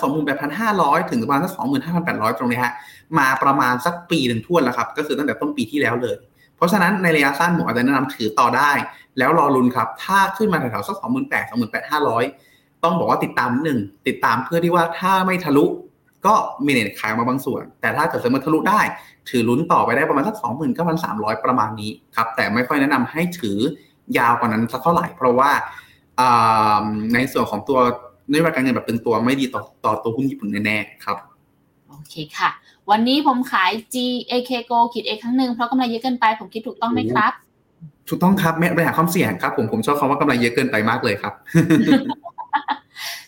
[0.54, 1.52] 28,500 ถึงประมาณสัก
[1.96, 2.74] 25,800 ตรงนี้ฮะ
[3.20, 6.16] มาประมาณสักปีหนึ่งทั่วแล้วครับ ก็คือตั้งแต่ต้นปีที่แล้วเลย
[6.56, 8.72] เพราะฉะนั้นในระยะสั้นผมอาจจะแนะนำถือต่อได้
[9.18, 11.04] แล้วรอรุนครับ ถ้าขึ้นมาแถวๆสัก 28,000
[11.52, 15.66] 28,500 ต้องบอกว่าติดตามหนึ่ง ติดตามเพื่อที่ว่าถ้าไม่ทะลุ
[16.26, 16.34] ก็
[16.66, 18.82] มีเน็ตขายมาบางส่วน แต่ถ้าเกิดสมมติทะลุได้
[19.30, 20.36] ถือลุ้นต่อไปได้ประมาณสัก
[20.92, 23.58] 29,300 ประมาณนี้ครับ แต่ไม่ค่อยแนะนำให้ถือ
[24.18, 25.52] ยาวกว่านั้นสักเท่าไหร่ เพราะว่า
[27.14, 27.80] ในส่วนของตัว
[28.30, 31.18] นโยบายการเงินแบบตึงตัวไม่ดีต่อต่อตัวหุ้นญี่ปุ่นแน่ๆครับ
[31.90, 32.50] โอเคค่ะ
[32.92, 33.96] วันนี้ผมขาย G
[34.32, 37.32] AK Go ขีด A ครั้งหนึ่งเพราะกำไรเยอะเกินไปผมคิดถูกต้องไหมครับ
[38.10, 41.34] ถูกต้องครับไม่บริหารความเสี่ยงครับ ผมผมชอบคำว่ากำไรเยอะเกินไปมากเลยครับ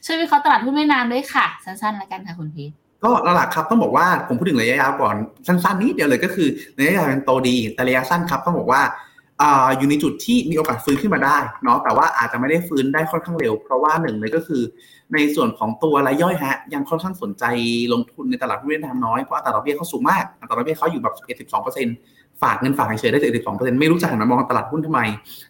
[0.05, 2.71] ช่วยวิเคราะห์ตลาดหุ้นเวียดนามด้วยค่ะ สั้นๆแล้วกันค่ะคุณพีท
[3.03, 5.15] ก็หลักๆครับต้องบอกว่าผมพูดถึงระยะยาวก่อน
[5.47, 8.81] สั้นๆนิดเดียวเลยก็คือระยะยาวเป็นโตดีแต่ระยะสั้นครับต้องบอกว่า
[9.77, 14.61] อยู่ในจุดที่มีโอกาสฟื้นขึ้นมาได้เนาะแต่ว่าอาจจะไม่ได้ฟื้นได้ค่อนข้างเร็ว เพราะว่าหนึ่งเลยก็คือ
[15.13, 17.43] ในส่วนของตัวรายย่อยฮะยังค่อนข้างสนใจ
[17.93, 21.87] ลงทุนในตลาดหุ้นเวียดนามน้อยเพราะอัตราดอกเบี้ยเขาสูงมากอัตราดอกเบี้ยเขาอยู่แบบ11 12เปอร์เซ็น
[22.41, 25.01] ฝากเงินฝากเฉยได้11 12เปอร์เซ็นไม่รู้จะหันมามองตลาดหุ้นทำไม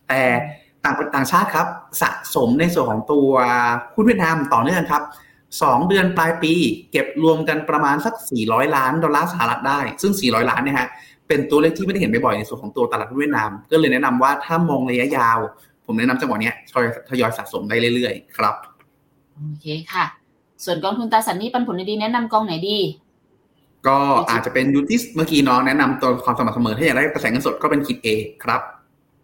[0.07, 0.21] แต่
[0.83, 1.67] ต่างต่างชาติครับ
[2.01, 3.29] สะสมในส่วนของตัว
[3.95, 5.03] หุ้นเวียดนามต่อเนื่องครับ
[5.63, 6.53] สองเดือนปลายปี
[6.91, 8.13] เก็บรวมกันประมาณสัก
[8.45, 10.87] 400 ล้านดอลลาร์สหรัฐได้ ซึ่ง 400 ล้านเนี่ยฮะ
[11.27, 15.39] เป็นตัวเลขที่ไม่ได้เห็นบ่อยๆในส่วนของตัวตลาดหุ้นเวียดนาม ก็เลยแนะนำว่าถ้ามองระยะยาว
[15.85, 18.55] ผมแนะนำจังหวะเนี้ยทยอยทยอยสะสมได้เรื่อยๆ ครับ
[19.35, 20.05] โอเคค่ะ
[20.65, 22.77] ส่วนกองทุนตราสารหนี้ปันผลดีๆแนะนำกองไหนดี
[23.87, 23.97] ก็
[24.29, 28.07] อาจจะเป็นยูทิสเมื่อกี้น้องแนะนำตัวความสม่ำเสมอถ้าอยากได้กระแสเงินสดก็เป็นคิดเอ
[28.43, 28.61] ครับ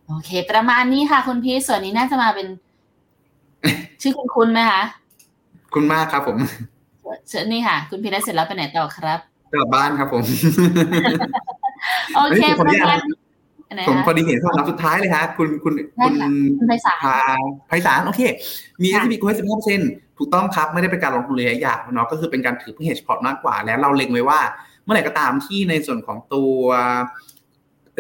[0.08, 2.48] โอเค ประมาณนี้ค่ะคุณพีทส่วนนี้น่าจะมาเป็น
[4.02, 4.82] ชื่อคุณคุณไหมคะ
[5.74, 6.38] คุณมากครับผม
[7.30, 9.20] เชิญนี่ค่ะ คุณพีทได้เสร็จแล้วไปไหนต่อครับ
[9.54, 10.24] กลับบ้านครับผม
[12.16, 13.02] โอเคเฮ้ยขอปอนุระญาตมาณ
[13.70, 16.30] อันไหนผมคะพอดีเห็นคำถามสุดท้ายเลยฮะคุณคุณได้คุณค่ะ
[16.60, 17.18] คุณไพศาลพา
[17.68, 18.22] ไพศาลโอเค
[18.82, 24.40] มีค่ะ SCB กูให้สิบห้าเปอร์เซ็นต์ถูกต้องครับ ไม่ได้เป็นการลงทุนระยะยาวเนาะก็คือเป็นการถือเพื่อ hedge port มากกว่า แล้วเราเล็งไว้ว่า
[24.84, 26.56] เมื่อไหร่ก็ตามที่ในส่วนของตัว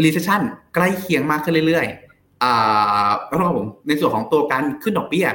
[0.03, 0.41] recession
[0.75, 5.27] ใกล้เคียงมากขึ้นเรื่อยๆอ่าแล้วก็ผมในส่วนของตัวการขึ้นดอกเบี้ย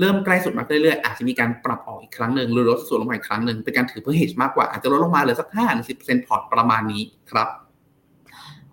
[0.00, 7.48] เริ่มใกล้สุดมากขึ้นเรื่อยๆอาจจะมีการปรับออกอีกครั้งหนึ่งหรือลดสัดส่วนลงมาอีกครั้งหนึ่งเป็นการถือเพื่อ hedge มากกว่าอาจจะลดลงมาเหลือสักห้าหรือสิบเปอร์เซ็นต์พอร์ตประมาณนี้ครับ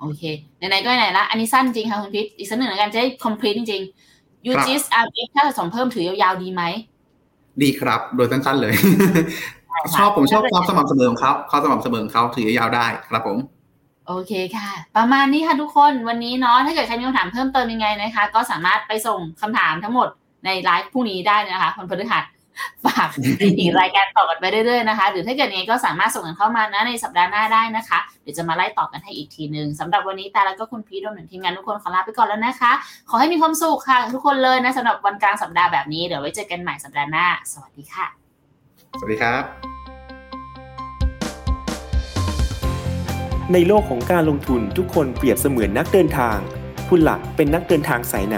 [0.02, 0.24] โอเค
[0.58, 6.64] ไหนๆก็ไหนๆละอันนี้สั้นจริงค่ะคุณพิษอีกสักหนึ่งแล้วกันจะได้ complete จริงๆ u ครับ g i s RF ถ้าสะสมเพิ่มถือยาวๆดีไหม
[7.62, 8.74] ดีครับ โดยสั้นๆเลย
[9.72, 13.38] ค่ะชอบผมชอบความสม่ำเสมอของเขาความสม่ำเสมอของเขาถือยาวได้ครับผม
[14.08, 20.08] โอเคค่ะ ประมาณนี้ค่ะทุกคนวันนี้เนาะถ้าเกิดใครมีคำถามเพิ่มเติมยังไงนะคะ ก็สามารถไปส่งคำถามทั้งหมด
[20.46, 22.24] ในไลฟ์พรุ่งนี้ได้นะคะคนพฤหัส
[22.86, 23.10] ฝาก
[23.60, 32.72] อีกรายการต่อกันไปเรื่อยๆนะคะ หรือถ้าเกิดยังไงก็สามารถส่งกันเข้ามานะในสัปดาห์หน้าได้นะคะ เดี๋ยวจะมาไล่ต่อกันให้อีกทีหนึ่งสำหรับวันนี้แต่แล้วก็คุณพีทรวมถึงทีมงานทุกคนขอลาไปก่อนแล้วนะคะ
[33.10, 38.06] ขอให้มีความสุขค่ะ ทุกคนเลยนะสำหรับวันกลางสัปดาห์แบบนี้เดี๋ยวไว้เจอกันใหม่สัปดาห์หน้า สวัสดีค่ะ
[39.00, 39.44] สวัสดีครับ
[43.54, 46.38] ในโลกของการลงทุนทุกคนเปรียบเสมือนนักเดินทาง
[46.90, 48.38] คุณหลักเป็นนักเดินทางสายไหน